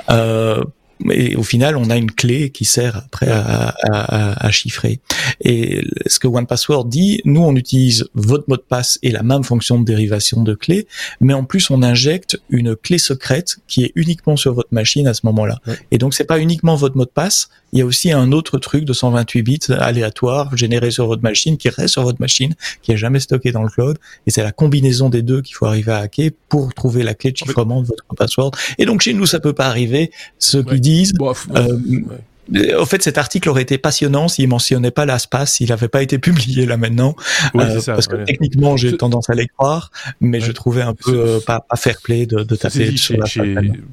Euh, 0.10 0.64
et 1.12 1.36
au 1.36 1.44
final, 1.44 1.76
on 1.78 1.90
a 1.90 1.98
une 1.98 2.12
clé 2.12 2.50
qui 2.50 2.66
sert 2.66 2.98
après 2.98 3.30
à, 3.30 3.76
à, 3.92 4.46
à, 4.46 4.52
chiffrer. 4.52 5.00
Et 5.42 5.82
ce 6.06 6.20
que 6.20 6.28
OnePassword 6.28 6.86
dit, 6.86 7.22
nous, 7.26 7.42
on 7.42 7.56
utilise 7.56 8.06
votre 8.14 8.46
mot 8.48 8.58
de 8.58 8.62
passe 8.62 9.00
et 9.04 9.12
la 9.12 9.24
même 9.24 9.44
fonction 9.44 9.80
de 9.80 9.86
dérivation 9.86 10.44
de 10.44 10.54
clé, 10.54 10.88
mais 11.20 11.34
en 11.34 11.44
plus, 11.44 11.70
on 11.70 11.84
injecte 11.84 12.40
une 12.50 12.76
clé 12.76 12.98
secrète 12.98 13.58
qui 13.68 13.84
est 13.84 13.92
uniquement 13.96 14.38
sur 14.38 14.54
votre 14.54 14.74
machine 14.74 15.08
à 15.08 15.14
ce 15.14 15.22
moment-là. 15.26 15.60
Et 15.92 15.98
donc, 15.98 16.14
c'est 16.14 16.24
pas 16.24 16.40
uniquement 16.40 16.76
votre 16.76 16.96
mot 16.96 17.06
de 17.06 17.10
passe, 17.10 17.50
il 17.74 17.80
y 17.80 17.82
a 17.82 17.86
aussi 17.86 18.12
un 18.12 18.32
autre 18.32 18.60
truc 18.60 18.86
de 18.86 18.94
128 18.94 19.42
bits 19.42 19.60
aléatoire 19.78 20.56
généré 20.56 20.92
sur 20.92 21.08
votre 21.08 21.24
machine 21.24 21.58
qui 21.58 21.70
reste 21.70 21.90
sur 21.90 22.04
votre 22.04 22.22
machine, 22.22 22.54
qui 22.84 22.92
est 22.92 22.98
jamais 22.98 23.20
stocké 23.20 23.52
dans 23.52 23.64
le 23.64 23.70
cloud. 23.70 23.98
Et 24.28 24.32
c'est 24.32 24.44
la 24.44 24.52
combinaison 24.52 25.10
des 25.10 25.24
deux 25.24 25.42
qu'il 25.42 25.56
faut 25.56 25.66
arriver 25.66 25.92
à 25.92 25.98
hacker 25.98 26.30
pour 26.50 26.72
trouver 26.76 27.02
la 27.02 27.16
clé 27.16 27.32
de 27.32 27.38
chiffrement 27.38 27.82
de 27.82 27.88
votre 27.88 28.06
password. 28.16 28.52
Et 28.78 28.86
donc 28.86 29.02
chez 29.02 29.14
nous, 29.14 29.26
ça 29.26 29.40
peut 29.40 29.54
pas 29.54 29.66
arriver. 29.66 30.12
Ce 30.38 30.60
qui 30.60 30.80
disent, 30.80 31.14
euh, 31.20 31.80
au 32.78 32.86
fait, 32.86 33.02
cet 33.02 33.18
article 33.18 33.50
aurait 33.50 33.62
été 33.62 33.78
passionnant 33.78 34.28
s'il 34.28 34.48
mentionnait 34.50 34.92
pas 34.92 35.06
l'espace, 35.06 35.54
s'il 35.54 35.70
n'avait 35.70 35.88
pas 35.88 36.02
été 36.02 36.18
publié 36.20 36.66
là 36.66 36.78
maintenant, 36.78 37.16
euh, 37.56 37.80
parce 37.86 38.08
que 38.08 38.18
techniquement 38.18 38.78
j'ai 38.78 38.96
tendance 38.98 39.30
à 39.30 39.34
les 39.34 39.48
croire, 39.48 39.92
mais 40.20 40.40
je 40.42 40.52
trouvais 40.52 40.82
un 40.82 40.94
peu 40.94 41.14
euh, 41.14 41.40
pas, 41.40 41.62
pas, 41.62 41.76
fair 41.76 41.98
play 42.04 42.26
de, 42.26 42.44
de 42.44 42.56
taper 42.56 42.96
sur 42.98 43.18
la 43.18 43.26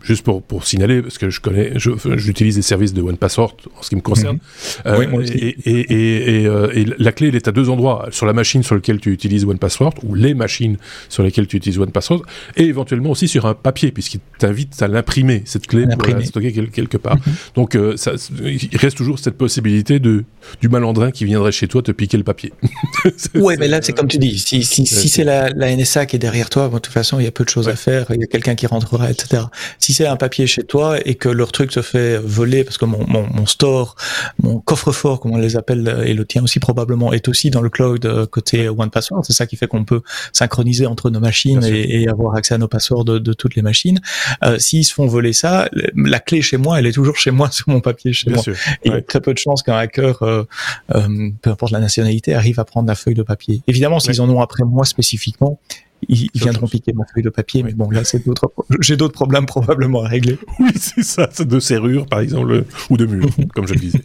Juste 0.02 0.24
pour, 0.24 0.42
pour 0.42 0.66
signaler, 0.66 1.02
parce 1.02 1.18
que 1.18 1.30
je 1.30 1.40
connais, 1.40 1.72
j'utilise 2.16 2.56
les 2.56 2.62
services 2.62 2.92
de 2.92 3.02
OnePassword 3.02 3.56
en 3.78 3.82
ce 3.82 3.88
qui 3.88 3.96
me 3.96 4.00
concerne, 4.00 4.38
mhm. 4.84 4.92
euh, 4.92 5.24
et, 5.26 5.56
et, 5.64 6.42
et, 6.42 6.46
euh, 6.46 6.72
et, 6.74 6.86
la 6.98 7.12
clé 7.12 7.28
elle 7.28 7.36
est 7.36 7.48
à 7.48 7.52
deux 7.52 7.68
endroits, 7.68 8.08
sur 8.10 8.26
la 8.26 8.32
machine 8.32 8.62
sur 8.62 8.74
laquelle 8.74 9.00
tu 9.00 9.12
utilises 9.12 9.44
OnePassword 9.44 9.94
ou 10.02 10.14
les 10.14 10.34
machines 10.34 10.76
sur 11.08 11.22
lesquelles 11.22 11.46
tu 11.46 11.56
utilises 11.56 11.78
OnePassword, 11.78 12.22
et 12.56 12.64
éventuellement 12.64 13.10
aussi 13.10 13.28
sur 13.28 13.46
un 13.46 13.54
papier, 13.54 13.92
puisqu'il 13.92 14.20
t'invite 14.38 14.80
à 14.82 14.88
l'imprimer 14.88 15.42
cette 15.44 15.66
clé 15.66 15.86
pour 15.86 16.02
la 16.02 16.24
stocker 16.24 16.52
quelque 16.52 16.96
part. 16.96 17.16
Mhm. 17.16 17.34
Donc 17.54 17.78
ça 17.96 18.12
il 18.44 18.76
reste 18.76 18.96
toujours 18.96 19.18
cette 19.18 19.36
possibilité 19.36 19.98
de 19.98 20.24
du 20.60 20.68
malandrin 20.68 21.10
qui 21.10 21.24
viendrait 21.24 21.52
chez 21.52 21.68
toi 21.68 21.82
te 21.82 21.92
piquer 21.92 22.16
le 22.16 22.24
papier. 22.24 22.52
ouais, 23.34 23.56
mais 23.58 23.68
là 23.68 23.80
c'est 23.82 23.92
comme 23.92 24.08
tu 24.08 24.18
dis, 24.18 24.38
si, 24.38 24.62
si, 24.62 24.86
si 24.86 25.08
c'est 25.08 25.24
la, 25.24 25.50
la, 25.50 25.74
NSA 25.74 26.06
qui 26.06 26.16
est 26.16 26.18
derrière 26.18 26.50
toi, 26.50 26.68
de 26.68 26.78
toute 26.78 26.92
façon 26.92 27.18
il 27.20 27.24
y 27.24 27.28
a 27.28 27.30
peu 27.30 27.44
de 27.44 27.48
choses 27.48 27.68
à 27.68 27.76
faire, 27.76 28.06
il 28.10 28.20
y 28.20 28.24
a 28.24 28.26
quelqu'un 28.26 28.54
qui 28.54 28.66
rentrera, 28.66 29.10
etc. 29.10 29.44
Si 29.78 29.92
c'est 29.92 30.06
un 30.06 30.16
papier 30.16 30.46
chez 30.46 30.62
toi 30.62 30.98
et 31.04 31.14
que 31.14 31.28
leur 31.28 31.52
truc 31.52 31.72
se 31.72 31.82
fait 31.82 32.18
voler 32.18 32.64
parce 32.64 32.78
que 32.78 32.84
mon, 32.84 33.06
mon, 33.06 33.26
mon 33.32 33.46
store, 33.46 33.96
mon 34.42 34.58
coffre-fort, 34.60 35.20
comme 35.20 35.32
on 35.32 35.38
les 35.38 35.56
appelle, 35.56 36.02
et 36.06 36.14
le 36.14 36.24
tien 36.24 36.42
aussi 36.42 36.60
probablement, 36.60 37.12
est 37.12 37.28
aussi 37.28 37.50
dans 37.50 37.62
le 37.62 37.70
cloud 37.70 38.04
euh, 38.06 38.26
côté 38.26 38.68
OnePassword. 38.68 39.24
C'est 39.24 39.32
ça 39.32 39.46
qui 39.46 39.56
fait 39.56 39.66
qu'on 39.66 39.84
peut 39.84 40.02
synchroniser 40.32 40.86
entre 40.86 41.10
nos 41.10 41.20
machines 41.20 41.62
et, 41.64 42.02
et, 42.02 42.08
avoir 42.08 42.36
accès 42.36 42.54
à 42.54 42.58
nos 42.58 42.68
passeports 42.68 43.04
de, 43.04 43.18
de 43.18 43.32
toutes 43.32 43.54
les 43.54 43.62
machines. 43.62 44.00
Euh, 44.44 44.58
S'ils 44.58 44.84
se 44.84 44.92
font 44.92 45.06
voler 45.06 45.32
ça, 45.32 45.68
la 45.94 46.20
clé 46.20 46.42
chez 46.42 46.56
moi, 46.56 46.78
elle 46.78 46.86
est 46.86 46.92
toujours 46.92 47.16
chez 47.16 47.30
moi 47.30 47.50
sur 47.52 47.68
mon 47.68 47.80
papier 47.80 48.12
chez 48.12 48.29
il 48.84 48.92
y 48.92 48.94
a 48.94 49.02
très 49.02 49.20
peu 49.20 49.32
de 49.32 49.38
chances 49.38 49.62
qu'un 49.62 49.76
hacker, 49.76 50.22
euh, 50.22 50.44
euh, 50.94 51.30
peu 51.42 51.50
importe 51.50 51.72
la 51.72 51.80
nationalité, 51.80 52.34
arrive 52.34 52.60
à 52.60 52.64
prendre 52.64 52.88
la 52.88 52.94
feuille 52.94 53.14
de 53.14 53.22
papier. 53.22 53.62
Évidemment, 53.66 54.00
s'ils 54.00 54.20
en 54.20 54.28
ont 54.30 54.40
après 54.40 54.64
moi 54.64 54.84
spécifiquement, 54.84 55.58
ils, 56.08 56.30
viendront 56.34 56.66
piquer 56.66 56.92
ma 56.92 57.04
feuille 57.12 57.22
de 57.22 57.30
papier, 57.30 57.62
mais 57.62 57.72
bon, 57.72 57.90
là, 57.90 58.04
c'est 58.04 58.24
d'autres, 58.24 58.52
j'ai 58.80 58.96
d'autres 58.96 59.14
problèmes 59.14 59.46
probablement 59.46 60.04
à 60.04 60.08
régler. 60.08 60.38
Oui, 60.60 60.72
c'est 60.76 61.02
ça, 61.02 61.28
c'est 61.32 61.48
de 61.48 61.58
serrure, 61.58 62.06
par 62.06 62.20
exemple, 62.20 62.64
ou 62.90 62.96
de 62.98 63.06
mur, 63.06 63.28
comme 63.54 63.66
je 63.66 63.72
le 63.72 63.80
disais. 63.80 64.02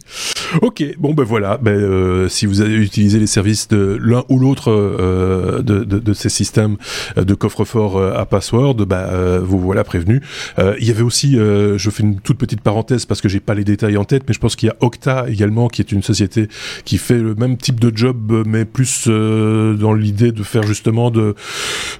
Ok, 0.62 0.82
bon, 0.98 1.12
ben 1.12 1.24
voilà, 1.24 1.58
ben, 1.58 1.72
euh, 1.72 2.28
si 2.28 2.46
vous 2.46 2.62
avez 2.62 2.76
utilisé 2.76 3.18
les 3.18 3.26
services 3.26 3.68
de 3.68 3.98
l'un 4.00 4.24
ou 4.30 4.38
l'autre 4.38 4.70
euh, 4.70 5.60
de, 5.60 5.84
de, 5.84 5.98
de, 5.98 6.12
ces 6.14 6.30
systèmes 6.30 6.76
de 7.16 7.34
coffre-fort 7.34 7.96
euh, 7.96 8.14
à 8.14 8.26
password, 8.26 8.74
ben, 8.74 8.96
euh, 8.96 9.40
vous 9.42 9.58
voilà 9.58 9.84
prévenu. 9.84 10.20
Euh, 10.58 10.74
il 10.80 10.86
y 10.86 10.90
avait 10.90 11.02
aussi, 11.02 11.34
je 11.36 11.90
fais 11.90 12.02
une 12.02 12.20
toute 12.20 12.38
petite 12.38 12.60
parenthèse 12.60 13.04
parce 13.04 13.20
que 13.20 13.28
j'ai 13.28 13.40
pas 13.40 13.54
les 13.54 13.64
détails 13.64 13.96
en 13.96 14.04
tête, 14.04 14.24
mais 14.26 14.34
je 14.34 14.40
pense 14.40 14.56
qu'il 14.56 14.68
y 14.68 14.70
a 14.70 14.76
Octa 14.80 15.26
également, 15.28 15.68
qui 15.68 15.82
est 15.82 15.92
une 15.92 16.02
société 16.02 16.48
qui 16.84 16.98
fait 16.98 17.18
le 17.18 17.34
même 17.34 17.56
type 17.56 17.80
de 17.80 17.94
job, 17.94 18.44
mais 18.46 18.64
plus 18.64 19.08
dans 19.08 19.92
l'idée 19.92 20.32
de 20.32 20.42
faire 20.42 20.62
justement 20.62 21.10
de 21.10 21.34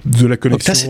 de 0.05 0.27
la 0.27 0.37
connexion. 0.37 0.89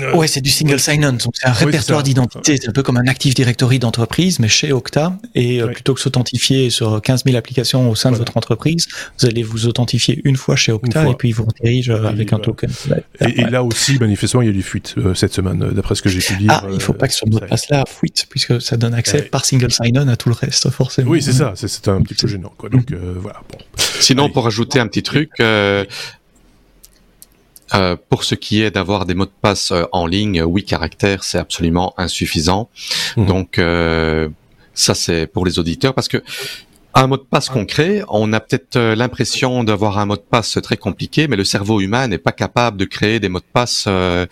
Euh, 0.00 0.14
ouais, 0.14 0.26
c'est 0.26 0.40
du 0.40 0.50
single 0.50 0.80
sign-on. 0.80 1.12
Donc 1.12 1.34
c'est 1.34 1.46
un 1.46 1.52
répertoire 1.52 2.02
d'identité. 2.02 2.56
C'est 2.60 2.68
un 2.68 2.72
peu 2.72 2.82
comme 2.82 2.96
un 2.96 3.06
Active 3.06 3.34
Directory 3.34 3.78
d'entreprise, 3.78 4.38
mais 4.38 4.48
chez 4.48 4.72
Okta. 4.72 5.18
Et 5.34 5.60
euh, 5.60 5.66
plutôt 5.66 5.94
que 5.94 6.00
s'authentifier 6.00 6.70
sur 6.70 7.00
15 7.02 7.24
000 7.24 7.36
applications 7.36 7.90
au 7.90 7.94
sein 7.94 8.10
de 8.10 8.16
votre 8.16 8.36
entreprise, 8.36 8.88
vous 9.18 9.26
allez 9.26 9.42
vous 9.42 9.66
authentifier 9.66 10.20
une 10.24 10.36
fois 10.36 10.56
chez 10.56 10.72
Okta 10.72 11.08
et 11.08 11.14
puis 11.14 11.30
ils 11.30 11.34
vous 11.34 11.44
redirige 11.44 11.90
euh, 11.90 12.06
avec 12.06 12.32
un 12.32 12.38
token. 12.38 12.70
Et, 13.20 13.44
là 13.44 13.62
aussi, 13.62 13.98
manifestement, 13.98 14.42
il 14.42 14.46
y 14.46 14.50
a 14.50 14.54
du 14.54 14.62
fuite 14.62 14.94
cette 15.14 15.34
semaine, 15.34 15.58
d'après 15.72 15.94
ce 15.94 16.02
que 16.02 16.08
j'ai 16.08 16.20
pu 16.20 16.34
lire. 16.36 16.50
Ah, 16.52 16.66
il 16.72 16.80
faut 16.80 16.94
pas 16.94 17.08
que 17.08 17.14
ce 17.14 17.26
mot 17.26 17.38
de 17.38 17.44
passe-là 17.44 17.84
fuite, 17.86 18.26
puisque 18.30 18.60
ça 18.62 18.76
donne 18.76 18.94
accès 18.94 19.22
par 19.22 19.44
single 19.44 19.70
sign-on 19.70 20.08
à 20.08 20.16
tout 20.16 20.28
le 20.28 20.34
reste, 20.34 20.70
forcément. 20.70 21.10
Oui, 21.10 21.22
c'est 21.22 21.32
ça. 21.32 21.52
C'est 21.54 21.88
un 21.88 22.00
petit 22.02 22.14
peu 22.14 22.28
gênant. 22.28 22.52
Quoi. 22.56 22.70
Donc 22.70 22.92
voilà. 22.92 23.40
Bon. 23.50 23.58
Sinon, 24.00 24.30
pour 24.30 24.46
ajouter 24.46 24.80
un 24.80 24.88
petit 24.88 25.02
truc, 25.02 25.30
euh, 25.40 25.84
pour 28.08 28.24
ce 28.24 28.34
qui 28.34 28.62
est 28.62 28.70
d'avoir 28.70 29.06
des 29.06 29.14
mots 29.14 29.24
de 29.24 29.30
passe 29.40 29.72
euh, 29.72 29.84
en 29.92 30.06
ligne, 30.06 30.42
8 30.44 30.64
caractères, 30.64 31.24
c'est 31.24 31.38
absolument 31.38 31.94
insuffisant. 31.96 32.68
Mhm. 33.16 33.26
Donc 33.26 33.58
euh, 33.58 34.28
ça 34.74 34.94
c'est 34.94 35.26
pour 35.26 35.44
les 35.44 35.58
auditeurs 35.58 35.94
parce 35.94 36.08
que 36.08 36.22
un 36.94 37.06
mot 37.06 37.16
de 37.16 37.22
passe 37.22 37.48
concret, 37.48 38.02
on 38.08 38.34
a 38.34 38.40
peut-être 38.40 38.78
l'impression 38.78 39.64
d'avoir 39.64 39.98
un 39.98 40.04
mot 40.04 40.16
de 40.16 40.20
passe 40.20 40.58
très 40.62 40.76
compliqué, 40.76 41.26
mais 41.26 41.36
le 41.36 41.44
cerveau 41.44 41.80
humain 41.80 42.06
n'est 42.06 42.18
pas 42.18 42.32
capable 42.32 42.76
de 42.76 42.84
créer 42.84 43.18
des 43.18 43.30
mots 43.30 43.38
de 43.38 43.44
passe. 43.50 43.86
Euh, 43.88 44.26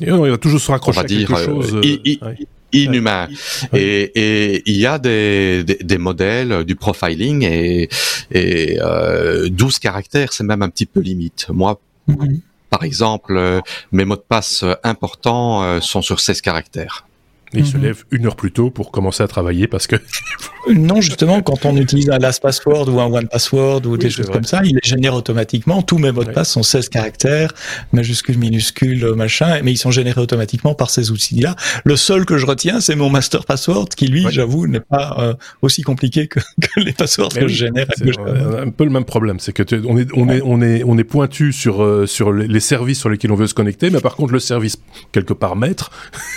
il 0.00 0.10
va 0.10 0.38
toujours 0.38 0.60
se 0.60 0.70
raccrocher 0.70 1.00
à 1.00 1.04
quelque 1.04 1.36
chose 1.36 1.78
inhumain. 2.72 3.28
Et, 3.72 4.10
et, 4.14 4.62
il 4.66 4.76
y 4.76 4.86
a 4.86 4.98
des, 4.98 5.64
des, 5.64 5.78
des, 5.82 5.98
modèles 5.98 6.64
du 6.64 6.76
profiling 6.76 7.42
et, 7.44 7.88
et 8.30 8.78
euh, 8.80 9.48
12 9.48 9.78
caractères, 9.78 10.32
c'est 10.32 10.44
même 10.44 10.62
un 10.62 10.68
petit 10.68 10.86
peu 10.86 11.00
limite. 11.00 11.46
Moi, 11.50 11.80
mhm. 12.08 12.40
par 12.70 12.84
exemple, 12.84 13.36
euh, 13.36 13.60
mes 13.92 14.04
mots 14.04 14.16
de 14.16 14.24
passe 14.26 14.64
importants 14.82 15.62
euh, 15.62 15.80
sont 15.80 16.02
sur 16.02 16.20
16 16.20 16.40
caractères. 16.40 17.06
Et 17.54 17.58
il 17.58 17.66
se 17.66 17.76
mhm. 17.76 17.82
lève 17.82 18.04
une 18.10 18.26
heure 18.26 18.36
plus 18.36 18.52
tôt 18.52 18.70
pour 18.70 18.90
commencer 18.90 19.22
à 19.22 19.28
travailler 19.28 19.66
parce 19.66 19.86
que. 19.86 19.96
non, 20.72 21.00
justement, 21.00 21.42
quand 21.42 21.64
on 21.64 21.76
utilise 21.76 22.08
un 22.10 22.18
last 22.18 22.42
password 22.42 22.88
ou 22.88 23.00
un 23.00 23.06
one 23.06 23.28
password 23.28 23.86
ou 23.86 23.96
des 23.96 24.10
choses 24.10 24.30
comme 24.30 24.44
ça, 24.44 24.62
il 24.64 24.74
les 24.74 24.80
génère 24.82 25.14
automatiquement. 25.14 25.82
Tous 25.82 25.98
mes 25.98 26.12
mots 26.12 26.24
de 26.24 26.30
passe 26.30 26.50
sont 26.50 26.62
16 26.62 26.88
caractères, 26.88 27.52
majuscules, 27.92 28.38
minuscules, 28.38 29.14
machin, 29.14 29.60
mais 29.62 29.72
ils 29.72 29.78
sont 29.78 29.90
générés 29.90 30.20
automatiquement 30.20 30.74
par 30.74 30.90
ces 30.90 31.10
outils-là. 31.10 31.56
Le 31.84 31.96
seul 31.96 32.24
que 32.24 32.38
je 32.38 32.46
retiens, 32.46 32.80
c'est 32.80 32.96
mon 32.96 33.10
master 33.10 33.44
password 33.44 33.88
qui, 33.96 34.08
lui, 34.08 34.26
j'avoue, 34.30 34.66
n'est 34.66 34.80
pas 34.80 35.16
euh, 35.18 35.34
aussi 35.60 35.82
compliqué 35.82 36.28
que, 36.28 36.40
que 36.60 36.80
les 36.80 36.92
passwords 36.92 37.32
que 37.34 37.48
je 37.48 37.54
génère. 37.54 37.86
Un, 38.58 38.70
peu 38.70 38.84
le 38.84 38.90
même 38.90 39.04
problème. 39.04 39.38
C'est 39.40 39.52
que 39.52 39.62
on 39.86 39.98
est, 39.98 40.08
on 40.14 40.28
est, 40.28 40.40
on 40.44 40.60
est, 40.62 40.82
on 40.84 40.98
est 40.98 41.04
pointu 41.04 41.52
sur, 41.52 41.82
euh, 41.82 42.06
sur 42.06 42.32
les 42.32 42.60
services 42.60 43.00
sur 43.00 43.08
lesquels 43.08 43.32
on 43.32 43.36
veut 43.36 43.46
se 43.46 43.54
connecter, 43.54 43.90
mais 43.90 44.00
par 44.00 44.16
contre, 44.16 44.32
le 44.32 44.40
service 44.40 44.76
quelque 45.12 45.32
part 45.32 45.56
maître, 45.56 45.90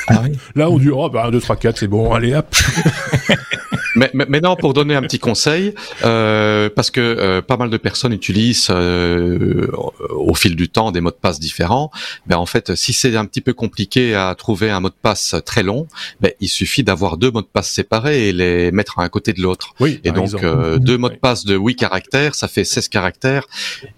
ah 0.08 0.22
oui. 0.24 0.38
là, 0.56 0.70
on 0.70 0.78
dit, 0.78 0.90
oh, 0.90 1.05
bah, 1.10 1.26
1, 1.26 1.32
2, 1.32 1.40
3, 1.42 1.56
4, 1.56 1.78
c'est 1.78 1.88
bon, 1.88 2.14
allez, 2.14 2.34
hop. 2.36 2.48
mais, 3.96 4.10
mais, 4.14 4.26
mais, 4.30 4.42
non, 4.42 4.56
pour 4.56 4.74
donner 4.74 4.96
un 4.96 5.02
petit 5.02 5.20
conseil, 5.20 5.74
euh, 6.04 6.70
parce 6.76 6.92
que 6.92 7.02
euh, 7.02 7.42
pas 7.42 7.58
mal 7.58 7.70
de 7.70 7.78
personnes 7.78 8.14
utilisent 8.14 8.68
euh, 8.70 9.68
au 10.10 10.34
fil 10.34 10.56
du 10.56 10.70
temps 10.70 10.92
des 10.92 11.02
mots 11.02 11.12
de 11.12 11.16
passe 11.16 11.40
différents, 11.40 11.92
ben 12.28 12.38
en 12.38 12.46
fait, 12.46 12.76
si 12.76 12.94
c'est 12.94 13.16
un 13.16 13.26
petit 13.26 13.42
peu 13.42 13.54
compliqué 13.54 14.16
à 14.16 14.36
trouver 14.36 14.70
un 14.70 14.80
mot 14.80 14.90
de 14.90 14.96
passe 15.02 15.36
très 15.46 15.64
long, 15.64 15.88
ben, 16.22 16.32
il 16.40 16.50
suffit 16.50 16.84
d'avoir 16.84 17.18
deux 17.18 17.32
mots 17.32 17.42
de 17.42 17.48
passe 17.48 17.70
séparés 17.70 18.30
et 18.30 18.34
les 18.34 18.72
mettre 18.72 19.00
un 19.00 19.10
côté 19.10 19.34
de 19.34 19.42
l'autre. 19.42 19.74
Oui, 19.80 20.00
et 20.04 20.12
donc, 20.12 20.44
euh, 20.44 20.78
deux 20.78 20.98
mots 20.98 21.10
de 21.10 21.16
passe 21.16 21.46
de 21.46 21.56
8 21.56 21.76
caractères, 21.76 22.36
ça 22.36 22.48
fait 22.48 22.64
16 22.64 22.90
caractères, 22.90 23.46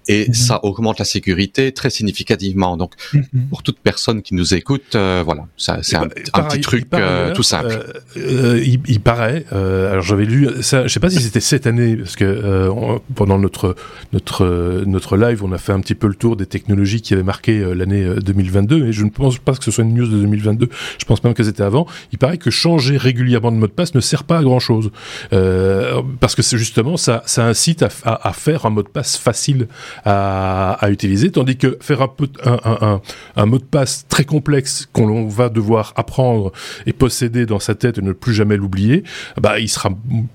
et 0.07 0.27
mhm. 0.27 0.33
ça 0.33 0.59
augmente 0.63 0.99
la 0.99 1.05
sécurité 1.05 1.71
très 1.71 1.89
significativement. 1.89 2.77
Donc, 2.77 2.93
mhm. 3.13 3.47
pour 3.49 3.63
toute 3.63 3.79
personne 3.79 4.21
qui 4.21 4.35
nous 4.35 4.53
écoute, 4.53 4.95
euh, 4.95 5.23
voilà, 5.25 5.47
c'est 5.57 5.95
un, 5.95 6.03
un, 6.33 6.43
petit 6.43 6.61
truc 6.61 6.87
euh, 6.93 7.33
tout 7.33 7.43
simple. 7.43 8.01
Il, 8.15 8.79
il, 8.87 9.01
paraît. 9.01 9.45
Alors 9.91 10.01
j'avais 10.01 10.25
lu 10.25 10.49
ça. 10.61 10.87
Je 10.87 10.93
sais 10.93 10.99
pas 10.99 11.09
si 11.09 11.21
c'était 11.21 11.39
cette 11.39 11.67
année 11.67 11.97
parce 11.97 12.15
que 12.15 12.69
pendant 13.15 13.37
notre 13.39 13.75
notre 14.13 14.83
notre 14.85 15.17
live, 15.17 15.43
on 15.43 15.51
a 15.51 15.57
fait 15.57 15.73
un 15.73 15.79
petit 15.79 15.95
peu 15.95 16.07
le 16.07 16.15
tour 16.15 16.35
des 16.35 16.45
technologies 16.45 17.01
qui 17.01 17.13
avaient 17.13 17.23
marqué 17.23 17.63
l'année 17.75 18.07
2022. 18.23 18.83
Mais 18.85 18.91
je 18.91 19.03
ne 19.03 19.09
pense 19.09 19.37
pas 19.37 19.55
que 19.55 19.63
ce 19.63 19.71
soit 19.71 19.83
une 19.83 19.93
news 19.93 20.07
de 20.07 20.17
2022. 20.17 20.69
Je 20.99 21.05
pense 21.05 21.23
même 21.23 21.33
que 21.33 21.43
c'était 21.43 21.63
avant. 21.63 21.87
Il 22.11 22.17
paraît 22.17 22.37
que 22.37 22.49
changer 22.49 22.97
régulièrement 22.97 23.51
de 23.51 23.57
mot 23.57 23.67
de 23.67 23.71
passe 23.71 23.93
ne 23.95 24.01
sert 24.01 24.23
pas 24.23 24.39
à 24.39 24.43
grand 24.43 24.59
chose 24.59 24.91
parce 25.29 26.35
que 26.35 26.41
c'est 26.41 26.57
justement 26.57 26.97
ça 26.97 27.23
ça 27.25 27.45
incite 27.45 27.83
à, 27.83 28.33
faire 28.33 28.65
un 28.65 28.69
mot 28.69 28.83
de 28.83 28.87
passe 28.87 29.17
facile 29.17 29.67
à, 30.05 30.77
utiliser, 30.89 31.31
tandis 31.31 31.57
que 31.57 31.77
faire 31.81 32.01
un, 32.01 32.07
peu, 32.07 32.27
un, 32.45 33.01
un 33.35 33.45
mot 33.45 33.57
de 33.57 33.63
passe 33.63 34.05
très 34.07 34.25
complexe 34.25 34.87
qu'on 34.93 35.27
va 35.27 35.49
devoir 35.49 35.93
apprendre 35.95 36.51
et 36.85 36.93
posséder 36.93 37.45
dans 37.45 37.59
sa 37.59 37.75
tête 37.75 37.97
et 37.97 38.01
ne 38.01 38.11
plus 38.11 38.33
jamais 38.33 38.57
l'oublier, 38.57 39.03
bah 39.41 39.59
il, 39.59 39.69
sera 39.77 39.89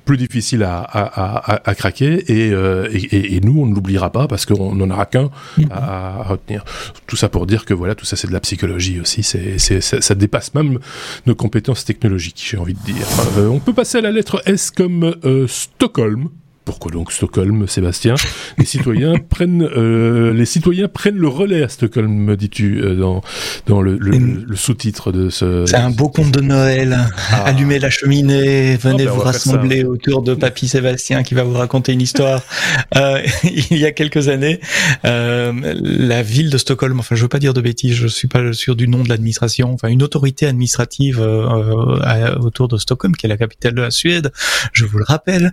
plus 0.04 0.16
difficile 0.16 0.62
à, 0.62 0.80
à, 0.80 1.54
à, 1.54 1.70
à 1.70 1.74
craquer 1.74 2.24
et, 2.28 2.48
et, 2.48 3.36
et, 3.36 3.40
nous 3.40 3.60
on 3.60 3.66
ne 3.66 3.74
l'oubliera 3.74 4.10
pas 4.10 4.28
parce 4.28 4.46
qu'on 4.46 4.74
n'en 4.74 4.90
aura 4.90 5.06
qu'un 5.06 5.30
mm-hmm. 5.58 5.70
à, 5.70 6.22
retenir. 6.22 6.64
Tout 7.06 7.16
ça 7.16 7.28
pour 7.28 7.46
dire 7.46 7.64
que 7.64 7.74
voilà, 7.74 7.94
tout 7.94 8.04
ça 8.04 8.16
c'est 8.16 8.28
de 8.28 8.32
la 8.32 8.40
psychologie 8.40 9.00
aussi. 9.00 9.22
C'est, 9.22 9.58
ça, 9.58 10.00
ça, 10.00 10.14
dépasse 10.14 10.54
même 10.54 10.78
nos 11.26 11.34
compétences 11.34 11.84
technologiques, 11.84 12.42
j'ai 12.50 12.58
envie 12.58 12.74
de 12.74 12.80
dire. 12.80 13.06
on 13.38 13.58
peut 13.58 13.72
passer 13.72 13.98
à 13.98 14.00
la 14.00 14.10
lettre 14.10 14.42
S 14.46 14.70
comme 14.70 15.14
Stockholm. 15.46 16.28
Pourquoi 16.64 16.92
donc 16.92 17.12
Stockholm, 17.12 17.66
Sébastien 17.66 18.14
Les 18.58 18.64
citoyens 18.64 19.14
prennent 19.16 19.62
euh, 19.62 20.32
les 20.32 20.46
citoyens 20.46 20.88
prennent 20.88 21.18
le 21.18 21.28
relais 21.28 21.62
à 21.62 21.68
Stockholm, 21.68 22.12
me 22.12 22.36
dis-tu 22.36 22.80
euh, 22.80 22.94
dans 22.94 23.22
dans 23.66 23.82
le, 23.82 23.96
le, 23.96 24.56
sous-titre 24.56 25.12
de 25.12 25.30
ce. 25.30 25.64
C'est 25.66 25.76
un 25.76 25.90
beau 25.90 26.08
conte 26.08 26.30
de 26.30 26.40
Noël. 26.40 26.98
Ah. 27.30 27.44
Allumez 27.44 27.78
la 27.78 27.90
cheminée, 27.90 28.76
venez 28.76 29.02
ah, 29.02 29.06
ben, 29.06 29.10
vous 29.10 29.20
rassembler 29.20 29.84
autour 29.84 30.22
de 30.22 30.34
Papy 30.34 30.68
Sébastien 30.68 31.22
qui 31.22 31.34
va 31.34 31.42
vous 31.42 31.54
raconter 31.54 31.92
une 31.92 32.00
histoire. 32.00 32.42
euh, 32.96 33.22
il 33.44 33.78
y 33.78 33.86
a 33.86 33.92
quelques 33.92 34.28
années, 34.28 34.60
euh, 35.04 35.52
la 35.80 36.22
ville 36.22 36.50
de 36.50 36.58
Stockholm, 36.58 36.98
enfin 37.00 37.14
je 37.14 37.22
veux 37.22 37.28
pas 37.28 37.38
dire 37.38 37.54
de 37.54 37.60
bêtises, 37.60 37.94
je 37.94 38.06
suis 38.06 38.28
pas 38.28 38.52
sûr 38.52 38.76
du 38.76 38.88
nom 38.88 39.02
de 39.02 39.08
l'administration, 39.08 39.72
enfin 39.72 39.88
une 39.88 40.02
autorité 40.02 40.46
administrative 40.46 41.20
euh, 41.20 42.34
autour 42.36 42.68
de 42.68 42.78
Stockholm, 42.78 43.16
qui 43.16 43.26
est 43.26 43.28
la 43.28 43.36
capitale 43.36 43.74
de 43.74 43.82
la 43.82 43.90
Suède, 43.90 44.32
je 44.72 44.84
vous 44.84 44.98
le 44.98 45.04
rappelle, 45.04 45.52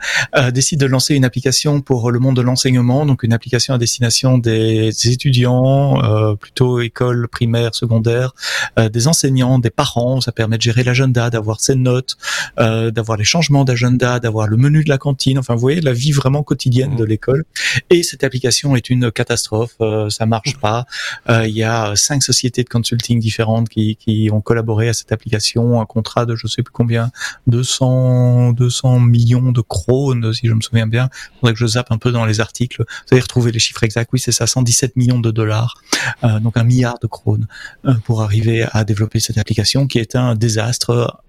décide 0.53 0.79
de 0.79 0.85
lancer 0.85 0.98
une 1.07 1.25
application 1.25 1.81
pour 1.81 2.11
le 2.11 2.19
monde 2.19 2.35
de 2.35 2.41
l'enseignement, 2.41 3.05
donc 3.05 3.23
une 3.23 3.33
application 3.33 3.73
à 3.73 3.77
destination 3.77 4.37
des, 4.37 4.89
étudiants, 5.07 6.03
euh, 6.03 6.35
plutôt 6.35 6.79
école 6.79 7.27
primaire, 7.27 7.75
secondaire, 7.75 8.33
euh, 8.77 8.89
des 8.89 9.07
enseignants, 9.07 9.59
des 9.59 9.69
parents. 9.69 10.21
Ça 10.21 10.31
permet 10.31 10.57
de 10.57 10.61
gérer 10.61 10.83
l'agenda, 10.83 11.29
d'avoir 11.29 11.59
ses 11.59 11.75
notes, 11.75 12.17
euh, 12.59 12.91
d'avoir 12.91 13.17
les 13.17 13.23
changements 13.23 13.63
d'agenda, 13.63 14.19
d'avoir 14.19 14.47
le 14.47 14.57
menu 14.57 14.83
de 14.83 14.89
la 14.89 14.97
cantine. 14.97 15.39
Enfin, 15.39 15.53
vous 15.53 15.61
voyez 15.61 15.81
la 15.81 15.93
vie 15.93 16.11
vraiment 16.11 16.43
quotidienne 16.43 16.95
de 16.95 17.03
mmh. 17.03 17.07
l'école. 17.07 17.45
Et 17.89 18.03
cette 18.03 18.23
application 18.23 18.75
est 18.75 18.89
une 18.89 19.11
catastrophe. 19.11 19.75
ça 20.09 20.25
marche 20.25 20.57
pas. 20.57 20.85
Il 21.29 21.55
y 21.55 21.63
a 21.63 21.95
cinq 21.95 22.23
sociétés 22.23 22.63
de 22.63 22.69
consulting 22.69 23.19
différentes 23.19 23.69
qui, 23.69 23.95
qui 23.95 24.29
ont 24.31 24.41
collaboré 24.41 24.89
à 24.89 24.93
cette 24.93 25.11
application. 25.11 25.81
Un 25.81 25.85
contrat 25.85 26.25
de 26.25 26.35
je 26.35 26.47
sais 26.47 26.63
plus 26.63 26.71
combien, 26.71 27.11
200 27.47 28.53
200 28.53 28.99
millions 28.99 29.51
de 29.51 29.61
krones 29.61 30.33
si 30.33 30.47
je 30.47 30.53
me 30.53 30.61
souviens 30.61 30.87
bien. 30.89 31.09
Faudrait 31.39 31.53
que 31.53 31.59
je 31.59 31.67
zappe 31.67 31.91
un 31.91 31.97
peu 31.97 32.11
dans 32.11 32.25
les 32.25 32.39
articles. 32.39 32.83
Vous 32.83 33.07
allez 33.11 33.21
retrouver 33.21 33.51
les 33.51 33.59
chiffres 33.59 33.83
exacts. 33.83 34.09
Oui, 34.13 34.19
c'est 34.19 34.31
ça, 34.31 34.47
117 34.47 34.95
millions 34.95 35.19
de 35.19 35.31
dollars, 35.31 35.81
euh, 36.23 36.39
donc 36.39 36.57
un 36.57 36.63
milliard 36.63 36.99
de 36.99 37.07
krones 37.07 37.47
euh, 37.85 37.93
pour 38.05 38.21
arriver 38.21 38.65
à 38.71 38.83
développer 38.83 39.19
cette 39.19 39.37
application 39.37 39.87
qui 39.87 39.99
est 39.99 40.15
un 40.15 40.35
désastre. 40.35 41.21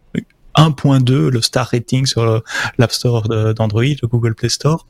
1.2 0.56 1.28
le 1.28 1.40
star 1.42 1.68
rating 1.68 2.06
sur 2.06 2.42
l'App 2.76 2.92
Store 2.92 3.54
d'Android, 3.54 3.84
le 3.84 4.08
Google 4.08 4.34
Play 4.34 4.48
Store. 4.48 4.84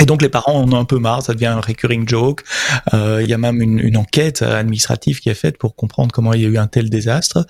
Et 0.00 0.06
donc 0.06 0.22
les 0.22 0.28
parents 0.28 0.60
en 0.60 0.72
ont 0.72 0.78
un 0.78 0.84
peu 0.84 0.98
marre, 0.98 1.22
ça 1.22 1.34
devient 1.34 1.46
un 1.46 1.60
recurring 1.60 2.08
joke. 2.08 2.42
Euh, 2.94 3.20
il 3.22 3.28
y 3.28 3.34
a 3.34 3.38
même 3.38 3.60
une, 3.60 3.78
une, 3.78 3.96
enquête 3.96 4.42
administrative 4.42 5.20
qui 5.20 5.28
est 5.28 5.34
faite 5.34 5.58
pour 5.58 5.74
comprendre 5.74 6.12
comment 6.12 6.32
il 6.32 6.42
y 6.42 6.44
a 6.44 6.48
eu 6.48 6.58
un 6.58 6.68
tel 6.68 6.88
désastre. 6.88 7.46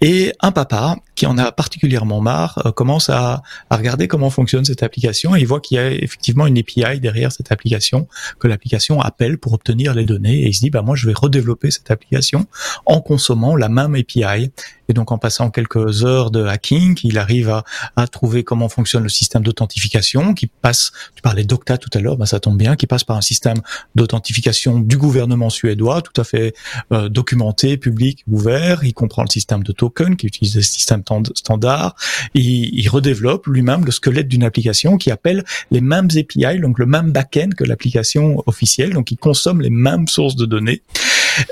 Et 0.00 0.32
un 0.40 0.50
papa 0.50 0.96
qui 1.14 1.26
en 1.26 1.38
a 1.38 1.52
particulièrement 1.52 2.20
marre 2.20 2.60
euh, 2.66 2.72
commence 2.72 3.08
à, 3.08 3.42
à, 3.70 3.76
regarder 3.76 4.08
comment 4.08 4.30
fonctionne 4.30 4.64
cette 4.64 4.82
application 4.82 5.36
et 5.36 5.40
il 5.40 5.46
voit 5.46 5.60
qu'il 5.60 5.76
y 5.76 5.80
a 5.80 5.90
effectivement 5.90 6.46
une 6.46 6.58
API 6.58 7.00
derrière 7.00 7.30
cette 7.30 7.52
application 7.52 8.08
que 8.38 8.48
l'application 8.48 9.00
appelle 9.00 9.38
pour 9.38 9.52
obtenir 9.52 9.94
les 9.94 10.04
données 10.04 10.40
et 10.40 10.48
il 10.48 10.54
se 10.54 10.60
dit 10.60 10.70
bah 10.70 10.82
moi 10.82 10.96
je 10.96 11.06
vais 11.06 11.14
redévelopper 11.14 11.70
cette 11.70 11.90
application 11.90 12.46
en 12.86 13.00
consommant 13.00 13.56
la 13.56 13.68
même 13.68 13.94
API 13.94 14.50
et 14.92 14.94
donc 14.94 15.10
en 15.10 15.16
passant 15.16 15.50
quelques 15.50 16.04
heures 16.04 16.30
de 16.30 16.44
hacking, 16.44 17.00
il 17.02 17.16
arrive 17.16 17.48
à, 17.48 17.64
à 17.96 18.06
trouver 18.06 18.44
comment 18.44 18.68
fonctionne 18.68 19.02
le 19.02 19.08
système 19.08 19.42
d'authentification 19.42 20.34
qui 20.34 20.48
passe, 20.48 20.92
tu 21.16 21.22
parlais 21.22 21.44
d'Octa 21.44 21.78
tout 21.78 21.88
à 21.94 21.98
l'heure, 22.00 22.18
ben 22.18 22.26
ça 22.26 22.40
tombe 22.40 22.58
bien, 22.58 22.76
qui 22.76 22.86
passe 22.86 23.02
par 23.02 23.16
un 23.16 23.22
système 23.22 23.56
d'authentification 23.94 24.80
du 24.80 24.98
gouvernement 24.98 25.48
suédois, 25.48 26.02
tout 26.02 26.20
à 26.20 26.24
fait 26.24 26.54
euh, 26.92 27.08
documenté, 27.08 27.78
public, 27.78 28.22
ouvert. 28.30 28.84
Il 28.84 28.92
comprend 28.92 29.22
le 29.22 29.30
système 29.30 29.62
de 29.62 29.72
token 29.72 30.14
qui 30.16 30.26
utilise 30.26 30.52
des 30.52 30.62
systèmes 30.62 31.02
standards. 31.34 31.94
Il, 32.34 32.74
il 32.74 32.88
redéveloppe 32.90 33.46
lui-même 33.46 33.86
le 33.86 33.92
squelette 33.92 34.28
d'une 34.28 34.44
application 34.44 34.98
qui 34.98 35.10
appelle 35.10 35.42
les 35.70 35.80
mêmes 35.80 36.08
API, 36.14 36.60
donc 36.60 36.78
le 36.78 36.84
même 36.84 37.12
backend 37.12 37.54
que 37.54 37.64
l'application 37.64 38.42
officielle, 38.44 38.92
donc 38.92 39.10
il 39.10 39.16
consomme 39.16 39.62
les 39.62 39.70
mêmes 39.70 40.06
sources 40.06 40.36
de 40.36 40.44
données. 40.44 40.82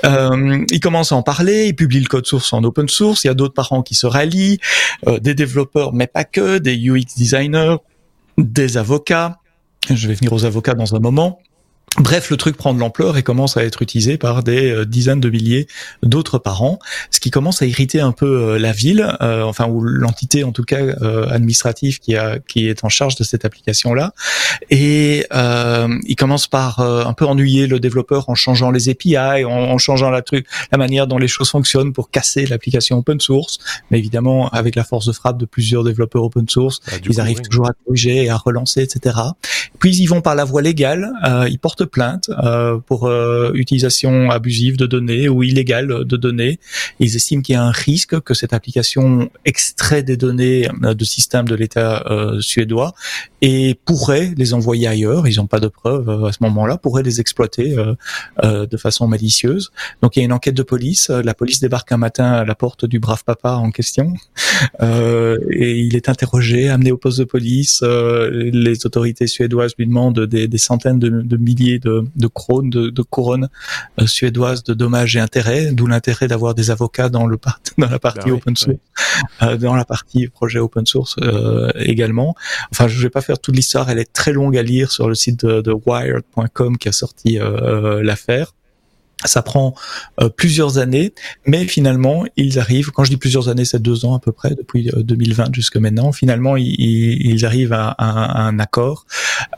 Euh, 0.05 0.65
il 0.71 0.79
commence 0.79 1.11
à 1.11 1.15
en 1.15 1.23
parler, 1.23 1.67
il 1.67 1.75
publie 1.75 1.99
le 1.99 2.07
code 2.07 2.25
source 2.25 2.53
en 2.53 2.63
open 2.63 2.89
source, 2.89 3.23
il 3.23 3.27
y 3.27 3.29
a 3.29 3.33
d'autres 3.33 3.53
parents 3.53 3.81
qui 3.81 3.95
se 3.95 4.07
rallient, 4.07 4.59
euh, 5.07 5.19
des 5.19 5.33
développeurs, 5.33 5.93
mais 5.93 6.07
pas 6.07 6.23
que, 6.23 6.57
des 6.57 6.75
UX 6.75 7.15
designers, 7.17 7.77
des 8.37 8.77
avocats. 8.77 9.39
Je 9.89 10.07
vais 10.07 10.13
venir 10.13 10.31
aux 10.33 10.45
avocats 10.45 10.73
dans 10.73 10.95
un 10.95 10.99
moment. 10.99 11.39
Bref, 12.01 12.31
le 12.31 12.37
truc 12.37 12.57
prend 12.57 12.73
de 12.73 12.79
l'ampleur 12.79 13.15
et 13.17 13.21
commence 13.21 13.57
à 13.57 13.63
être 13.63 13.83
utilisé 13.83 14.17
par 14.17 14.41
des 14.41 14.71
euh, 14.71 14.85
dizaines 14.87 15.19
de 15.19 15.29
milliers 15.29 15.67
d'autres 16.01 16.39
parents, 16.39 16.79
ce 17.11 17.19
qui 17.19 17.29
commence 17.29 17.61
à 17.61 17.67
irriter 17.67 17.99
un 17.99 18.11
peu 18.11 18.25
euh, 18.25 18.57
la 18.57 18.71
ville, 18.71 19.15
euh, 19.21 19.43
enfin 19.43 19.67
ou 19.67 19.83
l'entité 19.83 20.43
en 20.43 20.51
tout 20.51 20.63
cas 20.63 20.79
administrative 21.29 21.99
qui 21.99 22.15
a 22.15 22.39
qui 22.39 22.67
est 22.67 22.83
en 22.83 22.89
charge 22.89 23.15
de 23.17 23.23
cette 23.23 23.45
application-là. 23.45 24.13
Et 24.71 25.27
il 25.31 26.15
commence 26.15 26.47
par 26.47 26.79
un 26.79 27.13
peu 27.13 27.25
ennuyer 27.25 27.67
le 27.67 27.79
développeur 27.79 28.29
en 28.29 28.35
changeant 28.35 28.71
les 28.71 28.89
API, 28.89 29.45
en, 29.45 29.77
changeant 29.77 30.09
la 30.09 30.21
truc, 30.21 30.47
la 30.71 30.77
manière 30.77 31.07
dont 31.07 31.17
les 31.17 31.27
choses 31.27 31.51
fonctionnent 31.51 31.93
pour 31.93 32.09
casser 32.09 32.45
l'application 32.45 32.97
open 32.97 33.19
source. 33.19 33.59
Mais 33.89 33.99
évidemment, 33.99 34.49
avec 34.49 34.75
la 34.75 34.83
force 34.83 35.05
de 35.05 35.11
frappe 35.11 35.37
de 35.37 35.45
plusieurs 35.45 35.83
développeurs 35.83 36.23
open 36.23 36.47
source, 36.49 36.81
ah, 36.87 36.95
ils 37.07 37.19
arrivent 37.19 37.41
toujours 37.41 37.67
à 37.67 37.73
corriger 37.85 38.25
et 38.25 38.29
à 38.29 38.37
relancer, 38.37 38.81
etc. 38.81 39.17
Puis 39.79 39.95
ils 39.97 40.07
vont 40.07 40.21
par 40.21 40.35
la 40.35 40.45
voie 40.45 40.61
légale, 40.61 41.11
ils 41.49 41.59
portent 41.59 41.85
plainte 41.91 42.29
euh, 42.43 42.79
pour 42.79 43.05
euh, 43.05 43.51
utilisation 43.53 44.31
abusive 44.31 44.77
de 44.77 44.87
données 44.87 45.29
ou 45.29 45.43
illégale 45.43 46.05
de 46.05 46.17
données. 46.17 46.59
Ils 46.99 47.15
estiment 47.15 47.41
qu'il 47.41 47.53
y 47.53 47.57
a 47.57 47.63
un 47.63 47.71
risque 47.71 48.19
que 48.21 48.33
cette 48.33 48.53
application 48.53 49.29
extrait 49.45 50.01
des 50.01 50.17
données 50.17 50.67
euh, 50.83 50.93
de 50.93 51.03
système 51.03 51.47
de 51.47 51.55
l'État 51.55 52.03
suédois 52.39 52.93
et 53.41 53.75
pourrait 53.85 54.33
les 54.37 54.53
envoyer 54.53 54.87
ailleurs. 54.87 55.27
Ils 55.27 55.37
n'ont 55.37 55.47
pas 55.47 55.59
de 55.59 55.67
preuves 55.67 56.25
à 56.25 56.31
ce 56.31 56.37
moment-là, 56.41 56.77
pourrait 56.77 57.03
les 57.03 57.19
exploiter 57.19 57.75
de 58.43 58.77
façon 58.77 59.07
malicieuse. 59.07 59.71
Donc 60.01 60.15
il 60.15 60.19
y 60.19 60.21
a 60.21 60.25
une 60.25 60.31
enquête 60.31 60.55
de 60.55 60.63
police. 60.63 61.09
La 61.09 61.33
police 61.33 61.59
débarque 61.59 61.91
un 61.91 61.97
matin 61.97 62.31
à 62.31 62.45
la 62.45 62.55
porte 62.55 62.85
du 62.85 62.99
brave 62.99 63.23
papa 63.25 63.51
en 63.53 63.71
question 63.71 64.13
et 64.79 65.79
il 65.79 65.95
est 65.95 66.07
interrogé, 66.07 66.69
amené 66.69 66.91
au 66.91 66.97
poste 66.97 67.19
de 67.19 67.25
police. 67.25 67.83
les 67.83 68.85
autorités 68.85 69.27
suédoises 69.27 69.73
lui 69.77 69.87
demandent 69.87 70.21
des, 70.21 70.47
des 70.47 70.57
centaines 70.57 70.99
de, 70.99 71.09
de 71.09 71.37
milliers 71.37 71.70
de, 71.79 72.05
de 72.15 72.29
de, 72.63 72.89
de 72.89 73.01
couronnes 73.01 73.49
euh, 73.99 74.07
suédoises 74.07 74.63
de 74.63 74.73
dommages 74.73 75.15
et 75.15 75.19
intérêts, 75.19 75.71
d'où 75.71 75.87
l'intérêt 75.87 76.27
d'avoir 76.27 76.55
des 76.55 76.71
avocats 76.71 77.09
dans 77.09 77.27
le 77.27 77.37
dans 77.77 77.89
la 77.89 77.99
partie 77.99 78.29
bah 78.29 78.35
open 78.35 78.55
source, 78.55 78.77
euh, 79.41 79.57
dans 79.57 79.75
la 79.75 79.85
partie 79.85 80.27
projet 80.27 80.59
open 80.59 80.85
source 80.85 81.15
euh, 81.21 81.71
également. 81.75 82.35
Enfin, 82.71 82.87
je 82.87 83.01
vais 83.01 83.09
pas 83.09 83.21
faire 83.21 83.39
toute 83.39 83.55
l'histoire, 83.55 83.89
elle 83.89 83.99
est 83.99 84.11
très 84.11 84.33
longue 84.33 84.57
à 84.57 84.63
lire 84.63 84.91
sur 84.91 85.07
le 85.07 85.15
site 85.15 85.45
de, 85.45 85.61
de 85.61 85.71
Wired.com 85.71 86.77
qui 86.77 86.89
a 86.89 86.91
sorti 86.91 87.39
l'affaire. 88.01 88.53
Ça 89.25 89.41
prend 89.41 89.75
euh, 90.19 90.29
plusieurs 90.29 90.77
années, 90.77 91.13
mais 91.45 91.65
finalement, 91.65 92.25
ils 92.37 92.59
arrivent, 92.59 92.91
quand 92.91 93.03
je 93.03 93.11
dis 93.11 93.17
plusieurs 93.17 93.49
années, 93.49 93.65
c'est 93.65 93.81
deux 93.81 94.05
ans 94.05 94.15
à 94.15 94.19
peu 94.19 94.31
près, 94.31 94.51
depuis 94.55 94.89
2020 94.95 95.43
euh, 95.43 95.53
jusqu'à 95.53 95.79
maintenant, 95.79 96.11
finalement, 96.11 96.57
ils, 96.57 96.75
ils 96.79 97.45
arrivent 97.45 97.73
à, 97.73 97.89
à, 97.89 98.41
un 98.41 98.59
accord. 98.59 99.05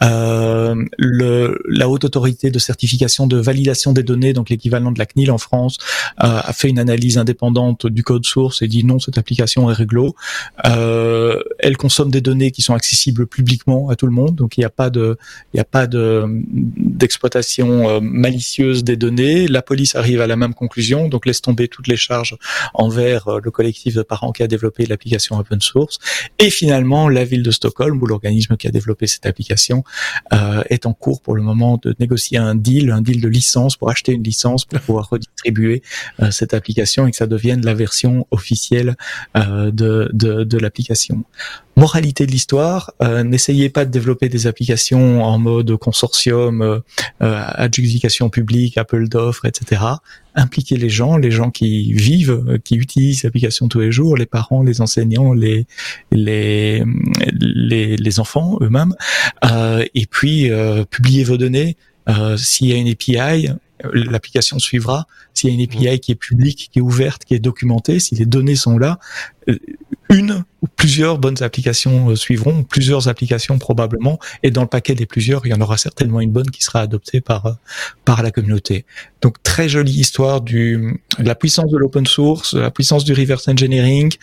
Euh, 0.01 0.75
le, 0.97 1.61
la 1.67 1.89
haute 1.89 2.03
autorité 2.03 2.51
de 2.51 2.59
certification 2.59 3.27
de 3.27 3.37
validation 3.37 3.93
des 3.93 4.03
données, 4.03 4.33
donc 4.33 4.49
l'équivalent 4.49 4.91
de 4.91 4.99
la 4.99 5.05
CNIL 5.05 5.31
en 5.31 5.37
France, 5.37 5.77
euh, 6.23 6.39
a 6.43 6.53
fait 6.53 6.69
une 6.69 6.79
analyse 6.79 7.17
indépendante 7.17 7.87
du 7.87 8.03
code 8.03 8.25
source 8.25 8.61
et 8.61 8.67
dit 8.67 8.83
non, 8.83 8.99
cette 8.99 9.17
application 9.17 9.69
est 9.69 9.73
réglo. 9.73 10.15
Euh, 10.65 11.41
elle 11.59 11.77
consomme 11.77 12.11
des 12.11 12.21
données 12.21 12.51
qui 12.51 12.61
sont 12.61 12.73
accessibles 12.73 13.27
publiquement 13.27 13.89
à 13.89 13.95
tout 13.95 14.05
le 14.05 14.13
monde, 14.13 14.35
donc 14.35 14.57
il 14.57 14.61
n'y 14.61 14.65
a 14.65 14.69
pas 14.69 14.89
de, 14.89 15.17
il 15.53 15.57
n'y 15.57 15.61
a 15.61 15.65
pas 15.65 15.87
de 15.87 16.25
d'exploitation 16.77 18.01
malicieuse 18.01 18.83
des 18.83 18.95
données 18.95 19.47
la 19.53 19.61
police 19.61 19.95
arrive 19.95 20.19
à 20.19 20.27
la 20.27 20.35
même 20.35 20.53
conclusion, 20.53 21.07
donc 21.07 21.25
laisse 21.25 21.41
tomber 21.41 21.67
toutes 21.67 21.87
les 21.87 21.95
charges 21.95 22.37
envers 22.73 23.27
euh, 23.27 23.39
le 23.41 23.51
collectif 23.51 23.95
de 23.95 24.01
parents 24.01 24.31
qui 24.31 24.43
a 24.43 24.47
développé 24.47 24.85
l'application 24.85 25.37
open 25.37 25.61
source. 25.61 25.99
Et 26.39 26.49
finalement, 26.49 27.07
la 27.07 27.23
ville 27.23 27.43
de 27.43 27.51
Stockholm, 27.51 28.01
ou 28.01 28.05
l'organisme 28.05 28.57
qui 28.57 28.67
a 28.67 28.71
développé 28.71 29.07
cette 29.07 29.25
application, 29.25 29.83
euh, 30.33 30.63
est 30.69 30.85
en 30.85 30.93
cours 30.93 31.21
pour 31.21 31.35
le 31.35 31.41
moment 31.41 31.79
de 31.81 31.95
négocier 31.99 32.37
un 32.37 32.55
deal, 32.55 32.91
un 32.91 33.01
deal 33.01 33.21
de 33.21 33.29
licence 33.29 33.77
pour 33.77 33.89
acheter 33.89 34.11
une 34.13 34.23
licence 34.23 34.65
pour 34.65 34.79
pouvoir 34.81 35.09
redistribuer 35.09 35.81
euh, 36.19 36.31
cette 36.31 36.53
application 36.53 37.07
et 37.07 37.11
que 37.11 37.17
ça 37.17 37.27
devienne 37.27 37.63
la 37.63 37.73
version 37.73 38.27
officielle 38.31 38.95
de, 39.35 40.09
de, 40.13 40.43
de 40.43 40.57
l'application. 40.57 41.23
Moralité 41.75 42.27
de 42.27 42.31
l'histoire, 42.31 42.93
euh, 43.01 43.23
n'essayez 43.23 43.67
pas 43.67 43.83
de 43.83 43.89
développer 43.89 44.29
des 44.29 44.45
applications 44.45 45.23
en 45.23 45.39
mode 45.39 45.75
consortium, 45.77 46.61
euh, 46.61 46.79
euh, 47.23 47.43
adjudication 47.55 48.29
publique, 48.29 48.77
Apple 48.77 49.07
d'offres, 49.09 49.42
chiffres, 49.43 49.61
etc. 49.61 49.81
Impliquer 50.35 50.77
les 50.77 50.89
gens, 50.89 51.17
les 51.17 51.31
gens 51.31 51.51
qui 51.51 51.93
vivent, 51.93 52.59
qui 52.63 52.75
utilisent 52.75 53.23
l'application 53.23 53.67
tous 53.67 53.79
les 53.79 53.91
jours, 53.91 54.17
les 54.17 54.25
parents, 54.25 54.63
les 54.63 54.81
enseignants, 54.81 55.33
les 55.33 55.65
les 56.11 56.83
les, 57.31 57.97
les 57.97 58.19
enfants 58.19 58.57
eux-mêmes, 58.61 58.95
euh, 59.45 59.85
et 59.93 60.05
puis 60.05 60.51
euh, 60.51 60.85
publier 60.85 61.23
vos 61.23 61.37
données. 61.37 61.77
Euh, 62.09 62.35
S'il 62.35 62.67
y 62.67 62.73
a 62.73 62.75
une 62.75 62.89
API, 62.89 63.49
l'application 63.93 64.59
suivra. 64.59 65.07
S'il 65.33 65.49
y 65.49 65.53
a 65.53 65.55
une 65.55 65.63
API 65.63 65.99
qui 65.99 66.11
est 66.11 66.15
publique, 66.15 66.69
qui 66.71 66.79
est 66.79 66.81
ouverte, 66.81 67.23
qui 67.25 67.33
est 67.33 67.39
documentée, 67.39 67.99
si 67.99 68.15
les 68.15 68.25
données 68.25 68.55
sont 68.55 68.77
là, 68.77 68.99
euh, 69.47 69.57
une 70.09 70.43
plusieurs 70.67 71.17
bonnes 71.17 71.41
applications 71.41 72.09
euh, 72.09 72.15
suivront, 72.15 72.63
plusieurs 72.63 73.07
applications 73.07 73.57
probablement, 73.59 74.19
et 74.43 74.51
dans 74.51 74.61
le 74.61 74.67
paquet 74.67 74.95
des 74.95 75.05
plusieurs, 75.05 75.45
il 75.45 75.49
y 75.49 75.53
en 75.53 75.61
aura 75.61 75.77
certainement 75.77 76.21
une 76.21 76.31
bonne 76.31 76.49
qui 76.49 76.63
sera 76.63 76.81
adoptée 76.81 77.21
par 77.21 77.45
euh, 77.45 77.51
par 78.05 78.23
la 78.23 78.31
communauté. 78.31 78.85
Donc 79.21 79.41
très 79.43 79.69
jolie 79.69 79.93
histoire 79.93 80.41
du 80.41 80.99
de 81.19 81.25
la 81.25 81.35
puissance 81.35 81.69
de 81.69 81.77
l'open 81.77 82.05
source, 82.05 82.53
la 82.53 82.71
puissance 82.71 83.03
du 83.03 83.13
reverse 83.13 83.47
engineering, 83.47 84.13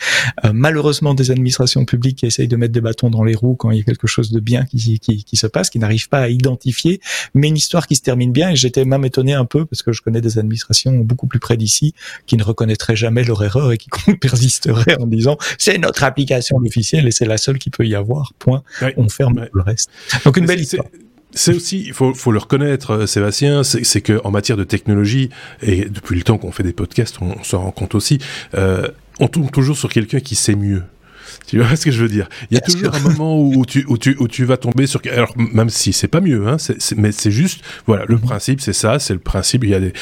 euh, 0.45 0.51
malheureusement 0.53 1.13
des 1.13 1.31
administrations 1.31 1.85
publiques 1.85 2.19
qui 2.19 2.25
essayent 2.25 2.47
de 2.47 2.57
mettre 2.57 2.73
des 2.73 2.81
bâtons 2.81 3.09
dans 3.09 3.23
les 3.23 3.35
roues 3.35 3.55
quand 3.55 3.71
il 3.71 3.77
y 3.77 3.81
a 3.81 3.83
quelque 3.83 4.07
chose 4.07 4.31
de 4.31 4.39
bien 4.39 4.65
qui 4.65 4.99
qui, 4.99 5.23
qui 5.23 5.37
se 5.37 5.47
passe, 5.47 5.69
qui 5.69 5.79
n'arrivent 5.79 6.09
pas 6.09 6.19
à 6.19 6.27
identifier, 6.27 7.01
mais 7.33 7.49
une 7.49 7.57
histoire 7.57 7.87
qui 7.87 7.95
se 7.95 8.01
termine 8.01 8.31
bien. 8.31 8.49
Et 8.49 8.55
j'étais 8.55 8.85
même 8.85 9.05
étonné 9.05 9.33
un 9.33 9.45
peu 9.45 9.65
parce 9.65 9.83
que 9.83 9.91
je 9.91 10.01
connais 10.01 10.21
des 10.21 10.39
administrations 10.39 10.93
beaucoup 10.99 11.27
plus 11.27 11.39
près 11.39 11.57
d'ici 11.57 11.93
qui 12.25 12.37
ne 12.37 12.43
reconnaîtraient 12.43 12.95
jamais 12.95 13.23
leur 13.23 13.43
erreur 13.43 13.71
et 13.71 13.77
qui 13.77 13.89
persisteraient 14.19 14.97
en 14.99 15.07
disant 15.07 15.37
c'est 15.57 15.77
notre 15.77 16.03
application 16.03 16.30
officielle 16.65 17.07
et 17.07 17.11
c'est 17.11 17.25
la 17.25 17.37
seule 17.37 17.57
qui 17.57 17.69
peut 17.69 17.85
y 17.85 17.95
avoir. 17.95 18.33
Point. 18.39 18.63
On 18.97 19.09
ferme 19.09 19.47
le 19.51 19.61
reste. 19.61 19.89
Donc 20.25 20.37
une 20.37 20.45
belle 20.45 20.61
histoire. 20.61 20.85
C'est 21.33 21.53
aussi, 21.53 21.83
il 21.85 21.93
faut, 21.93 22.13
faut 22.13 22.31
le 22.31 22.39
reconnaître, 22.39 22.91
euh, 22.91 23.05
Sébastien, 23.05 23.63
c'est 23.63 24.01
que 24.01 24.19
en 24.25 24.31
matière 24.31 24.57
de 24.57 24.65
technologie, 24.65 25.29
et 25.61 25.85
depuis 25.85 26.17
le 26.17 26.23
temps 26.23 26.37
qu'on 26.37 26.51
fait 26.51 26.63
des 26.63 26.73
podcasts, 26.73 27.19
on, 27.21 27.41
s'en 27.43 27.61
rend 27.61 27.71
compte 27.71 27.95
aussi, 27.95 28.19
euh, 28.53 28.89
on 29.19 29.29
tombe 29.29 29.49
toujours 29.49 29.77
sur 29.77 29.89
quelqu'un 29.89 30.19
qui 30.19 30.35
sait 30.35 30.55
mieux. 30.55 30.83
Tu 31.47 31.59
vois 31.59 31.75
ce 31.75 31.85
que 31.85 31.91
je 31.91 32.01
veux 32.01 32.09
dire? 32.09 32.29
Il 32.49 32.55
y 32.55 32.57
a 32.57 32.61
toujours 32.61 32.93
un 32.93 32.99
moment 32.99 33.39
où 33.39 33.65
tu, 33.65 33.85
où, 33.87 33.97
tu, 33.97 34.15
où 34.19 34.27
tu 34.27 34.45
vas 34.45 34.57
tomber 34.57 34.87
sur... 34.87 35.01
Alors, 35.11 35.33
même 35.37 35.69
si 35.69 35.93
c'est 35.93 36.07
pas 36.07 36.21
mieux, 36.21 36.47
hein, 36.47 36.57
mais 36.95 37.11
c'est 37.11 37.31
juste... 37.31 37.61
Voilà, 37.87 38.05
le 38.07 38.17
principe, 38.17 38.61
c'est 38.61 38.73
ça, 38.73 38.99
c'est 38.99 39.13
le 39.13 39.19
principe. 39.19 39.63
Il 39.63 39.69
y 39.69 39.75
a 39.75 39.79
des... 39.79 39.93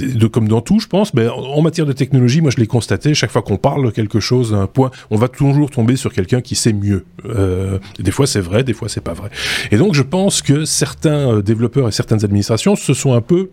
De, 0.00 0.26
comme 0.26 0.48
dans 0.48 0.60
tout, 0.60 0.80
je 0.80 0.86
pense, 0.86 1.14
mais 1.14 1.28
en, 1.28 1.62
matière 1.62 1.86
de 1.86 1.92
technologie, 1.92 2.40
moi, 2.40 2.50
je 2.50 2.56
l'ai 2.56 2.66
constaté, 2.66 3.14
chaque 3.14 3.30
fois 3.30 3.42
qu'on 3.42 3.56
parle 3.56 3.86
de 3.86 3.90
quelque 3.90 4.20
chose, 4.20 4.50
d'un 4.52 4.66
point, 4.66 4.90
on 5.10 5.16
va 5.16 5.28
toujours 5.28 5.70
tomber 5.70 5.96
sur 5.96 6.12
quelqu'un 6.12 6.40
qui 6.40 6.54
sait 6.54 6.72
mieux. 6.72 7.04
Euh, 7.26 7.78
des 7.98 8.10
fois, 8.10 8.26
c'est 8.26 8.40
vrai, 8.40 8.64
des 8.64 8.72
fois, 8.72 8.88
c'est 8.88 9.00
pas 9.00 9.14
vrai. 9.14 9.30
Et 9.70 9.76
donc, 9.76 9.94
je 9.94 10.02
pense 10.02 10.42
que 10.42 10.64
certains 10.64 11.34
euh, 11.34 11.42
développeurs 11.42 11.88
et 11.88 11.92
certaines 11.92 12.24
administrations 12.24 12.76
se 12.76 12.94
sont 12.94 13.14
un 13.14 13.20
peu, 13.20 13.50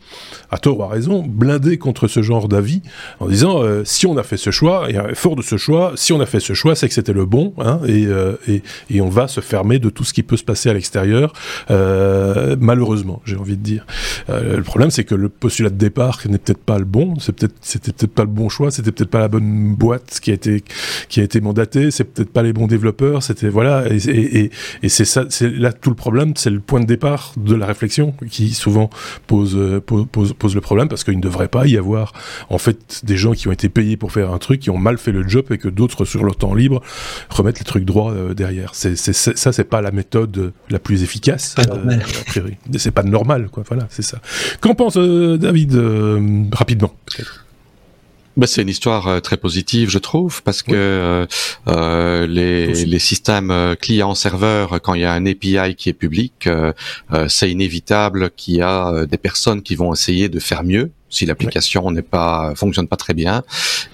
à 0.52 0.58
tort 0.58 0.80
ou 0.80 0.84
à 0.84 0.88
raison, 0.88 1.24
blindés 1.28 1.78
contre 1.78 2.08
ce 2.08 2.22
genre 2.22 2.48
d'avis, 2.48 2.82
en 3.20 3.28
disant, 3.28 3.62
euh, 3.62 3.84
si 3.86 4.06
on 4.08 4.18
a 4.18 4.24
fait 4.24 4.38
ce 4.38 4.52
choix, 4.52 4.90
et 4.90 5.16
fort 5.16 5.36
de 5.36 5.42
ce 5.42 5.58
choix, 5.58 5.94
si 5.96 6.14
on 6.14 6.20
a 6.20 6.26
fait 6.26 6.40
ce 6.40 6.54
choix, 6.54 6.76
c'est 6.76 6.88
que 6.88 6.94
c'était 6.94 7.14
le 7.14 7.26
bon 7.26 7.35
Hein, 7.58 7.80
euh, 7.88 8.36
et, 8.48 8.62
et, 8.90 9.02
on 9.02 9.10
va 9.10 9.28
se 9.28 9.42
fermer 9.42 9.80
de 9.80 9.90
tout 9.90 10.04
ce 10.04 10.14
qui 10.14 10.24
peut 10.24 10.38
se 10.38 10.44
passer 10.44 10.70
à 10.70 10.74
l'extérieur, 10.74 11.34
euh, 11.70 12.56
malheureusement, 12.60 13.22
j'ai 13.26 13.36
envie 13.36 13.58
de 13.58 13.62
dire. 13.62 13.86
Euh, 14.30 14.58
le 14.58 14.64
problème, 14.64 14.92
c'est 14.92 15.04
que 15.04 15.16
le 15.16 15.30
postulat 15.30 15.70
de 15.70 15.76
départ 15.76 16.20
n'est 16.28 16.38
peut-être 16.38 16.64
pas 16.64 16.78
le 16.80 16.86
bon, 16.86 17.16
c'est 17.20 17.34
peut-être, 17.34 17.56
c'était 17.62 17.92
peut-être 17.92 18.14
pas 18.14 18.24
le 18.24 18.30
bon 18.30 18.50
choix, 18.50 18.72
c'était 18.72 18.92
peut-être 18.92 19.10
pas 19.10 19.20
la 19.20 19.28
bonne 19.28 19.76
boîte 19.76 20.20
qui 20.22 20.32
a 20.32 20.34
été, 20.34 20.64
qui 21.10 21.20
a 21.20 21.24
été 21.24 21.42
mandatée, 21.42 21.92
c'est 21.92 22.04
peut-être 22.04 22.32
pas 22.32 22.44
les 22.44 22.54
bons 22.54 22.68
développeurs, 22.68 23.24
c'était 23.24 23.50
voilà, 23.50 23.86
et, 23.90 24.50
et, 24.84 24.90
c'est 24.90 25.06
ça, 25.06 25.26
c'est 25.30 25.50
là 25.50 25.74
tout 25.74 25.90
le 25.90 25.96
problème, 25.96 26.34
c'est 26.36 26.50
le 26.50 26.60
point 26.60 26.80
de 26.80 26.86
départ 26.86 27.34
de 27.38 27.56
la 27.56 27.66
réflexion 27.66 28.14
qui 28.30 28.54
souvent 28.54 28.90
pose, 29.28 29.58
pose, 29.86 30.34
pose, 30.38 30.56
le 30.56 30.62
problème 30.62 30.88
parce 30.88 31.04
qu'il 31.04 31.18
ne 31.18 31.22
devrait 31.22 31.48
pas 31.48 31.68
y 31.68 31.78
avoir 31.78 32.14
en 32.50 32.58
fait 32.58 33.02
des 33.04 33.18
gens 33.18 33.34
qui 33.34 33.48
ont 33.48 33.52
été 33.52 33.68
payés 33.68 33.98
pour 33.98 34.12
faire 34.12 34.32
un 34.32 34.38
truc, 34.38 34.62
qui 34.62 34.70
ont 34.70 34.78
mal 34.78 34.98
fait 34.98 35.12
le 35.12 35.28
job 35.28 35.46
et 35.52 35.58
que 35.58 35.68
d'autres 35.68 36.06
sur 36.06 36.24
leur 36.24 36.36
temps 36.36 36.54
libre 36.54 36.82
remettre 37.30 37.60
les 37.60 37.66
trucs 37.66 37.86
droits 37.86 38.12
euh, 38.12 38.34
derrière. 38.34 38.72
C'est, 38.74 38.96
c'est, 38.96 39.14
ça, 39.14 39.52
c'est 39.52 39.64
pas 39.64 39.82
la 39.82 39.92
méthode 39.92 40.54
la 40.70 40.80
plus 40.80 41.04
efficace. 41.04 41.56
Euh, 41.60 41.64
a 41.64 42.24
priori. 42.26 42.58
C'est 42.78 42.92
pas 42.92 43.04
normal, 43.04 43.50
quoi. 43.50 43.64
Voilà, 43.68 43.88
c'est 43.90 44.02
ça. 44.02 44.20
Qu'en 44.62 44.76
pense 44.76 44.98
euh, 44.98 45.38
David 45.38 45.76
rapidement, 46.54 46.94
peut-être? 47.06 47.46
Bah, 48.38 48.48
c'est 48.48 48.62
une 48.62 48.70
histoire 48.70 49.22
très 49.22 49.38
positive, 49.38 49.90
je 49.90 49.98
trouve, 49.98 50.44
parce 50.44 50.62
que 50.62 51.26
euh, 51.70 52.28
les, 52.28 52.86
les, 52.86 53.00
systèmes 53.00 53.78
client-serveur, 53.80 54.82
quand 54.82 54.94
il 54.94 55.02
y 55.02 55.06
a 55.06 55.14
un 55.14 55.26
API 55.26 55.76
qui 55.76 55.88
est 55.88 55.94
public, 55.94 56.50
c'est 57.30 57.50
inévitable 57.50 58.32
qu'il 58.32 58.56
y 58.56 58.62
a 58.62 59.06
des 59.06 59.18
personnes 59.18 59.62
qui 59.62 59.76
vont 59.76 59.94
essayer 59.94 60.28
de 60.28 60.40
faire 60.40 60.66
mieux 60.66 60.92
si 61.16 61.26
l'application 61.26 61.90
n'est 61.92 62.02
pas 62.02 62.54
fonctionne 62.56 62.88
pas 62.88 62.98
très 62.98 63.14
bien. 63.14 63.44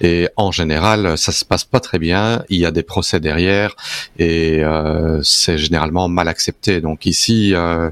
Et 0.00 0.28
en 0.36 0.52
général, 0.52 1.16
ça 1.16 1.32
se 1.32 1.44
passe 1.44 1.64
pas 1.64 1.80
très 1.80 1.98
bien. 1.98 2.44
Il 2.48 2.58
y 2.58 2.66
a 2.66 2.70
des 2.70 2.82
procès 2.82 3.20
derrière 3.20 3.74
et 4.18 4.62
euh, 4.62 5.22
c'est 5.22 5.58
généralement 5.58 6.08
mal 6.08 6.28
accepté. 6.28 6.80
Donc 6.80 7.06
ici, 7.06 7.54
euh, 7.54 7.90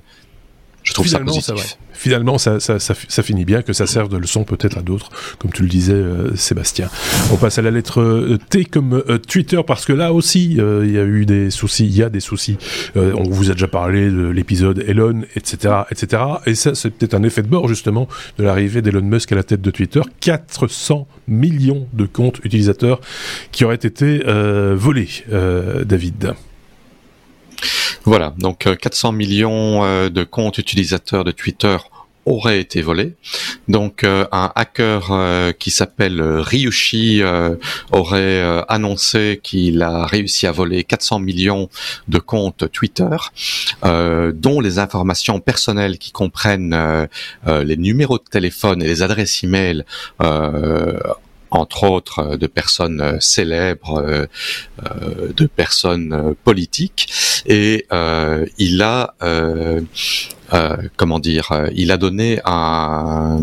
je 0.83 0.93
trouve 0.93 1.07
ça 1.07 1.21
positif 1.21 1.77
finalement, 2.01 2.39
ça, 2.39 2.61
ça, 2.61 2.79
ça, 2.79 2.95
ça, 3.09 3.23
finit 3.23 3.45
bien, 3.45 3.61
que 3.61 3.75
ça 3.75 3.87
serve 3.87 4.09
de 4.09 4.17
leçon 4.17 4.45
peut-être 4.45 4.79
à 4.79 4.81
d'autres, 4.81 5.11
comme 5.39 5.53
tu 5.53 5.63
le 5.63 5.69
disais, 5.69 5.93
euh, 5.93 6.35
Sébastien. 6.35 6.89
On 7.31 7.37
passe 7.37 7.59
à 7.59 7.63
la 7.63 7.71
lettre 7.71 8.01
euh, 8.01 8.39
T 8.49 8.65
comme 8.65 9.03
euh, 9.07 9.19
Twitter, 9.19 9.61
parce 9.67 9.85
que 9.85 9.93
là 9.93 10.15
aussi, 10.15 10.53
il 10.53 10.91
y 10.91 10.99
a 10.99 11.05
eu 11.05 11.27
des 11.27 11.51
soucis, 11.51 11.85
il 11.85 11.95
y 11.95 12.03
a 12.03 12.09
des 12.09 12.21
soucis. 12.21 12.57
on 12.97 13.29
vous 13.29 13.51
a 13.51 13.53
déjà 13.53 13.69
parlé 13.69 14.11
de 14.11 14.29
l'épisode 14.29 14.83
Elon, 14.89 15.23
etc., 15.37 15.75
etc. 15.91 16.23
Et 16.47 16.55
ça, 16.55 16.75
c'est 16.75 16.89
peut-être 16.89 17.15
un 17.15 17.23
effet 17.23 17.43
de 17.43 17.49
bord, 17.49 17.69
justement, 17.69 18.09
de 18.39 18.45
l'arrivée 18.45 18.81
d'Elon 18.81 19.03
Musk 19.03 19.33
à 19.33 19.35
la 19.35 19.43
tête 19.43 19.61
de 19.61 19.71
Twitter. 19.71 20.01
400 20.21 21.07
millions 21.29 21.87
de 21.93 22.07
comptes 22.07 22.41
utilisateurs 22.45 23.01
qui 23.53 23.65
auraient 23.67 23.75
été 23.75 24.23
volés, 24.75 25.11
David. 25.85 26.35
Voilà, 28.05 28.35
donc 28.39 28.67
400 28.77 29.09
euh, 29.13 29.17
millions 29.17 29.85
euh, 29.85 30.09
de 30.09 30.25
comptes 30.25 30.59
utilisateurs 30.59 31.25
de 31.25 31.33
Twitter 31.33 31.77
auraient 32.25 32.61
été 32.61 32.81
volés. 32.81 33.15
Donc 33.69 34.05
euh, 34.05 34.27
un 34.33 34.53
hacker 34.55 35.55
qui 35.59 35.71
s'appelle 35.71 36.23
Ryushi 36.23 37.23
aurait 37.93 38.65
annoncé 38.69 39.41
qu'il 39.43 39.83
a 39.83 40.07
réussi 40.07 40.47
à 40.47 40.53
voler 40.53 40.85
400 40.85 41.19
millions 41.19 41.69
de 42.09 42.19
comptes 42.19 42.71
Twitter, 42.71 43.17
dont 43.83 44.61
les 44.61 44.79
informations 44.79 45.41
personnelles 45.41 45.99
qui 45.99 46.13
comprennent 46.13 47.09
les 47.47 47.77
numéros 47.77 48.19
de 48.19 48.25
téléphone 48.31 48.83
et 48.83 48.87
les 48.87 49.03
adresses 49.03 49.45
e-mail 49.45 49.85
entre 51.51 51.85
autres 51.85 52.21
euh, 52.21 52.37
de 52.37 52.47
personnes 52.47 53.01
euh, 53.01 53.21
célèbres, 53.21 53.99
euh, 54.01 55.33
de 55.37 55.47
personnes 55.47 56.35
politiques, 56.45 57.13
et 57.47 57.87
il 58.59 58.83
a, 58.83 59.15
comment 60.97 61.19
dire, 61.19 61.69
il 61.75 61.93
a 61.93 61.97
donné 61.97 62.41
un, 62.45 63.43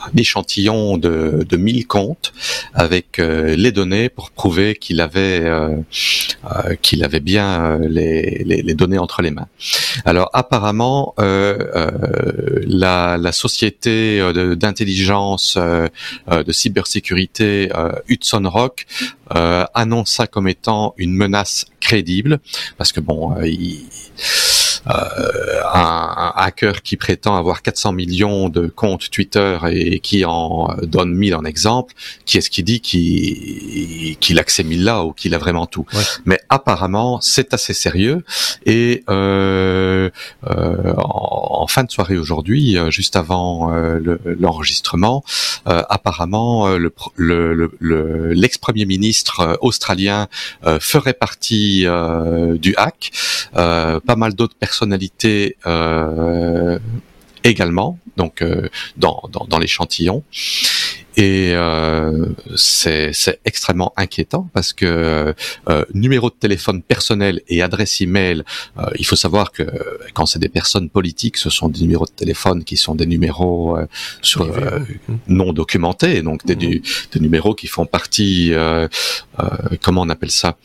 un 0.00 0.16
échantillon 0.16 0.98
de, 0.98 1.46
de 1.48 1.56
1000 1.56 1.86
comptes 1.86 2.32
avec 2.74 3.18
euh, 3.18 3.54
les 3.56 3.72
données 3.72 4.08
pour 4.08 4.30
prouver 4.30 4.74
qu'il 4.74 5.00
avait 5.00 5.40
euh, 5.42 5.76
euh, 6.44 6.74
qu'il 6.80 7.04
avait 7.04 7.20
bien 7.20 7.78
les, 7.78 8.42
les, 8.44 8.74
données 8.74 8.98
entre 8.98 9.22
les 9.22 9.30
mains. 9.30 9.48
Alors 10.04 10.30
apparemment, 10.32 11.14
la, 11.18 13.16
la, 13.18 13.32
société 13.32 14.20
d'intelligence 14.56 15.56
de, 15.56 16.52
cybersécurité 16.52 17.70
Hudson 18.08 18.42
Rock 18.44 18.86
annonce 19.28 20.12
ça 20.12 20.26
comme 20.26 20.48
étant 20.48 20.94
une 20.96 21.12
menace 21.12 21.66
crédible 21.80 22.40
parce 22.78 22.92
que 22.92 23.00
bon, 23.00 23.34
il 23.42 23.84
un, 24.86 26.32
hacker 26.36 26.82
qui 26.82 26.96
prétend 26.96 27.36
avoir 27.36 27.62
400 27.62 27.92
millions 27.92 28.48
de 28.48 28.66
comptes 28.68 29.10
Twitter 29.10 29.58
et 29.70 30.00
qui 30.00 30.24
en 30.24 30.74
donne 30.82 31.14
1000 31.14 31.34
en 31.34 31.44
exemple, 31.44 31.94
qui 32.24 32.38
est-ce 32.38 32.50
qui 32.50 32.62
dit 32.62 32.80
qu'il 32.80 34.38
a 34.38 34.44
que 34.44 34.52
ces 34.52 34.64
1000 34.64 34.84
là 34.84 35.04
ou 35.04 35.12
qu'il 35.12 35.34
a 35.34 35.38
vraiment 35.38 35.66
tout. 35.66 35.86
Mais 36.24 36.40
apparemment, 36.48 37.20
c'est 37.20 37.52
assez 37.54 37.74
sérieux. 37.74 38.24
Et 38.66 39.04
euh, 39.10 40.10
euh, 40.48 40.94
en, 40.96 41.66
fin 41.66 41.84
de 41.84 41.90
soirée 41.90 42.16
aujourd'hui, 42.16 42.76
euh, 42.76 42.90
juste 42.90 43.16
avant 43.16 43.72
euh, 43.72 44.18
l'enregistrement, 44.38 45.24
apparemment 45.66 46.68
le 46.76 46.90
l'ex-premier 48.34 48.86
ministre 48.86 49.58
australien 49.60 50.26
ferait 50.80 51.12
partie 51.12 51.86
du 52.58 52.74
hack. 52.76 53.12
pas 53.52 54.16
mal 54.16 54.34
d'autres 54.34 54.56
personnes 54.56 54.69
personnalités 54.70 55.56
euh, 55.66 56.78
également, 57.42 57.98
donc 58.16 58.40
euh, 58.40 58.68
dans, 58.96 59.18
dans, 59.52 59.58
l'échantillon. 59.58 60.22
et 61.16 61.52
euh, 61.54 62.26
c'est 62.54 63.40
extrêmement 63.44 63.92
inquiétant 63.96 64.48
parce 64.52 64.72
que 64.72 65.34
euh, 65.68 65.84
numéro 65.92 66.26
de 66.30 66.38
téléphone 66.46 66.82
personnel 66.82 67.34
et 67.48 67.62
adresse 67.62 68.00
email, 68.00 68.44
euh, 68.78 69.00
il 69.00 69.06
faut 69.06 69.16
savoir 69.16 69.50
que 69.50 69.64
quand 70.14 70.26
c'est 70.26 70.38
des 70.46 70.54
personnes 70.60 70.88
politiques, 70.88 71.36
ce 71.36 71.50
sont 71.50 71.68
des 71.68 71.80
numéros 71.80 72.06
de 72.06 72.16
téléphone 72.22 72.62
qui 72.62 72.76
sont 72.76 72.94
des 72.94 73.06
numéros 73.06 73.76
sur, 74.22 74.40
non 75.26 75.52
documentés, 75.52 76.22
donc 76.22 76.46
des, 76.46 76.54
mmh. 76.54 76.82
des, 77.12 77.20
numéros 77.26 77.54
qui 77.60 77.66
font 77.66 77.86
partie, 77.86 78.52
comment 79.84 80.02
on 80.02 80.10
appelle 80.16 80.34
ça 80.42 80.56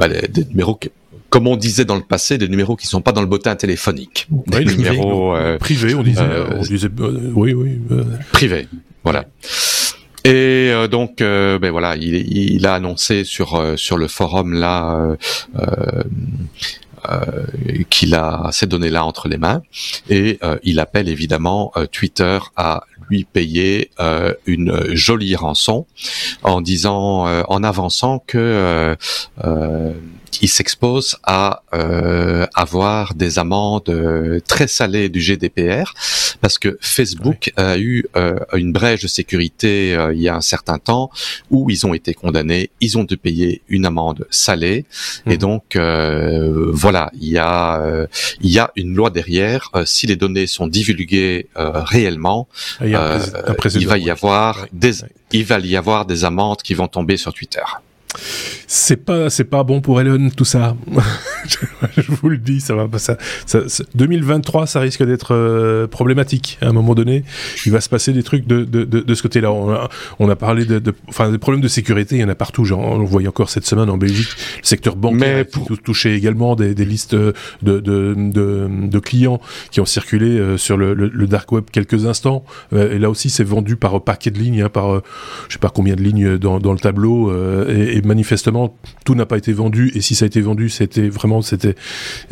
bah, 0.00 0.08
des, 0.08 0.28
des 0.28 0.44
numéros 0.46 0.76
qui, 0.76 0.88
comme 1.30 1.46
on 1.46 1.56
disait 1.56 1.84
dans 1.84 1.94
le 1.94 2.02
passé, 2.02 2.36
des 2.36 2.48
numéros 2.48 2.76
qui 2.76 2.86
sont 2.86 3.00
pas 3.00 3.12
dans 3.12 3.20
le 3.20 3.26
bottin 3.26 3.54
téléphonique. 3.56 4.28
des 4.48 4.64
numéros 4.64 5.34
euh, 5.34 5.58
privés, 5.58 5.94
on 5.94 6.02
disait. 6.02 6.20
Euh, 6.22 6.58
on 6.58 6.62
disait 6.62 6.88
euh, 7.00 7.32
oui, 7.34 7.54
oui. 7.54 7.80
Privés, 8.32 8.68
voilà. 9.04 9.24
Et 10.24 10.70
donc, 10.90 11.20
ben 11.20 11.70
voilà, 11.70 11.96
il, 11.96 12.14
il, 12.14 12.66
a 12.66 12.74
annoncé 12.74 13.24
sur 13.24 13.78
sur 13.78 13.96
le 13.96 14.06
forum 14.06 14.52
là 14.52 15.16
qu'il 17.88 18.14
a 18.14 18.50
ces 18.52 18.66
données-là 18.66 19.06
entre 19.06 19.28
les 19.28 19.38
mains, 19.38 19.62
et 20.10 20.38
il 20.62 20.78
appelle 20.78 21.08
évidemment 21.08 21.72
Twitter 21.90 22.38
à 22.56 22.84
lui 23.08 23.24
payer 23.24 23.92
une 24.44 24.94
jolie 24.94 25.36
rançon 25.36 25.86
en 26.42 26.60
disant, 26.60 27.24
en 27.48 27.64
avançant 27.64 28.22
que 28.26 28.94
il 30.42 30.48
s'expose 30.48 31.16
à 31.24 31.62
euh, 31.74 32.46
avoir 32.54 33.14
des 33.14 33.38
amendes 33.38 33.88
euh, 33.88 34.40
très 34.46 34.66
salées 34.66 35.08
du 35.08 35.20
GDPR 35.20 35.94
parce 36.40 36.58
que 36.58 36.78
Facebook 36.80 37.52
a 37.56 37.78
eu 37.78 38.06
euh, 38.16 38.38
une 38.54 38.72
brèche 38.72 39.02
de 39.02 39.08
sécurité 39.08 39.96
il 40.12 40.20
y 40.20 40.28
a 40.28 40.36
un 40.36 40.40
certain 40.40 40.78
temps 40.78 41.10
où 41.50 41.70
ils 41.70 41.86
ont 41.86 41.94
été 41.94 42.14
condamnés, 42.14 42.70
ils 42.80 42.96
ont 42.98 43.04
dû 43.04 43.16
payer 43.16 43.62
une 43.68 43.86
amende 43.86 44.26
salée 44.30 44.84
et 45.26 45.30
mhm. 45.30 45.36
donc 45.36 45.76
voilà, 45.76 47.10
il 47.20 47.28
y 47.28 47.38
a 47.38 48.06
il 48.40 48.50
y 48.50 48.58
a 48.58 48.70
une 48.76 48.94
loi 48.94 49.10
derrière. 49.10 49.70
si 49.84 50.06
les 50.06 50.16
données 50.16 50.46
sont 50.46 50.66
divulguées 50.66 51.48
réellement, 51.56 52.48
ah, 52.80 53.18
il, 53.74 53.86
va 53.86 53.98
y 53.98 54.10
avoir 54.10 54.66
des 54.72 55.04
il 55.32 55.44
va 55.44 55.58
y 55.58 55.76
avoir 55.76 56.06
des 56.06 56.24
amendes 56.24 56.62
qui 56.62 56.74
vont 56.74 56.88
tomber 56.88 57.16
sur 57.16 57.32
Twitter. 57.32 57.62
C'est 58.72 59.04
pas, 59.04 59.30
c'est 59.30 59.44
pas 59.44 59.64
bon 59.64 59.80
pour 59.80 60.00
Elon 60.00 60.30
tout 60.30 60.44
ça. 60.44 60.76
je 61.96 62.12
vous 62.12 62.28
le 62.28 62.38
dis, 62.38 62.60
ça 62.60 62.74
va 62.74 62.86
pas 62.86 62.98
ça, 62.98 63.16
2023, 63.96 64.66
ça 64.66 64.78
risque 64.78 65.02
d'être 65.04 65.34
euh, 65.34 65.88
problématique 65.88 66.58
à 66.60 66.68
un 66.68 66.72
moment 66.72 66.94
donné. 66.94 67.24
Il 67.66 67.72
va 67.72 67.80
se 67.80 67.88
passer 67.88 68.12
des 68.12 68.22
trucs 68.22 68.46
de, 68.46 68.64
de, 68.64 68.84
de, 68.84 69.00
de 69.00 69.14
ce 69.14 69.22
côté-là. 69.22 69.50
On 69.50 69.70
a, 69.70 69.88
on 70.18 70.28
a 70.28 70.36
parlé 70.36 70.64
de, 70.64 70.80
enfin, 71.08 71.30
des 71.30 71.38
problèmes 71.38 71.62
de 71.62 71.68
sécurité. 71.68 72.16
Il 72.16 72.20
y 72.20 72.24
en 72.24 72.28
a 72.28 72.34
partout. 72.34 72.64
Genre, 72.64 72.80
on 72.80 73.02
voit 73.02 73.26
encore 73.26 73.50
cette 73.50 73.66
semaine 73.66 73.90
en 73.90 73.96
Belgique, 73.96 74.28
le 74.62 74.66
secteur 74.66 74.94
bancaire 74.96 75.18
Mais 75.18 75.76
touché 75.82 76.14
également 76.14 76.54
des, 76.54 76.74
des 76.74 76.84
listes 76.84 77.14
de, 77.14 77.34
de, 77.62 77.80
de, 77.80 78.98
clients 79.00 79.40
qui 79.72 79.80
ont 79.80 79.86
circulé 79.86 80.38
euh, 80.38 80.56
sur 80.56 80.76
le, 80.76 80.94
le, 80.94 81.26
dark 81.26 81.50
web 81.50 81.64
quelques 81.72 82.06
instants. 82.06 82.44
Euh, 82.72 82.94
et 82.94 82.98
là 82.98 83.10
aussi, 83.10 83.30
c'est 83.30 83.44
vendu 83.44 83.76
par 83.76 84.00
paquet 84.02 84.30
de 84.30 84.38
lignes, 84.38 84.62
hein, 84.62 84.68
par 84.68 85.02
je 85.48 85.54
sais 85.54 85.58
pas 85.58 85.70
combien 85.70 85.96
de 85.96 86.02
lignes 86.02 86.38
dans, 86.38 86.60
dans 86.60 86.72
le 86.72 86.78
tableau. 86.78 87.32
et, 87.68 87.96
et 87.96 87.99
manifestement, 88.06 88.76
tout 89.04 89.14
n'a 89.14 89.26
pas 89.26 89.38
été 89.38 89.52
vendu. 89.52 89.90
Et 89.94 90.00
si 90.00 90.14
ça 90.14 90.24
a 90.24 90.26
été 90.26 90.40
vendu, 90.40 90.68
c'était 90.68 91.08
vraiment 91.08 91.42
c'était 91.42 91.74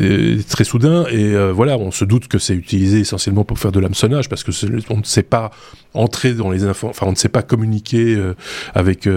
euh, 0.00 0.38
très 0.48 0.64
soudain. 0.64 1.06
Et 1.10 1.34
euh, 1.34 1.52
voilà, 1.52 1.78
on 1.78 1.90
se 1.90 2.04
doute 2.04 2.28
que 2.28 2.38
c'est 2.38 2.54
utilisé 2.54 3.00
essentiellement 3.00 3.44
pour 3.44 3.58
faire 3.58 3.72
de 3.72 3.80
l'hameçonnage 3.80 4.28
parce 4.28 4.44
que 4.44 4.50
on 4.90 4.98
ne 4.98 5.04
sait 5.04 5.22
pas 5.22 5.50
entrer 5.94 6.34
dans 6.34 6.50
les 6.50 6.64
infos, 6.64 6.88
enfin 6.88 7.06
on 7.06 7.12
ne 7.12 7.16
sait 7.16 7.28
pas 7.28 7.42
communiquer 7.42 8.14
euh, 8.14 8.34
avec 8.74 9.08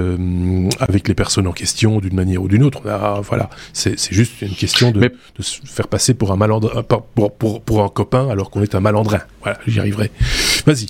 avec 0.79 1.07
les 1.07 1.13
personnes 1.13 1.47
en 1.47 1.51
question 1.51 1.99
d'une 1.99 2.15
manière 2.15 2.41
ou 2.41 2.47
d'une 2.47 2.63
autre. 2.63 2.81
voilà, 3.23 3.49
c'est 3.73 3.97
juste 4.11 4.41
une 4.41 4.55
question 4.55 4.91
de, 4.91 4.99
de, 4.99 5.11
se 5.41 5.59
faire 5.65 5.87
passer 5.87 6.13
pour 6.13 6.31
un 6.31 6.37
malandrin, 6.37 6.83
pour, 6.83 7.33
pour, 7.33 7.61
pour 7.61 7.83
un 7.83 7.89
copain 7.89 8.29
alors 8.29 8.49
qu'on 8.49 8.61
est 8.61 8.75
un 8.75 8.79
malandrin. 8.79 9.19
Voilà, 9.41 9.59
j'y 9.67 9.79
arriverai. 9.79 10.11
Vas-y. 10.65 10.87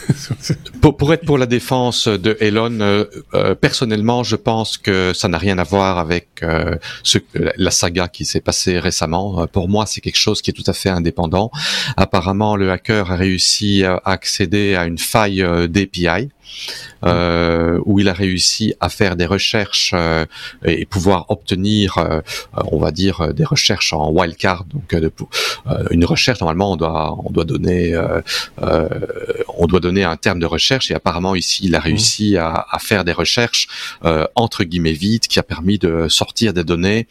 pour, 0.80 0.96
pour, 0.96 1.12
être 1.12 1.24
pour 1.24 1.38
la 1.38 1.46
défense 1.46 2.08
de 2.08 2.36
Elon, 2.40 2.80
euh, 2.80 3.04
euh, 3.34 3.54
personnellement, 3.54 4.22
je 4.22 4.36
pense 4.36 4.78
que 4.78 5.12
ça 5.14 5.28
n'a 5.28 5.38
rien 5.38 5.58
à 5.58 5.64
voir 5.64 5.98
avec 5.98 6.28
euh, 6.42 6.76
ce, 7.02 7.18
la 7.56 7.70
saga 7.70 8.08
qui 8.08 8.24
s'est 8.24 8.40
passée 8.40 8.78
récemment. 8.78 9.46
Pour 9.48 9.68
moi, 9.68 9.86
c'est 9.86 10.00
quelque 10.00 10.18
chose 10.18 10.42
qui 10.42 10.50
est 10.50 10.54
tout 10.54 10.68
à 10.68 10.72
fait 10.72 10.88
indépendant. 10.88 11.50
Apparemment, 11.96 12.56
le 12.56 12.70
hacker 12.70 13.10
a 13.10 13.16
réussi 13.16 13.84
à 13.84 14.00
accéder 14.04 14.74
à 14.74 14.86
une 14.86 14.98
faille 14.98 15.44
d'API 15.68 16.30
euh, 17.04 17.78
où 17.84 17.98
il 17.98 18.08
a 18.08 18.14
réussi 18.14 18.74
à 18.80 18.88
faire 18.88 19.14
des 19.16 19.26
recherches 19.26 19.92
euh, 19.94 20.24
et 20.64 20.86
pouvoir 20.86 21.26
obtenir, 21.28 21.98
euh, 21.98 22.20
on 22.72 22.78
va 22.78 22.92
dire, 22.92 23.34
des 23.34 23.44
recherches 23.44 23.92
en 23.92 24.10
wildcard. 24.10 24.64
Donc, 24.64 24.94
de, 24.94 25.12
une 25.90 26.04
recherche 26.04 26.40
normalement, 26.40 26.72
on 26.72 26.76
doit, 26.76 27.16
on 27.24 27.30
doit 27.30 27.44
donner, 27.44 27.94
on 29.58 29.66
doit 29.66 29.80
donner 29.80 30.04
un 30.04 30.16
terme 30.16 30.38
de 30.38 30.46
recherche. 30.46 30.90
Et 30.90 30.94
apparemment 30.94 31.34
ici, 31.34 31.62
il 31.64 31.74
a 31.74 31.80
réussi 31.80 32.36
à, 32.36 32.66
à 32.70 32.78
faire 32.78 33.04
des 33.04 33.12
recherches 33.12 33.68
entre 34.34 34.64
guillemets 34.64 34.92
vides, 34.92 35.26
qui 35.26 35.38
a 35.38 35.42
permis 35.42 35.78
de 35.78 36.08
sortir 36.08 36.52
des 36.52 36.64
données 36.64 37.06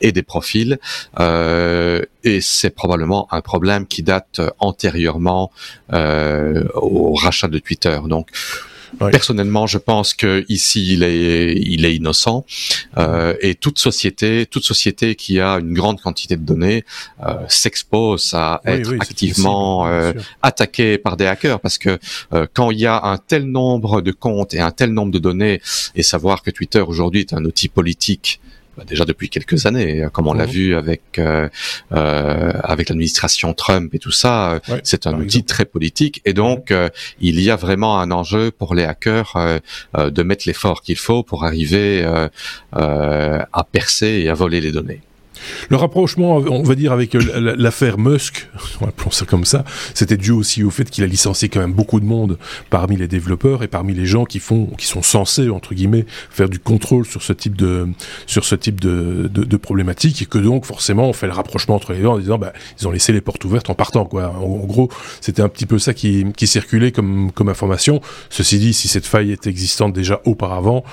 et 0.00 0.12
des 0.12 0.22
profils. 0.22 0.78
et 1.18 2.40
c'est 2.40 2.70
probablement 2.70 3.28
un 3.32 3.40
problème 3.40 3.86
qui 3.86 4.02
date 4.02 4.40
antérieurement 4.58 5.50
au 5.92 7.14
rachat 7.14 7.48
de 7.48 7.58
Twitter. 7.58 7.98
Donc 8.08 8.30
Personnellement, 8.98 9.66
je 9.66 9.78
pense 9.78 10.14
que 10.14 10.44
ici 10.48 10.92
il 10.92 11.02
est 11.02 11.54
il 11.56 11.84
est 11.84 11.94
innocent. 11.94 12.44
Euh, 12.98 13.34
et 13.40 13.54
toute 13.54 13.78
société 13.78 14.46
toute 14.46 14.64
société 14.64 15.14
qui 15.14 15.40
a 15.40 15.54
une 15.54 15.72
grande 15.72 16.00
quantité 16.00 16.36
de 16.36 16.42
données 16.42 16.84
euh, 17.26 17.34
s'expose 17.48 18.32
à 18.34 18.60
être 18.64 18.92
activement 19.00 19.86
euh, 19.86 20.12
attaquée 20.42 20.98
par 20.98 21.16
des 21.16 21.26
hackers. 21.26 21.60
Parce 21.60 21.78
que 21.78 21.98
euh, 22.32 22.46
quand 22.52 22.70
il 22.70 22.80
y 22.80 22.86
a 22.86 23.02
un 23.04 23.18
tel 23.18 23.44
nombre 23.44 24.02
de 24.02 24.12
comptes 24.12 24.54
et 24.54 24.60
un 24.60 24.70
tel 24.70 24.92
nombre 24.92 25.12
de 25.12 25.18
données 25.18 25.60
et 25.94 26.02
savoir 26.02 26.42
que 26.42 26.50
Twitter 26.50 26.80
aujourd'hui 26.80 27.20
est 27.20 27.32
un 27.32 27.44
outil 27.44 27.68
politique 27.68 28.40
déjà 28.86 29.04
depuis 29.04 29.28
quelques 29.28 29.66
années, 29.66 30.06
comme 30.12 30.26
on 30.26 30.34
l'a 30.34 30.46
mhm. 30.46 30.52
vu 30.52 30.74
avec 30.74 31.02
euh, 31.18 31.48
euh, 31.92 32.52
avec 32.62 32.88
l'administration 32.88 33.52
Trump 33.54 33.94
et 33.94 33.98
tout 33.98 34.12
ça. 34.12 34.60
c'est 34.82 35.06
un 35.06 35.14
outil 35.14 35.44
très 35.44 35.64
politique 35.64 36.20
et 36.24 36.32
donc 36.32 36.70
euh, 36.70 36.88
il 37.20 37.40
y 37.40 37.50
a 37.50 37.56
vraiment 37.56 38.00
un 38.00 38.10
enjeu 38.10 38.50
pour 38.50 38.74
les 38.74 38.84
hackers 38.84 39.36
euh, 39.36 40.10
de 40.10 40.22
mettre 40.22 40.44
l'effort 40.46 40.82
qu'il 40.82 40.96
faut 40.96 41.22
pour 41.22 41.44
arriver 41.44 42.04
à 42.72 43.64
percer 43.70 44.22
et 44.24 44.28
à 44.28 44.34
voler 44.34 44.60
les 44.60 44.72
données. 44.72 45.00
Le 45.68 45.76
rapprochement, 45.76 46.36
on 46.36 46.62
va 46.62 46.74
dire, 46.74 46.92
avec 46.92 47.14
euh, 47.14 47.54
l'affaire 47.56 47.98
Musk, 47.98 48.48
appelons 48.86 49.10
ça 49.10 49.24
comme 49.24 49.44
ça, 49.44 49.64
c'était 49.94 50.16
dû 50.16 50.30
aussi 50.30 50.64
au 50.64 50.70
fait 50.70 50.88
qu'il 50.90 51.04
a 51.04 51.06
licencié 51.06 51.48
quand 51.48 51.60
même 51.60 51.72
beaucoup 51.72 52.00
de 52.00 52.04
monde 52.04 52.38
parmi 52.70 52.96
les 52.96 53.08
développeurs 53.08 53.62
et 53.62 53.68
parmi 53.68 53.94
les 53.94 54.06
gens 54.06 54.24
qui 54.24 54.38
font, 54.38 54.66
qui 54.78 54.86
sont 54.86 55.02
censés 55.02 55.48
entre 55.50 55.74
guillemets 55.74 56.06
faire 56.30 56.48
du 56.48 56.58
contrôle 56.58 57.06
sur 57.06 57.22
ce 57.22 57.32
type 57.32 57.56
de, 57.56 57.88
sur 58.26 58.44
ce 58.44 58.54
type 58.54 58.80
de, 58.80 59.28
de, 59.32 59.56
problématique 59.56 60.22
et 60.22 60.26
que 60.26 60.38
donc 60.38 60.64
forcément 60.64 61.08
on 61.08 61.12
fait 61.12 61.26
le 61.26 61.32
rapprochement 61.32 61.76
entre 61.76 61.92
les 61.92 62.00
deux 62.00 62.06
en 62.06 62.18
disant 62.18 62.38
bah 62.38 62.52
ils 62.80 62.88
ont 62.88 62.90
laissé 62.90 63.12
les 63.12 63.20
portes 63.20 63.44
ouvertes 63.44 63.70
en 63.70 63.74
partant 63.74 64.04
quoi. 64.04 64.34
En, 64.40 64.66
gros, 64.66 64.88
c'était 65.20 65.42
un 65.42 65.48
petit 65.48 65.66
peu 65.66 65.78
ça 65.78 65.94
qui, 65.94 66.26
qui 66.36 66.46
circulait 66.46 66.92
comme 66.92 67.30
comme 67.32 67.48
information. 67.48 68.00
Ceci 68.30 68.58
dit, 68.58 68.72
si 68.72 68.88
cette 68.88 69.06
faille 69.06 69.32
est 69.32 69.46
existante 69.46 69.92
déjà 69.92 70.20
auparavant, 70.24 70.84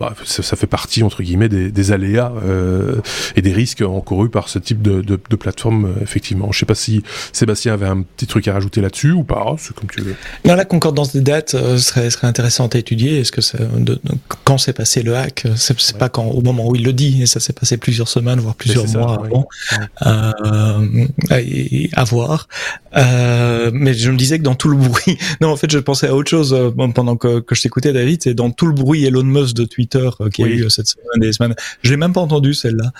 bah, 0.00 0.14
ça, 0.24 0.56
fait 0.56 0.66
partie 0.66 1.02
entre 1.02 1.22
guillemets 1.22 1.48
des, 1.48 1.70
des 1.70 1.92
aléas 1.92 2.32
euh, 2.44 2.96
et 3.36 3.42
des 3.42 3.52
risques 3.52 3.82
encouru 3.98 4.30
par 4.30 4.48
ce 4.48 4.58
type 4.58 4.82
de, 4.82 5.00
de, 5.02 5.18
de 5.28 5.36
plateforme, 5.36 5.86
euh, 5.86 6.02
effectivement. 6.02 6.50
Je 6.52 6.58
sais 6.58 6.66
pas 6.66 6.74
si 6.74 7.02
Sébastien 7.32 7.74
avait 7.74 7.86
un 7.86 8.02
petit 8.02 8.26
truc 8.26 8.48
à 8.48 8.52
rajouter 8.54 8.80
là-dessus 8.80 9.12
ou 9.12 9.24
pas, 9.24 9.56
c'est 9.58 9.74
comme 9.74 9.88
tu 9.90 10.00
veux. 10.00 10.16
Non, 10.44 10.54
la 10.54 10.64
concordance 10.64 11.12
des 11.12 11.20
dates 11.20 11.54
euh, 11.54 11.78
serait, 11.78 12.10
serait 12.10 12.26
intéressante 12.26 12.74
à 12.74 12.78
étudier. 12.78 13.20
Est-ce 13.20 13.32
que 13.32 13.40
ça, 13.40 13.58
de, 13.58 14.00
quand 14.44 14.58
s'est 14.58 14.72
passé 14.72 15.02
le 15.02 15.16
hack 15.16 15.46
C'est 15.56 15.98
pas 15.98 16.08
quand, 16.08 16.24
au 16.24 16.40
moment 16.40 16.68
où 16.68 16.76
il 16.76 16.84
le 16.84 16.92
dit, 16.92 17.22
et 17.22 17.26
ça 17.26 17.40
s'est 17.40 17.52
passé 17.52 17.76
plusieurs 17.76 18.08
semaines, 18.08 18.40
voire 18.40 18.54
plusieurs 18.54 18.86
mois 18.88 19.24
avant. 19.24 19.48
Euh, 20.06 21.06
à 21.92 22.04
voir. 22.04 22.48
Euh, 22.96 23.70
mais 23.72 23.94
je 23.94 24.10
me 24.10 24.16
disais 24.16 24.38
que 24.38 24.42
dans 24.42 24.54
tout 24.54 24.68
le 24.68 24.76
bruit, 24.76 25.18
non, 25.40 25.48
en 25.48 25.56
fait, 25.56 25.70
je 25.70 25.78
pensais 25.78 26.08
à 26.08 26.14
autre 26.14 26.30
chose 26.30 26.54
euh, 26.54 26.70
pendant 26.94 27.16
que, 27.16 27.40
que 27.40 27.54
je 27.54 27.62
t'écoutais, 27.62 27.92
David. 27.92 28.22
C'est 28.22 28.34
dans 28.34 28.50
tout 28.50 28.66
le 28.66 28.72
bruit 28.72 29.04
Elon 29.04 29.24
Musk 29.24 29.54
de 29.54 29.64
Twitter 29.64 30.08
qui 30.32 30.42
a 30.44 30.46
eu 30.46 30.70
cette 30.70 30.86
semaine, 30.86 31.20
des 31.20 31.32
semaines. 31.32 31.54
Je 31.82 31.90
l'ai 31.90 31.96
même 31.96 32.12
pas 32.12 32.20
entendu 32.20 32.54
celle-là. 32.54 32.92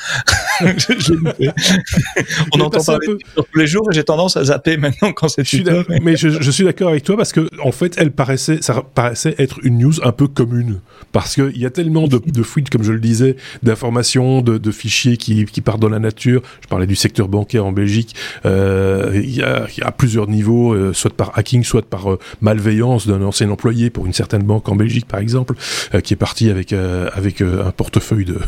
On 2.53 2.61
entend 2.61 2.83
parler 2.83 3.07
tous 3.37 3.59
les 3.59 3.67
jours 3.67 3.89
et 3.91 3.95
j'ai 3.95 4.05
tendance 4.05 4.37
à 4.37 4.45
zapper 4.45 4.77
maintenant 4.77 5.13
quand 5.13 5.29
c'est 5.29 5.45
Twitter. 5.45 5.83
Mais 6.03 6.17
je, 6.17 6.29
je 6.29 6.51
suis 6.51 6.65
d'accord 6.65 6.89
avec 6.91 7.05
toi 7.05 7.17
parce 7.17 7.33
que 7.33 7.49
en 7.63 7.73
fait, 7.73 7.95
elle 7.99 8.13
paraissait, 8.13 8.59
ça 8.61 8.83
paraissait 8.95 9.35
être 9.39 9.59
une 9.63 9.79
news 9.79 9.95
un 10.03 10.13
peu 10.13 10.29
commune 10.29 10.81
parce 11.13 11.35
qu'il 11.35 11.57
y 11.57 11.67
a 11.67 11.71
tellement 11.71 12.07
de, 12.07 12.19
de, 12.19 12.43
fuites, 12.43 12.71
comme 12.71 12.83
je 12.83 12.93
le 12.93 13.01
disais, 13.01 13.37
d'informations, 13.63 14.43
de, 14.43 14.59
de, 14.59 14.71
fichiers 14.71 15.17
qui, 15.17 15.45
qui, 15.47 15.61
partent 15.61 15.81
dans 15.81 15.89
la 15.89 15.99
nature. 15.99 16.43
Je 16.61 16.69
parlais 16.69 16.87
du 16.87 16.97
secteur 16.97 17.29
bancaire 17.29 17.65
en 17.65 17.73
Belgique. 17.73 18.15
Euh, 18.45 19.11
il, 19.15 19.35
y 19.35 19.43
a, 19.43 19.67
il, 19.77 19.81
y 19.81 19.83
a, 19.83 19.91
plusieurs 19.91 20.29
niveaux, 20.29 20.75
euh, 20.75 20.93
soit 20.93 21.13
par 21.13 21.37
hacking, 21.39 21.65
soit 21.65 21.83
par 21.83 22.13
euh, 22.13 22.19
malveillance 22.41 23.07
d'un 23.07 23.23
ancien 23.23 23.51
employé 23.51 23.91
pour 23.91 24.07
une 24.07 24.13
certaine 24.13 24.43
banque 24.43 24.69
en 24.69 24.77
Belgique, 24.77 25.07
par 25.07 25.21
exemple, 25.21 25.55
euh, 25.95 26.01
qui 26.01 26.15
est 26.15 26.17
parti 26.17 26.51
avec 26.51 26.73
avec 26.73 27.41
un 27.41 27.71
portefeuille 27.71 28.25
de 28.25 28.39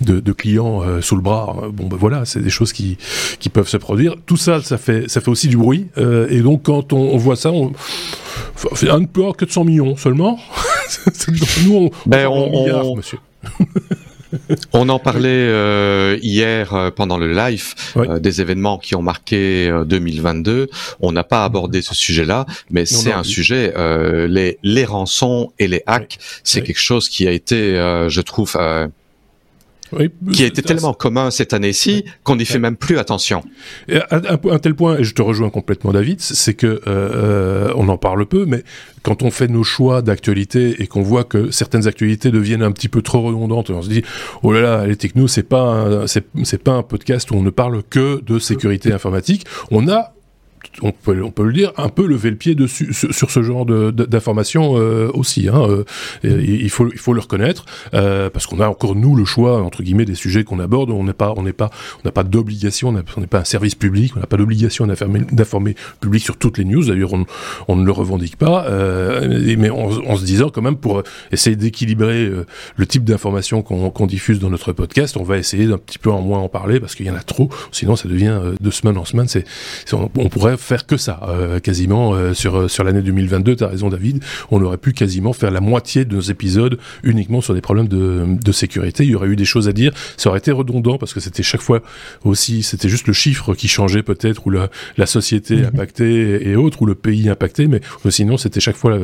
de, 0.00 0.20
de 0.20 0.32
clients 0.32 0.82
sous 1.00 1.16
le 1.16 1.22
bras. 1.22 1.65
Bon, 1.72 1.86
ben 1.86 1.96
voilà, 1.96 2.24
c'est 2.24 2.40
des 2.40 2.50
choses 2.50 2.72
qui 2.72 2.96
qui 3.38 3.48
peuvent 3.48 3.68
se 3.68 3.76
produire. 3.76 4.16
Tout 4.26 4.36
ça, 4.36 4.62
ça 4.62 4.78
fait 4.78 5.08
ça 5.08 5.20
fait 5.20 5.30
aussi 5.30 5.48
du 5.48 5.56
bruit. 5.56 5.86
et 5.96 6.40
donc 6.40 6.64
quand 6.64 6.92
on, 6.92 7.14
on 7.14 7.16
voit 7.16 7.36
ça, 7.36 7.50
on 7.52 7.72
un 8.88 9.04
peu 9.04 9.32
que 9.32 9.44
de 9.44 9.50
100 9.50 9.64
millions 9.64 9.96
seulement. 9.96 10.38
Nous, 11.64 11.74
on, 11.74 11.90
ben, 12.06 12.26
on, 12.28 12.96
monsieur. 12.96 13.18
On 14.72 14.88
en 14.88 14.98
parlait 14.98 15.28
euh, 15.30 16.18
hier 16.20 16.74
euh, 16.74 16.90
pendant 16.90 17.16
le 17.16 17.32
live 17.32 17.74
euh, 17.96 18.18
des 18.18 18.40
événements 18.40 18.76
qui 18.76 18.94
ont 18.94 19.02
marqué 19.02 19.72
2022. 19.86 20.68
On 21.00 21.12
n'a 21.12 21.24
pas 21.24 21.44
abordé 21.44 21.80
ce 21.80 21.94
sujet-là, 21.94 22.44
mais 22.70 22.86
c'est 22.86 23.12
un 23.12 23.22
sujet. 23.22 23.72
les 24.28 24.58
les 24.62 24.84
rançons 24.84 25.52
et 25.58 25.68
les 25.68 25.82
hacks, 25.86 26.18
c'est 26.44 26.62
quelque 26.62 26.80
chose 26.80 27.08
qui 27.08 27.26
a 27.26 27.30
été, 27.30 27.74
je 28.08 28.20
trouve 28.20 28.56
qui 30.32 30.42
a 30.42 30.46
été 30.46 30.62
tellement 30.62 30.92
commun 30.92 31.30
cette 31.30 31.52
année-ci 31.52 32.04
qu'on 32.24 32.36
n'y 32.36 32.44
fait 32.44 32.58
même 32.58 32.76
plus 32.76 32.98
attention. 32.98 33.42
Et 33.88 33.98
un, 34.10 34.20
un, 34.50 34.58
tel 34.58 34.74
point, 34.74 34.98
et 34.98 35.04
je 35.04 35.14
te 35.14 35.22
rejoins 35.22 35.50
complètement 35.50 35.92
David, 35.92 36.20
c'est 36.20 36.54
que 36.54 36.66
euh, 36.66 36.80
euh, 36.86 37.72
on 37.76 37.88
en 37.88 37.98
parle 37.98 38.26
peu, 38.26 38.46
mais 38.46 38.62
quand 39.02 39.22
on 39.22 39.30
fait 39.30 39.48
nos 39.48 39.62
choix 39.62 40.02
d'actualité 40.02 40.82
et 40.82 40.86
qu'on 40.86 41.02
voit 41.02 41.24
que 41.24 41.50
certaines 41.50 41.86
actualités 41.86 42.30
deviennent 42.30 42.62
un 42.62 42.72
petit 42.72 42.88
peu 42.88 43.02
trop 43.02 43.22
redondantes, 43.22 43.70
on 43.70 43.82
se 43.82 43.88
dit 43.88 44.02
oh 44.42 44.52
là 44.52 44.60
là, 44.60 44.86
les 44.86 44.96
technos, 44.96 45.28
c'est 45.28 45.42
pas 45.42 46.06
c'est 46.06 46.62
pas 46.62 46.72
un 46.72 46.82
podcast 46.82 47.30
où 47.30 47.34
on 47.34 47.42
ne 47.42 47.50
parle 47.50 47.82
que 47.88 48.20
de 48.24 48.38
sécurité 48.38 48.92
informatique. 48.92 49.46
On 49.70 49.88
a 49.88 50.15
on 50.82 50.92
peut, 50.92 51.22
on 51.22 51.30
peut 51.30 51.44
le 51.44 51.52
dire, 51.52 51.72
un 51.76 51.88
peu 51.88 52.06
lever 52.06 52.30
le 52.30 52.36
pied 52.36 52.54
dessus 52.54 52.92
sur, 52.92 53.30
ce 53.30 53.42
genre 53.42 53.66
d'informations 53.66 54.76
euh, 54.76 55.10
aussi. 55.14 55.48
Hein, 55.48 55.66
euh, 55.68 55.84
il 56.22 56.70
faut, 56.70 56.90
il 56.92 56.98
faut 56.98 57.12
le 57.12 57.20
reconnaître 57.20 57.64
euh, 57.94 58.30
parce 58.30 58.46
qu'on 58.46 58.60
a 58.60 58.68
encore 58.68 58.94
nous 58.94 59.16
le 59.16 59.24
choix 59.24 59.62
entre 59.62 59.82
guillemets 59.82 60.04
des 60.04 60.14
sujets 60.14 60.44
qu'on 60.44 60.58
aborde. 60.58 60.90
On 60.90 61.04
n'est 61.04 61.12
pas, 61.12 61.34
on 61.36 61.42
n'est 61.42 61.52
pas, 61.52 61.70
on 61.98 62.06
n'a 62.06 62.12
pas 62.12 62.24
d'obligation, 62.24 62.88
on 62.88 63.20
n'est 63.20 63.26
pas 63.26 63.40
un 63.40 63.44
service 63.44 63.74
public, 63.74 64.16
on 64.16 64.20
n'a 64.20 64.26
pas 64.26 64.36
d'obligation 64.36 64.86
d'informer 64.86 65.70
le 65.70 66.00
public 66.00 66.22
sur 66.22 66.36
toutes 66.36 66.58
les 66.58 66.64
news. 66.64 66.84
D'ailleurs, 66.84 67.12
on, 67.68 67.76
ne 67.76 67.84
le 67.84 67.92
revendique 67.92 68.36
pas, 68.36 68.66
mais 68.68 69.70
en, 69.70 70.16
se 70.16 70.24
disant 70.24 70.50
quand 70.50 70.62
même 70.62 70.76
pour 70.76 71.02
essayer 71.30 71.56
d'équilibrer 71.56 72.30
le 72.76 72.86
type 72.86 73.04
d'informations 73.04 73.62
qu'on 73.62 74.06
diffuse 74.06 74.38
dans 74.38 74.50
notre 74.50 74.72
podcast, 74.72 75.16
on 75.16 75.22
va 75.22 75.38
essayer 75.38 75.66
d'un 75.66 75.78
petit 75.78 75.98
peu 75.98 76.10
en 76.10 76.22
moins 76.22 76.38
en 76.38 76.48
parler 76.48 76.80
parce 76.80 76.94
qu'il 76.94 77.06
y 77.06 77.10
en 77.10 77.16
a 77.16 77.22
trop. 77.22 77.50
Sinon, 77.70 77.96
ça 77.96 78.08
devient 78.08 78.40
de 78.58 78.70
semaine 78.70 78.96
en 78.96 79.04
semaine. 79.04 79.28
C'est, 79.28 79.44
on 79.92 80.28
pourrait 80.28 80.56
faire 80.66 80.84
que 80.84 80.96
ça, 80.96 81.20
euh, 81.28 81.60
quasiment 81.60 82.12
euh, 82.12 82.34
sur 82.34 82.56
euh, 82.56 82.68
sur 82.68 82.82
l'année 82.82 83.02
2022. 83.02 83.56
T'as 83.56 83.68
raison, 83.68 83.88
David. 83.88 84.22
On 84.50 84.60
aurait 84.62 84.78
pu 84.78 84.92
quasiment 84.92 85.32
faire 85.32 85.52
la 85.52 85.60
moitié 85.60 86.04
de 86.04 86.14
nos 86.16 86.20
épisodes 86.20 86.78
uniquement 87.04 87.40
sur 87.40 87.54
des 87.54 87.60
problèmes 87.60 87.86
de, 87.86 88.26
de 88.26 88.52
sécurité. 88.52 89.04
Il 89.04 89.10
y 89.10 89.14
aurait 89.14 89.28
eu 89.28 89.36
des 89.36 89.44
choses 89.44 89.68
à 89.68 89.72
dire. 89.72 89.92
Ça 90.16 90.28
aurait 90.28 90.40
été 90.40 90.50
redondant 90.50 90.98
parce 90.98 91.14
que 91.14 91.20
c'était 91.20 91.44
chaque 91.44 91.60
fois 91.60 91.82
aussi, 92.24 92.64
c'était 92.64 92.88
juste 92.88 93.06
le 93.06 93.12
chiffre 93.12 93.54
qui 93.54 93.68
changeait 93.68 94.02
peut-être 94.02 94.46
ou 94.46 94.50
la, 94.50 94.68
la 94.96 95.06
société 95.06 95.56
mhm. 95.56 95.66
impactée 95.66 96.48
et 96.48 96.56
autres 96.56 96.82
ou 96.82 96.86
le 96.86 96.96
pays 96.96 97.28
impacté, 97.28 97.68
mais 97.68 97.80
sinon 98.08 98.36
c'était 98.36 98.60
chaque 98.60 98.76
fois 98.76 98.98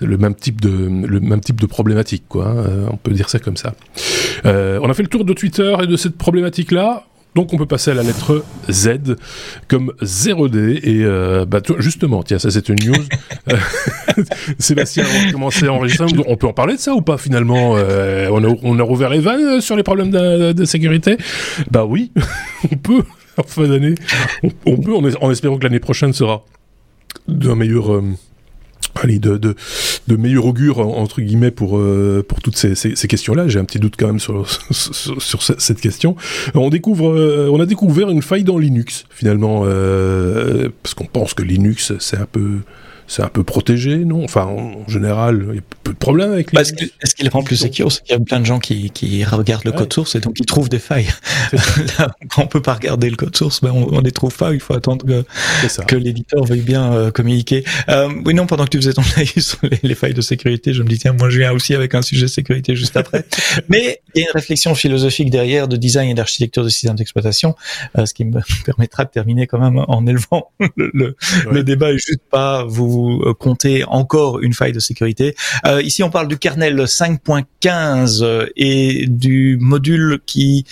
le, 0.00 0.18
même 0.18 0.34
type 0.34 0.60
de 0.60 0.70
le 0.70 1.20
même 1.20 1.40
type 1.40 1.60
de 1.60 1.66
problématique, 1.66 2.24
quoi. 2.28 2.48
Hein. 2.48 2.88
on 2.90 2.96
peut 2.96 3.12
dire 3.12 3.30
ça 3.30 3.38
comme 3.38 3.56
ça. 3.56 3.74
on 4.44 4.90
a 4.90 4.94
fait 4.94 5.02
le 5.02 5.08
tour 5.08 5.24
de 5.24 5.32
Twitter 5.32 5.74
et 5.82 5.86
de 5.86 5.96
cette 5.96 6.16
problématique 6.18 6.70
là. 6.70 7.06
Donc 7.34 7.54
on 7.54 7.56
peut 7.56 7.66
passer 7.66 7.90
à 7.90 7.94
la 7.94 8.02
lettre 8.02 8.44
Z 8.70 9.16
comme 9.66 9.92
0D 10.02 10.80
et 10.82 11.02
euh, 11.02 11.46
bah, 11.46 11.60
justement 11.78 12.22
tiens 12.22 12.38
ça 12.38 12.50
c'est 12.50 12.68
une 12.68 12.76
news. 12.84 13.04
Sébastien 14.58 15.04
on 15.08 15.26
va 15.26 15.32
commencer 15.32 15.66
à 15.66 15.72
enregistrer. 15.72 16.06
On 16.26 16.36
peut 16.36 16.46
en 16.46 16.52
parler 16.52 16.74
de 16.74 16.80
ça 16.80 16.94
ou 16.94 17.00
pas 17.00 17.16
finalement 17.16 17.74
euh, 17.76 18.28
on, 18.30 18.44
a, 18.44 18.54
on 18.62 18.78
a 18.78 18.82
rouvert 18.82 19.08
les 19.08 19.20
vannes 19.20 19.60
sur 19.62 19.76
les 19.76 19.82
problèmes 19.82 20.10
de, 20.10 20.64
sécurité? 20.64 21.16
Bah 21.70 21.84
oui 21.86 22.12
on 22.70 22.76
peut 22.76 23.02
en 23.38 23.42
fin 23.44 23.66
d'année. 23.66 23.94
On, 24.66 24.76
peut 24.76 24.94
en, 24.94 25.30
espérant 25.30 25.56
que 25.56 25.64
l'année 25.64 25.80
prochaine 25.80 26.12
sera 26.12 26.44
d'un 27.28 27.54
meilleur 27.54 27.94
euh, 27.94 28.02
allez, 28.96 29.18
de, 29.18 29.54
de 30.08 30.16
meilleur 30.16 30.46
augure 30.46 30.80
entre 30.80 31.20
guillemets 31.20 31.50
pour 31.50 31.78
euh, 31.78 32.24
pour 32.26 32.40
toutes 32.40 32.56
ces, 32.56 32.74
questions-là. 33.08 33.48
J'ai 33.48 33.58
un 33.58 33.64
petit 33.64 33.78
doute 33.78 33.94
quand 33.98 34.06
même 34.06 34.20
sur, 34.20 34.48
sur, 34.70 35.22
sur 35.22 35.42
cette 35.42 35.80
question. 35.80 36.16
On 36.54 36.70
découvre, 36.70 37.10
euh, 37.10 37.48
on 37.52 37.60
a 37.60 37.66
découvert 37.66 38.10
une 38.10 38.22
faille 38.22 38.44
dans 38.44 38.58
Linux 38.58 39.04
finalement, 39.10 39.62
euh, 39.64 40.68
parce 40.82 40.94
qu'on 40.94 41.06
pense 41.06 41.34
que 41.34 41.42
Linux 41.42 41.92
c'est 41.98 42.18
un 42.18 42.26
peu 42.30 42.58
c'est 43.06 43.22
un 43.22 43.28
peu 43.28 43.44
protégé, 43.44 43.98
non? 43.98 44.24
Enfin, 44.24 44.44
en 44.44 44.88
général, 44.88 45.46
il 45.50 45.54
y 45.56 45.58
a 45.58 45.62
peu 45.82 45.92
de 45.92 45.98
problèmes 45.98 46.32
avec 46.32 46.52
les. 46.52 46.60
Est-ce 46.60 47.14
qu'il 47.14 47.28
rend 47.28 47.42
plus 47.42 47.56
secure 47.56 47.90
Il 48.08 48.12
y 48.12 48.14
a 48.14 48.20
plein 48.20 48.40
de 48.40 48.46
gens 48.46 48.58
qui, 48.58 48.90
qui 48.90 49.24
regardent 49.24 49.64
le 49.64 49.72
code 49.72 49.92
source 49.92 50.14
et 50.14 50.20
donc 50.20 50.38
ils 50.38 50.46
trouvent 50.46 50.68
des 50.68 50.78
failles. 50.78 51.08
Là, 51.98 52.14
quand 52.30 52.42
on 52.42 52.46
peut 52.46 52.62
pas 52.62 52.74
regarder 52.74 53.10
le 53.10 53.16
code 53.16 53.36
source, 53.36 53.60
ben 53.60 53.70
on, 53.70 53.92
on 53.92 54.00
les 54.00 54.12
trouve 54.12 54.36
pas. 54.36 54.52
Il 54.54 54.60
faut 54.60 54.74
attendre 54.74 55.04
que, 55.06 55.24
que 55.86 55.96
l'éditeur 55.96 56.44
veuille 56.44 56.60
bien 56.60 56.92
euh, 56.92 57.10
communiquer. 57.10 57.64
Euh, 57.88 58.08
oui, 58.24 58.34
non, 58.34 58.46
pendant 58.46 58.64
que 58.64 58.70
tu 58.70 58.78
faisais 58.78 58.92
ton 58.92 59.02
live 59.16 59.40
sur 59.40 59.58
les, 59.82 59.94
failles 59.94 60.14
de 60.14 60.20
sécurité, 60.20 60.72
je 60.72 60.82
me 60.82 60.88
dis 60.88 60.98
tiens, 60.98 61.12
moi 61.12 61.30
je 61.30 61.38
viens 61.38 61.52
aussi 61.52 61.74
avec 61.74 61.94
un 61.94 62.02
sujet 62.02 62.26
de 62.26 62.30
sécurité 62.30 62.76
juste 62.76 62.96
après. 62.96 63.24
Mais 63.68 64.00
il 64.14 64.20
y 64.20 64.24
a 64.24 64.28
une 64.28 64.34
réflexion 64.34 64.74
philosophique 64.74 65.30
derrière 65.30 65.68
de 65.68 65.76
design 65.76 66.10
et 66.10 66.14
d'architecture 66.14 66.64
de 66.64 66.68
système 66.68 66.96
d'exploitation, 66.96 67.54
euh, 67.98 68.06
ce 68.06 68.14
qui 68.14 68.24
me 68.24 68.40
permettra 68.64 69.04
de 69.04 69.10
terminer 69.10 69.46
quand 69.46 69.58
même 69.58 69.84
en 69.86 70.06
élevant 70.06 70.50
le, 70.76 70.90
le, 70.94 71.16
le 71.50 71.64
débat 71.64 71.92
et 71.92 71.98
juste 71.98 72.22
pas 72.30 72.64
vous 72.64 72.91
euh, 73.00 73.34
compter 73.34 73.84
encore 73.84 74.40
une 74.40 74.52
faille 74.52 74.72
de 74.72 74.80
sécurité. 74.80 75.34
Euh, 75.66 75.82
ici, 75.82 76.02
on 76.02 76.10
parle 76.10 76.28
du 76.28 76.38
kernel 76.38 76.76
5.15 76.84 78.22
euh, 78.22 78.46
et 78.56 79.06
du 79.06 79.56
module 79.60 80.20
qui 80.26 80.64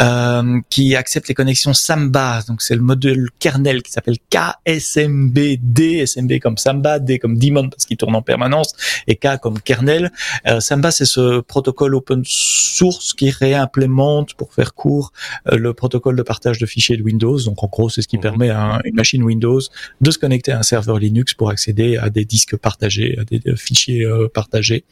euh, 0.00 0.60
qui 0.70 0.94
accepte 0.94 1.28
les 1.28 1.34
connexions 1.34 1.74
Samba. 1.74 2.40
Donc 2.46 2.62
c'est 2.62 2.76
le 2.76 2.82
module 2.82 3.30
kernel 3.38 3.82
qui 3.82 3.90
s'appelle 3.90 4.16
KSMBD, 4.30 6.06
SMB 6.06 6.38
comme 6.40 6.56
Samba, 6.56 6.98
D 6.98 7.18
comme 7.18 7.36
daemon 7.36 7.68
parce 7.68 7.84
qu'il 7.84 7.96
tourne 7.96 8.14
en 8.14 8.22
permanence 8.22 8.74
et 9.06 9.16
K 9.16 9.38
comme 9.42 9.60
kernel. 9.60 10.12
Euh, 10.46 10.60
Samba 10.60 10.90
c'est 10.90 11.04
ce 11.04 11.40
protocole 11.40 11.94
open 11.94 12.22
source 12.24 13.12
qui 13.12 13.30
réimplémente 13.30 14.34
pour 14.34 14.52
faire 14.54 14.74
court 14.74 15.12
le 15.50 15.74
protocole 15.74 16.16
de 16.16 16.22
partage 16.22 16.58
de 16.58 16.66
fichiers 16.66 16.96
de 16.96 17.02
Windows. 17.02 17.38
Donc 17.40 17.62
en 17.62 17.66
gros 17.66 17.90
c'est 17.90 18.02
ce 18.02 18.08
qui 18.08 18.16
mhm. 18.16 18.22
permet 18.22 18.50
à 18.50 18.80
une 18.84 18.94
machine 18.94 19.22
Windows 19.22 19.60
de 20.00 20.10
se 20.10 20.18
connecter 20.18 20.52
à 20.52 20.58
un 20.58 20.62
serveur 20.62 20.98
Linux 20.98 21.34
pour 21.34 21.50
accéder 21.50 21.57
à 22.00 22.10
des 22.10 22.24
disques 22.24 22.56
partagés, 22.56 23.18
à 23.18 23.24
des 23.24 23.40
fichiers 23.56 24.04
euh, 24.04 24.28
partagés. 24.28 24.84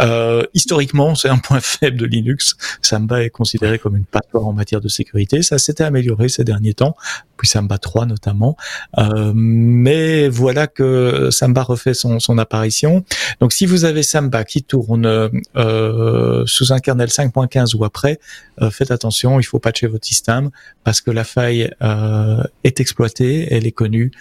Euh, 0.00 0.44
historiquement, 0.54 1.14
c'est 1.14 1.28
un 1.28 1.38
point 1.38 1.60
faible 1.60 1.96
de 1.96 2.06
Linux. 2.06 2.56
Samba 2.80 3.22
est 3.22 3.30
considéré 3.30 3.78
comme 3.78 3.96
une 3.96 4.04
passoire 4.04 4.46
en 4.46 4.52
matière 4.52 4.80
de 4.80 4.88
sécurité. 4.88 5.42
Ça 5.42 5.58
s'était 5.58 5.84
amélioré 5.84 6.28
ces 6.28 6.44
derniers 6.44 6.74
temps, 6.74 6.96
puis 7.36 7.48
Samba 7.48 7.78
3 7.78 8.06
notamment. 8.06 8.56
Euh, 8.98 9.32
mais 9.34 10.28
voilà 10.28 10.66
que 10.66 11.28
Samba 11.30 11.62
refait 11.62 11.94
son, 11.94 12.20
son, 12.20 12.38
apparition. 12.38 13.04
Donc 13.40 13.52
si 13.52 13.66
vous 13.66 13.84
avez 13.84 14.02
Samba 14.02 14.44
qui 14.44 14.62
tourne 14.62 15.30
euh, 15.56 16.44
sous 16.46 16.72
un 16.72 16.78
kernel 16.78 17.08
5.15 17.08 17.76
ou 17.76 17.84
après, 17.84 18.18
euh, 18.60 18.70
faites 18.70 18.90
attention, 18.90 19.40
il 19.40 19.44
faut 19.44 19.58
patcher 19.58 19.86
votre 19.86 20.06
système 20.06 20.50
parce 20.84 21.00
que 21.00 21.10
la 21.10 21.24
faille 21.24 21.70
euh, 21.82 22.42
est 22.64 22.80
exploitée, 22.80 23.48
elle 23.50 23.66
est 23.66 23.72
connue. 23.72 24.12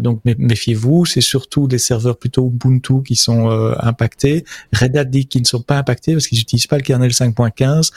donc 0.00 0.20
méfiez-vous. 0.24 1.06
C'est 1.06 1.20
surtout 1.20 1.43
des 1.68 1.78
serveurs 1.78 2.16
plutôt 2.16 2.46
Ubuntu 2.48 3.02
qui 3.04 3.16
sont 3.16 3.48
impactés. 3.78 4.44
Red 4.72 4.96
Hat 4.96 5.04
dit 5.04 5.26
qu'ils 5.26 5.42
ne 5.42 5.46
sont 5.46 5.62
pas 5.62 5.78
impactés 5.78 6.12
parce 6.12 6.26
qu'ils 6.26 6.38
n'utilisent 6.38 6.66
pas 6.66 6.76
le 6.76 6.82
kernel 6.82 7.10
5.15 7.10 7.90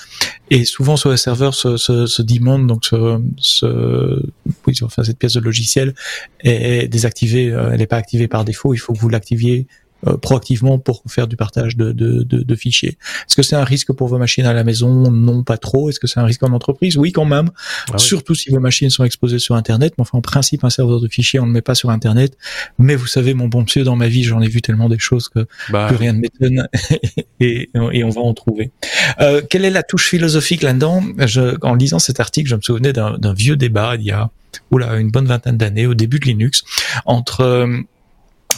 et 0.49 0.65
souvent 0.65 0.97
sur 0.97 1.11
les 1.11 1.17
serveurs 1.17 1.53
ce, 1.53 1.77
ce, 1.77 2.05
ce 2.05 2.21
daemon, 2.21 2.59
donc 2.59 2.85
ce, 2.85 4.21
cette 5.03 5.17
pièce 5.17 5.33
de 5.33 5.39
logiciel 5.39 5.93
est 6.41 6.87
désactivée, 6.87 7.51
euh, 7.51 7.71
elle 7.71 7.79
n'est 7.79 7.87
pas 7.87 7.97
activée 7.97 8.27
par 8.27 8.45
défaut. 8.45 8.73
Il 8.73 8.77
faut 8.77 8.93
que 8.93 8.99
vous 8.99 9.09
l'activiez 9.09 9.67
proactivement 10.15 10.79
pour 10.79 11.03
faire 11.07 11.27
du 11.27 11.35
partage 11.35 11.75
de, 11.75 11.91
de, 11.91 12.23
de, 12.23 12.43
de 12.43 12.55
fichiers. 12.55 12.97
Est-ce 13.27 13.35
que 13.35 13.43
c'est 13.43 13.55
un 13.55 13.63
risque 13.63 13.91
pour 13.91 14.07
vos 14.07 14.17
machines 14.17 14.45
à 14.45 14.53
la 14.53 14.63
maison? 14.63 15.11
Non, 15.11 15.43
pas 15.43 15.57
trop. 15.57 15.89
Est-ce 15.89 15.99
que 15.99 16.07
c'est 16.07 16.19
un 16.19 16.25
risque 16.25 16.43
en 16.43 16.51
entreprise? 16.53 16.97
Oui, 16.97 17.11
quand 17.11 17.25
même. 17.25 17.49
Ah 17.91 17.97
Surtout 17.97 18.35
si 18.35 18.49
vos 18.49 18.59
machines 18.59 18.89
sont 18.89 19.03
exposées 19.03 19.39
sur 19.39 19.55
Internet. 19.55 19.93
Mais 19.97 20.03
enfin, 20.03 20.17
en 20.17 20.21
principe, 20.21 20.63
un 20.63 20.69
serveur 20.69 21.01
de 21.01 21.07
fichiers, 21.07 21.39
on 21.39 21.43
ne 21.43 21.49
le 21.49 21.53
met 21.53 21.61
pas 21.61 21.75
sur 21.75 21.89
Internet. 21.89 22.37
Mais 22.79 22.95
vous 22.95 23.07
savez, 23.07 23.33
mon 23.33 23.47
bon 23.47 23.61
monsieur, 23.63 23.83
dans 23.83 23.95
ma 23.95 24.07
vie, 24.07 24.23
j'en 24.23 24.41
ai 24.41 24.47
vu 24.47 24.61
tellement 24.61 24.89
des 24.89 24.99
choses 24.99 25.29
que 25.29 25.45
bah, 25.69 25.87
plus 25.87 25.97
rien 25.97 26.13
ne 26.13 26.19
m'étonne 26.19 26.67
et, 27.39 27.69
et, 27.73 28.03
on 28.03 28.09
va 28.09 28.21
en 28.21 28.33
trouver. 28.33 28.71
Euh, 29.19 29.41
quelle 29.49 29.65
est 29.65 29.69
la 29.69 29.83
touche 29.83 30.09
philosophique 30.09 30.61
là-dedans? 30.61 31.03
En 31.61 31.75
lisant 31.75 31.99
cet 31.99 32.19
article, 32.19 32.49
je 32.49 32.55
me 32.55 32.61
souvenais 32.61 32.93
d'un 32.93 33.33
vieux 33.33 33.55
débat 33.55 33.95
il 33.95 34.03
y 34.03 34.11
a 34.11 34.29
oula, 34.71 34.95
une 34.95 35.11
bonne 35.11 35.27
vingtaine 35.27 35.57
d'années, 35.57 35.85
au 35.85 35.93
début 35.93 36.19
de 36.19 36.25
Linux, 36.25 36.63
entre 37.05 37.83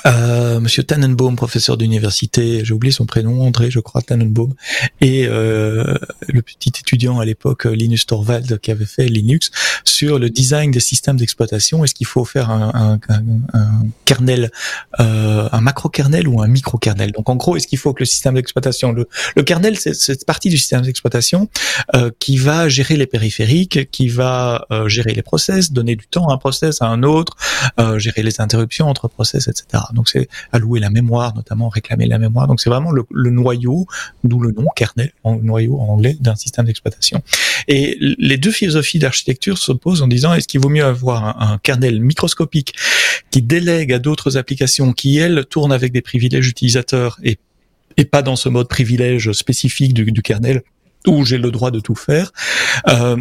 euh, 0.05 0.59
Monsieur 0.59 0.83
Tannenbaum, 0.83 1.35
professeur 1.35 1.77
d'université, 1.77 2.63
j'ai 2.63 2.73
oublié 2.73 2.91
son 2.91 3.05
prénom, 3.05 3.41
André, 3.41 3.71
je 3.71 3.79
crois, 3.79 4.01
Tannenbaum, 4.01 4.53
et 5.01 5.25
euh, 5.27 5.95
le 6.27 6.41
petit 6.41 6.69
étudiant 6.69 7.19
à 7.19 7.25
l'époque, 7.25 7.65
Linus 7.65 8.05
Torvald, 8.05 8.59
qui 8.59 8.71
avait 8.71 8.85
fait 8.85 9.07
Linux, 9.07 9.51
sur 9.83 10.19
le 10.19 10.29
design 10.29 10.71
des 10.71 10.79
systèmes 10.79 11.17
d'exploitation. 11.17 11.83
Est-ce 11.83 11.93
qu'il 11.93 12.07
faut 12.07 12.25
faire 12.25 12.49
un, 12.49 12.99
un, 13.09 13.19
un, 13.53 13.85
kernel, 14.05 14.51
euh, 14.99 15.49
un 15.51 15.61
macro-kernel 15.61 16.27
ou 16.27 16.41
un 16.41 16.47
micro-kernel? 16.47 17.11
Donc 17.11 17.29
en 17.29 17.35
gros, 17.35 17.57
est-ce 17.57 17.67
qu'il 17.67 17.77
faut 17.77 17.93
que 17.93 18.01
le 18.01 18.05
système 18.05 18.35
d'exploitation, 18.35 18.91
le, 18.91 19.07
le 19.35 19.43
kernel, 19.43 19.77
c'est 19.77 19.93
cette 19.93 20.25
partie 20.25 20.49
du 20.49 20.57
système 20.57 20.81
d'exploitation 20.81 21.49
euh, 21.95 22.11
qui 22.19 22.37
va 22.37 22.69
gérer 22.69 22.95
les 22.95 23.07
périphériques, 23.07 23.91
qui 23.91 24.07
va 24.07 24.65
euh, 24.71 24.87
gérer 24.87 25.13
les 25.13 25.21
process, 25.21 25.71
donner 25.71 25.95
du 25.95 26.07
temps 26.07 26.29
à 26.29 26.33
un 26.33 26.37
process, 26.37 26.81
à 26.81 26.85
un 26.85 27.03
autre, 27.03 27.35
euh, 27.79 27.99
gérer 27.99 28.23
les 28.23 28.39
interruptions 28.39 28.87
entre 28.87 29.07
process, 29.07 29.47
etc. 29.47 29.83
Donc 29.93 30.09
c'est 30.09 30.29
allouer 30.51 30.79
la 30.79 30.89
mémoire, 30.89 31.35
notamment 31.35 31.69
réclamer 31.69 32.07
la 32.07 32.19
mémoire. 32.19 32.47
Donc 32.47 32.61
c'est 32.61 32.69
vraiment 32.69 32.91
le, 32.91 33.05
noyau, 33.29 33.87
d'où 34.23 34.39
le 34.39 34.51
nom 34.51 34.67
kernel, 34.75 35.11
en, 35.23 35.37
noyau 35.37 35.79
en 35.79 35.89
anglais 35.89 36.17
d'un 36.19 36.35
système 36.35 36.65
d'exploitation. 36.65 37.21
Et 37.67 37.97
les 37.99 38.37
deux 38.37 38.51
philosophies 38.51 38.99
d'architecture 38.99 39.57
s'opposent 39.57 40.01
en 40.01 40.07
disant 40.07 40.33
est-ce 40.33 40.47
qu'il 40.47 40.59
vaut 40.59 40.69
mieux 40.69 40.85
avoir 40.85 41.41
un, 41.41 41.57
kernel 41.61 42.01
microscopique 42.01 42.73
qui 43.31 43.41
délègue 43.41 43.93
à 43.93 43.99
d'autres 43.99 44.37
applications 44.37 44.93
qui 44.93 45.17
elles 45.17 45.45
tournent 45.45 45.73
avec 45.73 45.91
des 45.91 46.01
privilèges 46.01 46.47
utilisateurs 46.47 47.19
et 47.23 47.37
pas 48.05 48.21
dans 48.21 48.35
ce 48.35 48.47
mode 48.47 48.69
privilège 48.69 49.31
spécifique 49.33 49.93
du, 49.93 50.11
du 50.11 50.21
kernel 50.21 50.63
où 51.07 51.25
j'ai 51.25 51.37
le 51.37 51.51
droit 51.51 51.71
de 51.71 51.79
tout 51.79 51.95
faire. 51.95 52.31
Euh, 52.87 53.17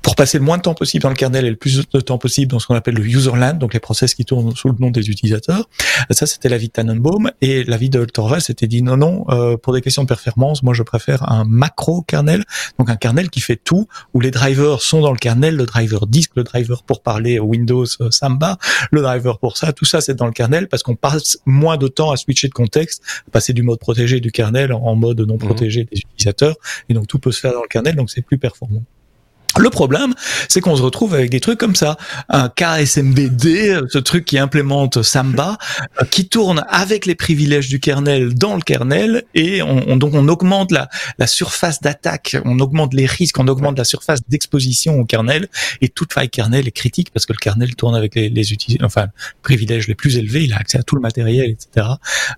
pour 0.00 0.16
passer 0.16 0.38
le 0.38 0.44
moins 0.44 0.56
de 0.56 0.62
temps 0.62 0.74
possible 0.74 1.02
dans 1.02 1.08
le 1.08 1.14
kernel 1.14 1.44
et 1.44 1.50
le 1.50 1.56
plus 1.56 1.86
de 1.88 2.00
temps 2.00 2.18
possible 2.18 2.50
dans 2.50 2.58
ce 2.58 2.66
qu'on 2.66 2.74
appelle 2.74 2.94
le 2.94 3.04
userland, 3.04 3.58
donc 3.58 3.74
les 3.74 3.80
process 3.80 4.14
qui 4.14 4.24
tournent 4.24 4.54
sous 4.56 4.68
le 4.68 4.76
nom 4.78 4.90
des 4.90 5.10
utilisateurs. 5.10 5.68
Ça, 6.10 6.26
c'était 6.26 6.48
l'avis 6.48 6.68
de 6.68 6.72
Tannenbaum. 6.72 7.30
Et 7.40 7.64
l'avis 7.64 7.90
de 7.90 8.04
Torvalds 8.04 8.40
s'était 8.40 8.66
dit 8.66 8.82
non, 8.82 8.96
non, 8.96 9.24
euh, 9.30 9.56
pour 9.56 9.72
des 9.72 9.80
questions 9.80 10.02
de 10.02 10.08
performance, 10.08 10.62
moi 10.62 10.74
je 10.74 10.82
préfère 10.82 11.30
un 11.30 11.44
macro 11.44 12.02
kernel, 12.02 12.44
donc 12.78 12.90
un 12.90 12.96
kernel 12.96 13.30
qui 13.30 13.40
fait 13.40 13.56
tout, 13.56 13.86
où 14.14 14.20
les 14.20 14.30
drivers 14.30 14.80
sont 14.80 15.00
dans 15.00 15.12
le 15.12 15.18
kernel, 15.18 15.56
le 15.56 15.66
driver 15.66 16.06
disk, 16.06 16.32
le 16.36 16.44
driver 16.44 16.82
pour 16.82 17.02
parler 17.02 17.38
Windows 17.38 17.84
euh, 18.00 18.10
Samba, 18.10 18.58
le 18.90 19.02
driver 19.02 19.38
pour 19.38 19.56
ça, 19.56 19.72
tout 19.72 19.84
ça 19.84 20.00
c'est 20.00 20.14
dans 20.14 20.26
le 20.26 20.32
kernel 20.32 20.68
parce 20.68 20.82
qu'on 20.82 20.96
passe 20.96 21.38
moins 21.46 21.76
de 21.76 21.88
temps 21.88 22.10
à 22.10 22.16
switcher 22.16 22.48
de 22.48 22.54
contexte, 22.54 23.02
passer 23.30 23.52
du 23.52 23.62
mode 23.62 23.78
protégé 23.78 24.20
du 24.20 24.30
kernel 24.30 24.72
en 24.72 24.94
mode 24.94 25.20
non 25.20 25.34
mhm. 25.34 25.40
protégé 25.40 25.84
des 25.84 25.98
utilisateurs, 25.98 26.56
et 26.88 26.94
donc 26.94 27.06
tout 27.06 27.18
peut 27.18 27.32
se 27.32 27.40
faire 27.40 27.52
dans 27.52 27.62
le 27.62 27.68
kernel, 27.68 27.96
donc 27.96 28.10
c'est 28.10 28.22
plus 28.22 28.38
performant. 28.38 28.82
Le 29.58 29.70
problème, 29.70 30.14
c'est 30.48 30.60
qu'on 30.60 30.76
se 30.76 30.82
retrouve 30.82 31.14
avec 31.14 31.30
des 31.30 31.40
trucs 31.40 31.58
comme 31.58 31.76
ça, 31.76 31.96
un 32.28 32.48
KSMBD, 32.48 33.80
ce 33.88 33.98
truc 33.98 34.24
qui 34.24 34.38
implémente 34.38 35.02
Samba, 35.02 35.58
euh, 36.00 36.04
qui 36.04 36.28
tourne 36.28 36.64
avec 36.68 37.06
les 37.06 37.14
privilèges 37.14 37.68
du 37.68 37.78
kernel 37.78 38.34
dans 38.34 38.54
le 38.54 38.62
kernel, 38.62 39.24
et 39.34 39.62
on, 39.62 39.96
donc 39.96 40.14
on 40.14 40.26
augmente 40.28 40.72
la, 40.72 40.88
la 41.18 41.26
surface 41.26 41.80
d'attaque, 41.80 42.36
on 42.44 42.58
augmente 42.60 42.94
les 42.94 43.06
risques, 43.06 43.38
on 43.38 43.48
augmente 43.48 43.76
la 43.76 43.84
surface 43.84 44.20
d'exposition 44.28 44.98
au 44.98 45.04
kernel, 45.04 45.48
et 45.80 45.88
toute 45.88 46.12
faille 46.12 46.30
kernel 46.30 46.66
est 46.66 46.72
critique 46.72 47.10
parce 47.12 47.26
que 47.26 47.32
le 47.32 47.38
kernel 47.38 47.74
tourne 47.74 47.94
avec 47.94 48.14
les, 48.14 48.28
les 48.28 48.44
enfin 48.82 49.08
privilèges 49.42 49.88
les 49.88 49.94
plus 49.94 50.16
élevés, 50.16 50.44
il 50.44 50.52
a 50.52 50.58
accès 50.58 50.78
à 50.78 50.82
tout 50.82 50.94
le 50.94 51.00
matériel, 51.00 51.50
etc. 51.50 51.86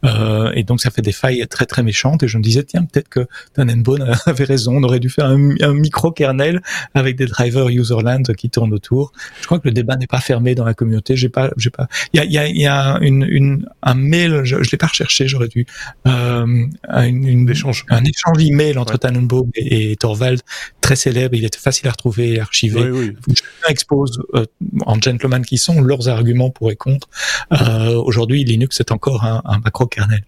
Euh, 0.05 0.51
et 0.55 0.65
donc 0.65 0.81
ça 0.81 0.91
fait 0.91 1.03
des 1.03 1.13
failles 1.13 1.47
très 1.49 1.67
très 1.67 1.83
méchantes. 1.83 2.23
Et 2.23 2.29
je 2.29 2.39
me 2.39 2.43
disais 2.43 2.63
tiens 2.63 2.85
peut-être 2.85 3.09
que 3.09 3.27
Tannenbaum 3.55 4.05
avait 4.27 4.45
raison, 4.45 4.77
on 4.77 4.83
aurait 4.83 5.01
dû 5.01 5.11
faire 5.11 5.27
un, 5.27 5.55
un 5.61 5.75
micro 5.75 6.11
kernel 6.11 6.63
avec 7.05 7.17
des 7.17 7.27
drivers 7.27 7.69
userland 7.69 8.25
qui 8.37 8.51
tournent 8.51 8.73
autour. 8.73 9.13
Je 9.41 9.47
crois 9.47 9.59
que 9.59 9.69
le 9.69 9.73
débat 9.73 9.97
n'est 9.97 10.07
pas 10.07 10.21
fermé 10.21 10.55
dans 10.55 10.65
la 10.65 10.75
communauté. 10.75 11.17
J'ai 11.17 11.29
pas, 11.29 11.51
j'ai 11.57 11.71
pas. 11.71 11.89
Il 12.13 12.19
y 12.19 12.21
a, 12.21 12.25
y 12.25 12.39
a, 12.39 12.49
y 12.49 12.67
a 12.67 12.99
une, 13.01 13.23
une, 13.29 13.69
un 13.83 13.95
mail. 13.95 14.43
Je, 14.45 14.63
je 14.63 14.71
l'ai 14.71 14.79
pas 14.79 14.87
recherché. 14.87 15.29
J'aurais 15.29 15.49
dû. 15.49 15.67
Euh, 16.07 16.47
une, 16.47 17.29
une, 17.29 17.49
échange. 17.49 17.85
Un 17.89 18.05
échange 18.05 18.43
email 18.43 18.79
entre 18.79 18.95
ouais. 18.95 18.99
Tannenbaum 18.99 19.51
et, 19.55 19.93
et, 19.93 19.97
Torvald 19.97 20.41
très 20.81 20.97
célèbre. 20.97 21.35
Il 21.35 21.45
était 21.45 21.59
facile 21.59 21.89
à 21.89 21.93
retrouver 21.93 22.35
et 22.35 22.41
archiver. 22.41 22.91
Oui, 22.91 23.15
oui. 23.29 23.35
expose 23.69 24.23
euh, 24.35 24.47
en 24.87 25.01
gentleman 25.01 25.45
qui 25.45 25.59
sont 25.59 25.81
leurs 25.81 26.09
arguments 26.09 26.51
pour 26.51 26.71
et 26.71 26.77
contre. 26.77 27.09
Euh, 27.53 27.95
Aujourd'hui, 27.95 28.45
Linux 28.45 28.81
est 28.81 28.93
encore 28.93 29.25
un, 29.25 29.43
un 29.45 29.59
macro 29.59 29.87
kernel. 29.87 30.25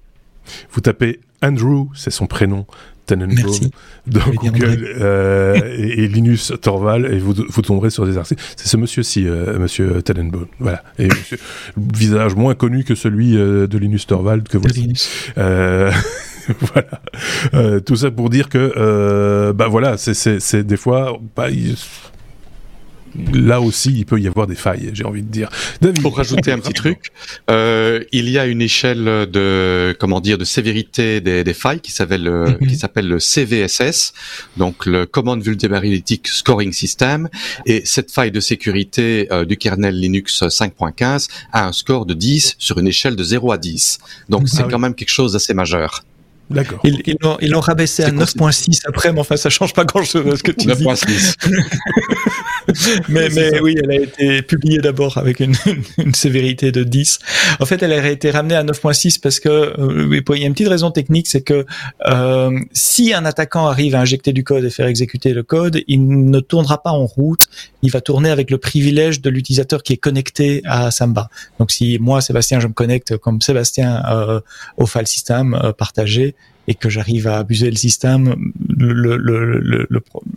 Vous 0.73 0.81
tapez 0.81 1.21
Andrew, 1.43 1.89
c'est 1.95 2.11
son 2.11 2.27
prénom, 2.27 2.67
Tannenbaum 3.07 3.71
dans 4.07 4.31
Google 4.31 4.95
euh, 5.01 5.55
et, 5.79 6.05
et, 6.05 6.09
Linus 6.09 6.53
Torvald 6.61 7.07
et 7.13 7.19
vous, 7.19 7.35
vous 7.49 7.63
tomberez 7.63 7.91
sur 7.91 8.07
des 8.07 8.19
articles. 8.19 8.43
C'est 8.57 8.69
ce 8.69 8.77
monsieur-ci, 8.77 9.27
euh, 9.27 9.59
monsieur 9.59 10.03
Tannenbaum. 10.03 10.47
Voilà. 10.59 10.83
Et 10.99 11.07
monsieur, 11.07 11.39
visage 11.77 12.35
moins 12.35 12.55
connu 12.55 12.85
que 12.85 12.95
celui 12.95 13.37
euh, 13.37 13.67
de 13.67 13.79
Linus 13.79 14.07
Torvald 14.07 14.49
que 14.49 14.59
voici. 14.59 14.93
Voilà. 16.61 17.81
Tout 17.81 17.97
ça 17.97 18.13
pour 18.13 18.31
dire 18.31 18.49
que, 18.49 19.51
bah 19.51 19.67
voilà, 19.67 19.97
c'est 19.97 20.65
des 20.65 20.77
fois, 20.77 21.19
bah, 21.35 21.49
là 23.33 23.61
aussi, 23.61 23.93
il 23.93 24.07
peut 24.07 24.21
y 24.21 24.29
avoir 24.29 24.47
des 24.47 24.55
failles, 24.55 24.91
j'ai 24.93 25.05
envie 25.05 25.23
de 25.23 25.31
dire. 25.31 25.49
David. 25.81 26.03
Pour 26.03 26.17
rajouter 26.17 26.53
un 26.53 26.59
petit 26.59 26.73
truc, 26.83 27.11
euh, 27.51 28.03
il 28.13 28.29
y 28.29 28.39
a 28.39 28.47
une 28.47 28.63
échelle 28.63 29.05
de, 29.05 29.97
comment 29.99 30.21
dire, 30.21 30.39
de 30.39 30.45
sévérité 30.45 31.21
des, 31.21 31.45
des 31.45 31.55
failles 31.55 31.81
qui 31.81 31.93
s'appelle 31.93 32.29
mm 32.31 32.45
-hmm. 32.47 32.69
qui 32.69 32.77
s'appelle 32.77 33.09
le 33.09 33.19
CVSS, 33.19 34.13
donc 34.57 34.87
le 34.87 35.07
Command 35.07 35.41
Vulnerability 35.43 36.21
Scoring 36.25 36.73
System, 36.73 37.29
et 37.67 37.83
cette 37.85 38.11
faille 38.11 38.33
de 38.33 38.41
sécurité 38.41 39.29
euh, 39.33 39.45
du 39.45 39.57
kernel 39.57 39.95
Linux 39.99 40.43
5.15 40.43 41.29
a 41.53 41.67
un 41.67 41.73
score 41.73 42.07
de 42.07 42.15
10 42.15 42.57
sur 42.59 42.79
une 42.79 42.89
échelle 42.89 43.17
de 43.17 43.25
0 43.25 43.53
à 43.53 43.59
10. 43.59 43.99
Donc 44.29 44.43
ah 44.45 44.51
c'est 44.53 44.65
oui. 44.65 44.71
quand 44.71 44.79
même 44.79 44.95
quelque 44.95 45.11
chose 45.21 45.33
d'assez 45.35 45.55
majeur. 45.55 46.03
D'accord. 46.51 46.81
Ils, 46.85 47.03
ils 47.41 47.51
l'ont 47.51 47.61
rabaissé 47.61 48.05
à 48.05 48.11
9.6 48.11 48.83
après, 48.87 49.13
mais 49.13 49.21
enfin, 49.21 49.37
ça 49.37 49.51
change 49.51 49.73
pas 49.73 49.85
grand-chose 49.85 50.27
à 50.33 50.37
ce 50.37 50.43
que 50.43 50.53
tu 50.53 50.69
9. 50.69 50.79
dis. 50.79 50.87
mais 53.09 53.29
mais 53.35 53.61
oui, 53.61 53.75
elle 53.83 53.91
a 53.91 53.97
été 53.97 54.43
publiée 54.43 54.79
d'abord 54.79 55.19
avec 55.19 55.41
une, 55.41 55.55
une, 55.99 56.15
sévérité 56.15 56.73
de 56.73 56.85
10. 56.85 57.19
En 57.61 57.67
fait, 57.67 57.83
elle 57.83 57.93
a 57.93 58.09
été 58.09 58.31
ramenée 58.31 58.55
à 58.55 58.65
9.6 58.65 59.21
parce 59.21 59.41
que 59.41 59.49
euh, 59.49 60.21
il 60.35 60.41
y 60.41 60.45
a 60.45 60.47
une 60.47 60.53
petite 60.53 60.69
raison 60.69 60.91
technique, 60.91 61.27
c'est 61.27 61.43
que 61.43 61.67
euh, 62.07 62.59
si 62.73 63.13
un 63.13 63.25
attaquant 63.25 63.67
arrive 63.67 63.95
à 63.95 64.01
injecter 64.01 64.33
du 64.33 64.45
code 64.45 64.65
et 64.65 64.71
faire 64.71 64.87
exécuter 64.87 65.33
le 65.33 65.43
code, 65.43 65.83
il 65.89 66.31
ne 66.31 66.41
tournera 66.41 66.83
pas 66.83 66.91
en 66.91 67.07
route, 67.07 67.43
il 67.87 67.93
va 67.93 68.01
tourner 68.01 68.31
avec 68.31 68.51
le 68.51 68.59
privilège 68.59 69.21
de 69.21 69.31
l'utilisateur 69.31 69.85
qui 69.85 69.93
est 69.93 69.97
connecté 69.97 70.61
à 70.65 70.91
Samba. 70.91 71.31
Donc 71.61 71.71
si 71.71 71.99
moi, 72.01 72.21
Sébastien, 72.21 72.59
je 72.59 72.67
me 72.67 72.73
connecte 72.73 73.17
comme 73.17 73.41
Sébastien 73.41 74.03
euh, 74.11 74.41
au 74.77 74.87
file 74.87 75.07
system 75.07 75.55
euh, 75.55 75.73
partagé, 75.73 76.35
et 76.69 76.75
que 76.75 76.89
j'arrive 76.89 77.29
à 77.29 77.39
abuser 77.39 77.71
le 77.71 77.77
système, 77.77 78.35
le, 78.69 78.93
le, 78.93 79.17
le, 79.59 79.87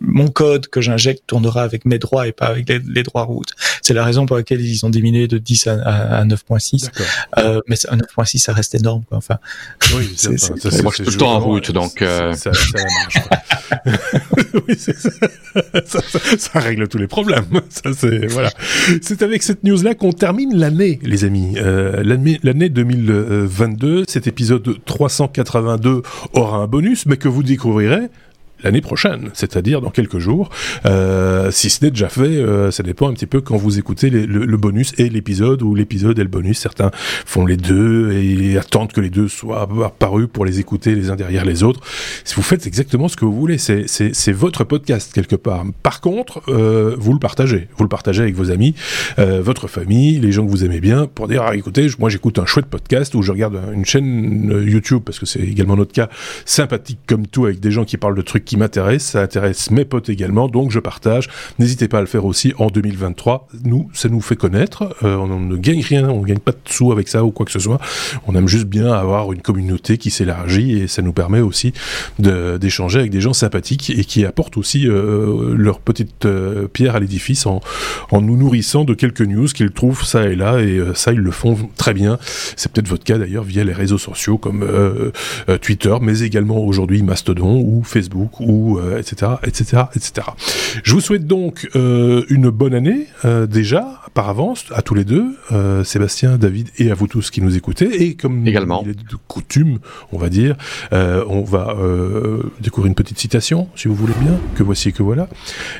mon 0.00 0.28
code 0.28 0.68
que 0.68 0.80
j'injecte 0.80 1.24
tournera 1.26 1.62
avec 1.62 1.84
mes 1.84 1.98
droits 1.98 2.26
et 2.26 2.32
pas 2.32 2.46
avec 2.46 2.68
les, 2.68 2.78
les 2.78 3.02
droits 3.02 3.22
route. 3.22 3.50
C'est 3.82 3.94
la 3.94 4.04
raison 4.04 4.26
pour 4.26 4.36
laquelle 4.36 4.60
ils 4.60 4.84
ont 4.86 4.90
diminué 4.90 5.28
de 5.28 5.38
10 5.38 5.66
à, 5.66 6.18
à, 6.18 6.24
9.6. 6.24 6.90
Euh, 7.38 7.60
mais 7.68 7.76
à 7.88 7.96
9.6, 7.96 8.38
ça 8.38 8.52
reste 8.52 8.74
énorme. 8.74 9.02
Quoi. 9.08 9.18
Enfin, 9.18 9.38
oui, 9.96 10.12
c'est, 10.16 10.38
c'est, 10.38 10.58
c'est, 10.58 10.82
moi, 10.82 10.92
je 10.96 11.02
suis 11.02 11.04
tout 11.04 11.10
le 11.10 11.16
temps 11.16 11.34
en 11.34 11.40
route, 11.40 11.70
donc... 11.72 12.02
Euh... 12.02 12.32
Ça, 12.34 12.52
ça, 12.52 12.78
marche, 13.02 13.18
oui, 14.68 14.74
ça, 14.78 14.92
ça, 15.84 16.00
ça, 16.38 16.60
règle 16.60 16.88
tous 16.88 16.98
les 16.98 17.06
problèmes. 17.06 17.44
Ça, 17.68 17.90
c'est, 17.96 18.26
voilà. 18.26 18.50
c'est 19.02 19.22
avec 19.22 19.42
cette 19.42 19.64
news-là 19.64 19.94
qu'on 19.94 20.12
termine 20.12 20.56
l'année, 20.56 20.98
les 21.02 21.24
amis. 21.24 21.54
Euh, 21.56 22.02
l'année, 22.02 22.38
l'année 22.42 22.68
2022, 22.68 24.04
cet 24.08 24.26
épisode 24.26 24.76
382 24.84 26.02
aura 26.32 26.58
un 26.58 26.66
bonus, 26.66 27.06
mais 27.06 27.16
que 27.16 27.28
vous 27.28 27.42
découvrirez 27.42 28.08
l'année 28.62 28.80
prochaine, 28.80 29.30
c'est-à-dire 29.34 29.80
dans 29.80 29.90
quelques 29.90 30.18
jours. 30.18 30.50
Euh, 30.86 31.50
si 31.50 31.70
ce 31.70 31.84
n'est 31.84 31.90
déjà 31.90 32.08
fait, 32.08 32.22
euh, 32.22 32.70
ça 32.70 32.82
dépend 32.82 33.08
un 33.08 33.12
petit 33.12 33.26
peu 33.26 33.40
quand 33.40 33.56
vous 33.56 33.78
écoutez 33.78 34.10
le, 34.10 34.56
bonus 34.56 34.92
et 34.98 35.08
l'épisode, 35.08 35.62
ou 35.62 35.74
l'épisode 35.74 36.18
et 36.18 36.22
le 36.22 36.28
bonus. 36.28 36.58
Certains 36.58 36.90
font 36.94 37.46
les 37.46 37.56
deux 37.56 38.12
et 38.12 38.58
attendent 38.58 38.92
que 38.92 39.00
les 39.00 39.10
deux 39.10 39.28
soient 39.28 39.68
apparus 39.84 40.28
pour 40.32 40.44
les 40.44 40.60
écouter 40.60 40.94
les 40.94 41.10
uns 41.10 41.16
derrière 41.16 41.44
les 41.44 41.62
autres. 41.62 41.80
Si 42.24 42.34
vous 42.34 42.42
faites 42.42 42.66
exactement 42.66 43.08
ce 43.08 43.16
que 43.16 43.24
vous 43.24 43.34
voulez, 43.34 43.58
c'est 43.58 44.32
votre 44.32 44.64
podcast 44.64 45.12
quelque 45.12 45.36
part. 45.36 45.64
Par 45.82 46.00
contre, 46.00 46.42
euh, 46.48 46.94
vous 46.98 47.12
le 47.12 47.18
partagez. 47.18 47.68
Vous 47.76 47.84
le 47.84 47.88
partagez 47.88 48.22
avec 48.22 48.34
vos 48.34 48.50
amis, 48.50 48.74
votre 49.18 49.68
famille, 49.68 50.18
les 50.18 50.32
gens 50.32 50.44
que 50.44 50.50
vous 50.50 50.64
aimez 50.64 50.80
bien, 50.80 51.06
pour 51.06 51.28
dire, 51.28 51.42
ah, 51.42 51.56
écoutez, 51.56 51.86
moi 51.98 52.08
j'écoute 52.08 52.38
un 52.38 52.46
chouette 52.46 52.66
podcast 52.66 53.14
ou 53.14 53.22
je 53.22 53.32
regarde 53.32 53.58
une 53.72 53.84
chaîne 53.84 54.64
YouTube, 54.66 55.02
parce 55.04 55.18
que 55.18 55.26
c'est 55.26 55.40
également 55.40 55.76
notre 55.76 55.92
cas, 55.92 56.08
sympathique 56.44 57.00
comme 57.06 57.26
tout, 57.26 57.46
avec 57.46 57.60
des 57.60 57.70
gens 57.70 57.84
qui 57.84 57.96
parlent 57.96 58.16
de 58.16 58.22
trucs 58.22 58.44
qui 58.50 58.56
m'intéressent, 58.56 59.12
ça 59.12 59.20
intéresse 59.20 59.70
mes 59.70 59.84
potes 59.84 60.08
également, 60.08 60.48
donc 60.48 60.72
je 60.72 60.80
partage. 60.80 61.28
N'hésitez 61.60 61.86
pas 61.86 61.98
à 61.98 62.00
le 62.00 62.08
faire 62.08 62.24
aussi 62.24 62.52
en 62.58 62.66
2023. 62.66 63.46
Nous, 63.62 63.88
ça 63.92 64.08
nous 64.08 64.20
fait 64.20 64.34
connaître. 64.34 64.96
Euh, 65.04 65.14
on 65.14 65.38
ne 65.38 65.56
gagne 65.56 65.82
rien, 65.82 66.08
on 66.08 66.22
ne 66.22 66.26
gagne 66.26 66.40
pas 66.40 66.50
de 66.50 66.58
sous 66.64 66.90
avec 66.90 67.06
ça 67.06 67.24
ou 67.24 67.30
quoi 67.30 67.46
que 67.46 67.52
ce 67.52 67.60
soit. 67.60 67.78
On 68.26 68.34
aime 68.34 68.48
juste 68.48 68.64
bien 68.64 68.92
avoir 68.92 69.32
une 69.32 69.40
communauté 69.40 69.98
qui 69.98 70.10
s'élargit 70.10 70.80
et 70.80 70.88
ça 70.88 71.00
nous 71.00 71.12
permet 71.12 71.38
aussi 71.38 71.72
d'échanger 72.18 72.98
avec 72.98 73.12
des 73.12 73.20
gens 73.20 73.32
sympathiques 73.32 73.90
et 73.90 74.04
qui 74.04 74.24
apportent 74.24 74.56
aussi 74.56 74.88
euh, 74.88 75.54
leur 75.56 75.78
petite 75.78 76.24
euh, 76.24 76.66
pierre 76.66 76.96
à 76.96 77.00
l'édifice 77.00 77.46
en, 77.46 77.60
en, 78.10 78.20
nous 78.20 78.36
nourrissant 78.36 78.82
de 78.82 78.94
quelques 78.94 79.20
news 79.20 79.46
qu'ils 79.46 79.70
trouvent 79.70 80.04
ça 80.04 80.26
et 80.26 80.34
là 80.34 80.58
et 80.60 80.82
ça 80.94 81.12
ils 81.12 81.20
le 81.20 81.30
font 81.30 81.56
très 81.76 81.94
bien. 81.94 82.18
C'est 82.56 82.72
peut-être 82.72 82.88
votre 82.88 83.04
cas 83.04 83.16
d'ailleurs 83.16 83.44
via 83.44 83.62
les 83.62 83.74
réseaux 83.74 83.96
sociaux 83.96 84.38
comme 84.38 84.66
Twitter, 85.62 85.94
mais 86.02 86.22
également 86.22 86.58
aujourd'hui 86.58 87.04
Mastodon 87.04 87.60
ou 87.60 87.84
Facebook 87.84 88.39
ou 88.40 88.80
etc 88.98 89.32
etc 89.44 89.84
etc. 89.94 90.26
Je 90.82 90.92
vous 90.92 91.00
souhaite 91.00 91.26
donc 91.26 91.68
euh, 91.76 92.24
une 92.28 92.50
bonne 92.50 92.74
année 92.74 93.06
euh, 93.24 93.46
déjà 93.46 94.00
par 94.14 94.28
avance 94.28 94.64
à 94.74 94.82
tous 94.82 94.94
les 94.94 95.04
deux, 95.04 95.36
euh, 95.52 95.84
Sébastien, 95.84 96.36
David 96.36 96.68
et 96.78 96.90
à 96.90 96.94
vous 96.94 97.06
tous 97.06 97.30
qui 97.30 97.40
nous 97.42 97.56
écoutez. 97.56 98.02
Et 98.02 98.14
comme 98.14 98.46
également 98.46 98.82
il 98.84 98.90
est 98.90 98.94
de 98.94 99.16
coutume, 99.28 99.78
on 100.12 100.18
va 100.18 100.28
dire, 100.28 100.56
on 100.92 101.42
va 101.42 101.76
découvrir 102.60 102.88
une 102.88 102.94
petite 102.94 103.18
citation, 103.18 103.68
si 103.76 103.88
vous 103.88 103.94
voulez 103.94 104.14
bien, 104.20 104.38
que 104.54 104.62
voici 104.62 104.88
et 104.88 104.92
que 104.92 105.02
voilà. 105.02 105.28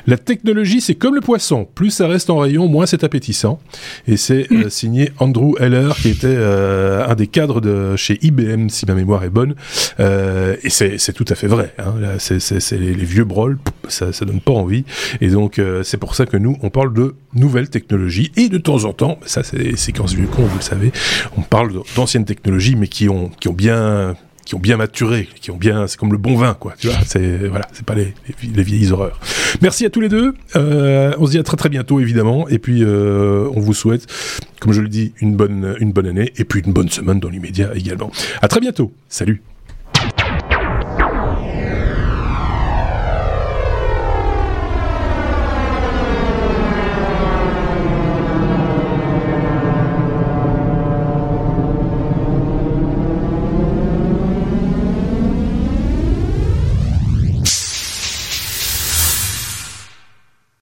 La 0.07 0.17
technologie, 0.17 0.81
c'est 0.81 0.95
comme 0.95 1.15
le 1.15 1.21
poisson. 1.21 1.67
Plus 1.75 1.91
ça 1.91 2.07
reste 2.07 2.29
en 2.29 2.37
rayon, 2.37 2.67
moins 2.67 2.85
c'est 2.85 3.03
appétissant. 3.03 3.59
Et 4.07 4.17
c'est 4.17 4.47
signé 4.69 5.11
Andrew 5.19 5.55
Heller, 5.59 5.95
qui 5.95 6.09
était 6.09 6.37
un 6.37 7.15
des 7.15 7.27
cadres 7.27 7.61
de 7.61 7.95
chez 7.95 8.17
IBM, 8.21 8.69
si 8.69 8.85
ma 8.85 8.93
mémoire 8.93 9.23
est 9.23 9.29
bonne. 9.29 9.55
et 9.99 10.69
c'est 10.69 11.13
tout 11.13 11.25
à 11.27 11.35
fait 11.35 11.47
vrai. 11.47 11.73
Hein. 11.77 11.93
C'est 12.19 12.50
les, 12.55 12.93
les, 12.93 13.05
vieux 13.05 13.23
brols, 13.23 13.57
ça, 13.87 14.13
ça 14.13 14.25
donne 14.25 14.39
pas 14.41 14.53
envie. 14.53 14.85
Et 15.19 15.29
donc, 15.29 15.59
euh, 15.59 15.83
c'est 15.83 15.97
pour 15.97 16.15
ça 16.15 16.25
que 16.25 16.37
nous, 16.37 16.57
on 16.61 16.69
parle 16.69 16.93
de 16.93 17.15
nouvelles 17.33 17.69
technologies. 17.69 18.31
Et 18.37 18.49
de 18.49 18.57
temps 18.57 18.85
en 18.85 18.93
temps, 18.93 19.19
ça 19.25 19.43
c'est 19.43 19.57
les 19.57 19.77
séquences 19.77 20.13
vieux 20.13 20.27
con, 20.27 20.43
vous 20.43 20.57
le 20.57 20.63
savez, 20.63 20.91
on 21.37 21.41
parle 21.41 21.73
d'anciennes 21.95 22.25
technologies, 22.25 22.75
mais 22.75 22.87
qui 22.87 23.09
ont, 23.09 23.29
qui 23.39 23.47
ont 23.47 23.53
bien 23.53 24.15
qui 24.45 24.55
ont 24.55 24.59
bien 24.59 24.75
maturé, 24.75 25.29
qui 25.39 25.51
ont 25.51 25.55
bien, 25.55 25.87
c'est 25.87 25.97
comme 25.97 26.11
le 26.11 26.17
bon 26.17 26.35
vin, 26.35 26.55
quoi. 26.55 26.73
Tu 26.77 26.87
vois, 26.87 26.97
c'est 27.05 27.47
voilà, 27.47 27.67
c'est 27.73 27.85
pas 27.85 27.95
les, 27.95 28.13
les, 28.43 28.63
vieilles 28.63 28.91
horreurs. 28.91 29.19
Merci 29.61 29.85
à 29.85 29.89
tous 29.89 30.01
les 30.01 30.09
deux. 30.09 30.33
Euh, 30.55 31.13
on 31.19 31.25
se 31.25 31.31
dit 31.31 31.37
à 31.37 31.43
très 31.43 31.57
très 31.57 31.69
bientôt, 31.69 31.99
évidemment. 31.99 32.49
Et 32.49 32.59
puis, 32.59 32.83
euh, 32.83 33.47
on 33.55 33.59
vous 33.59 33.73
souhaite, 33.73 34.07
comme 34.59 34.73
je 34.73 34.81
le 34.81 34.89
dis, 34.89 35.13
une 35.21 35.35
bonne 35.35 35.75
une 35.79 35.91
bonne 35.91 36.07
année 36.07 36.33
et 36.37 36.43
puis 36.43 36.61
une 36.65 36.73
bonne 36.73 36.89
semaine 36.89 37.19
dans 37.19 37.29
l'immédiat 37.29 37.71
également. 37.75 38.11
À 38.41 38.47
très 38.47 38.59
bientôt. 38.59 38.91
Salut. 39.07 39.41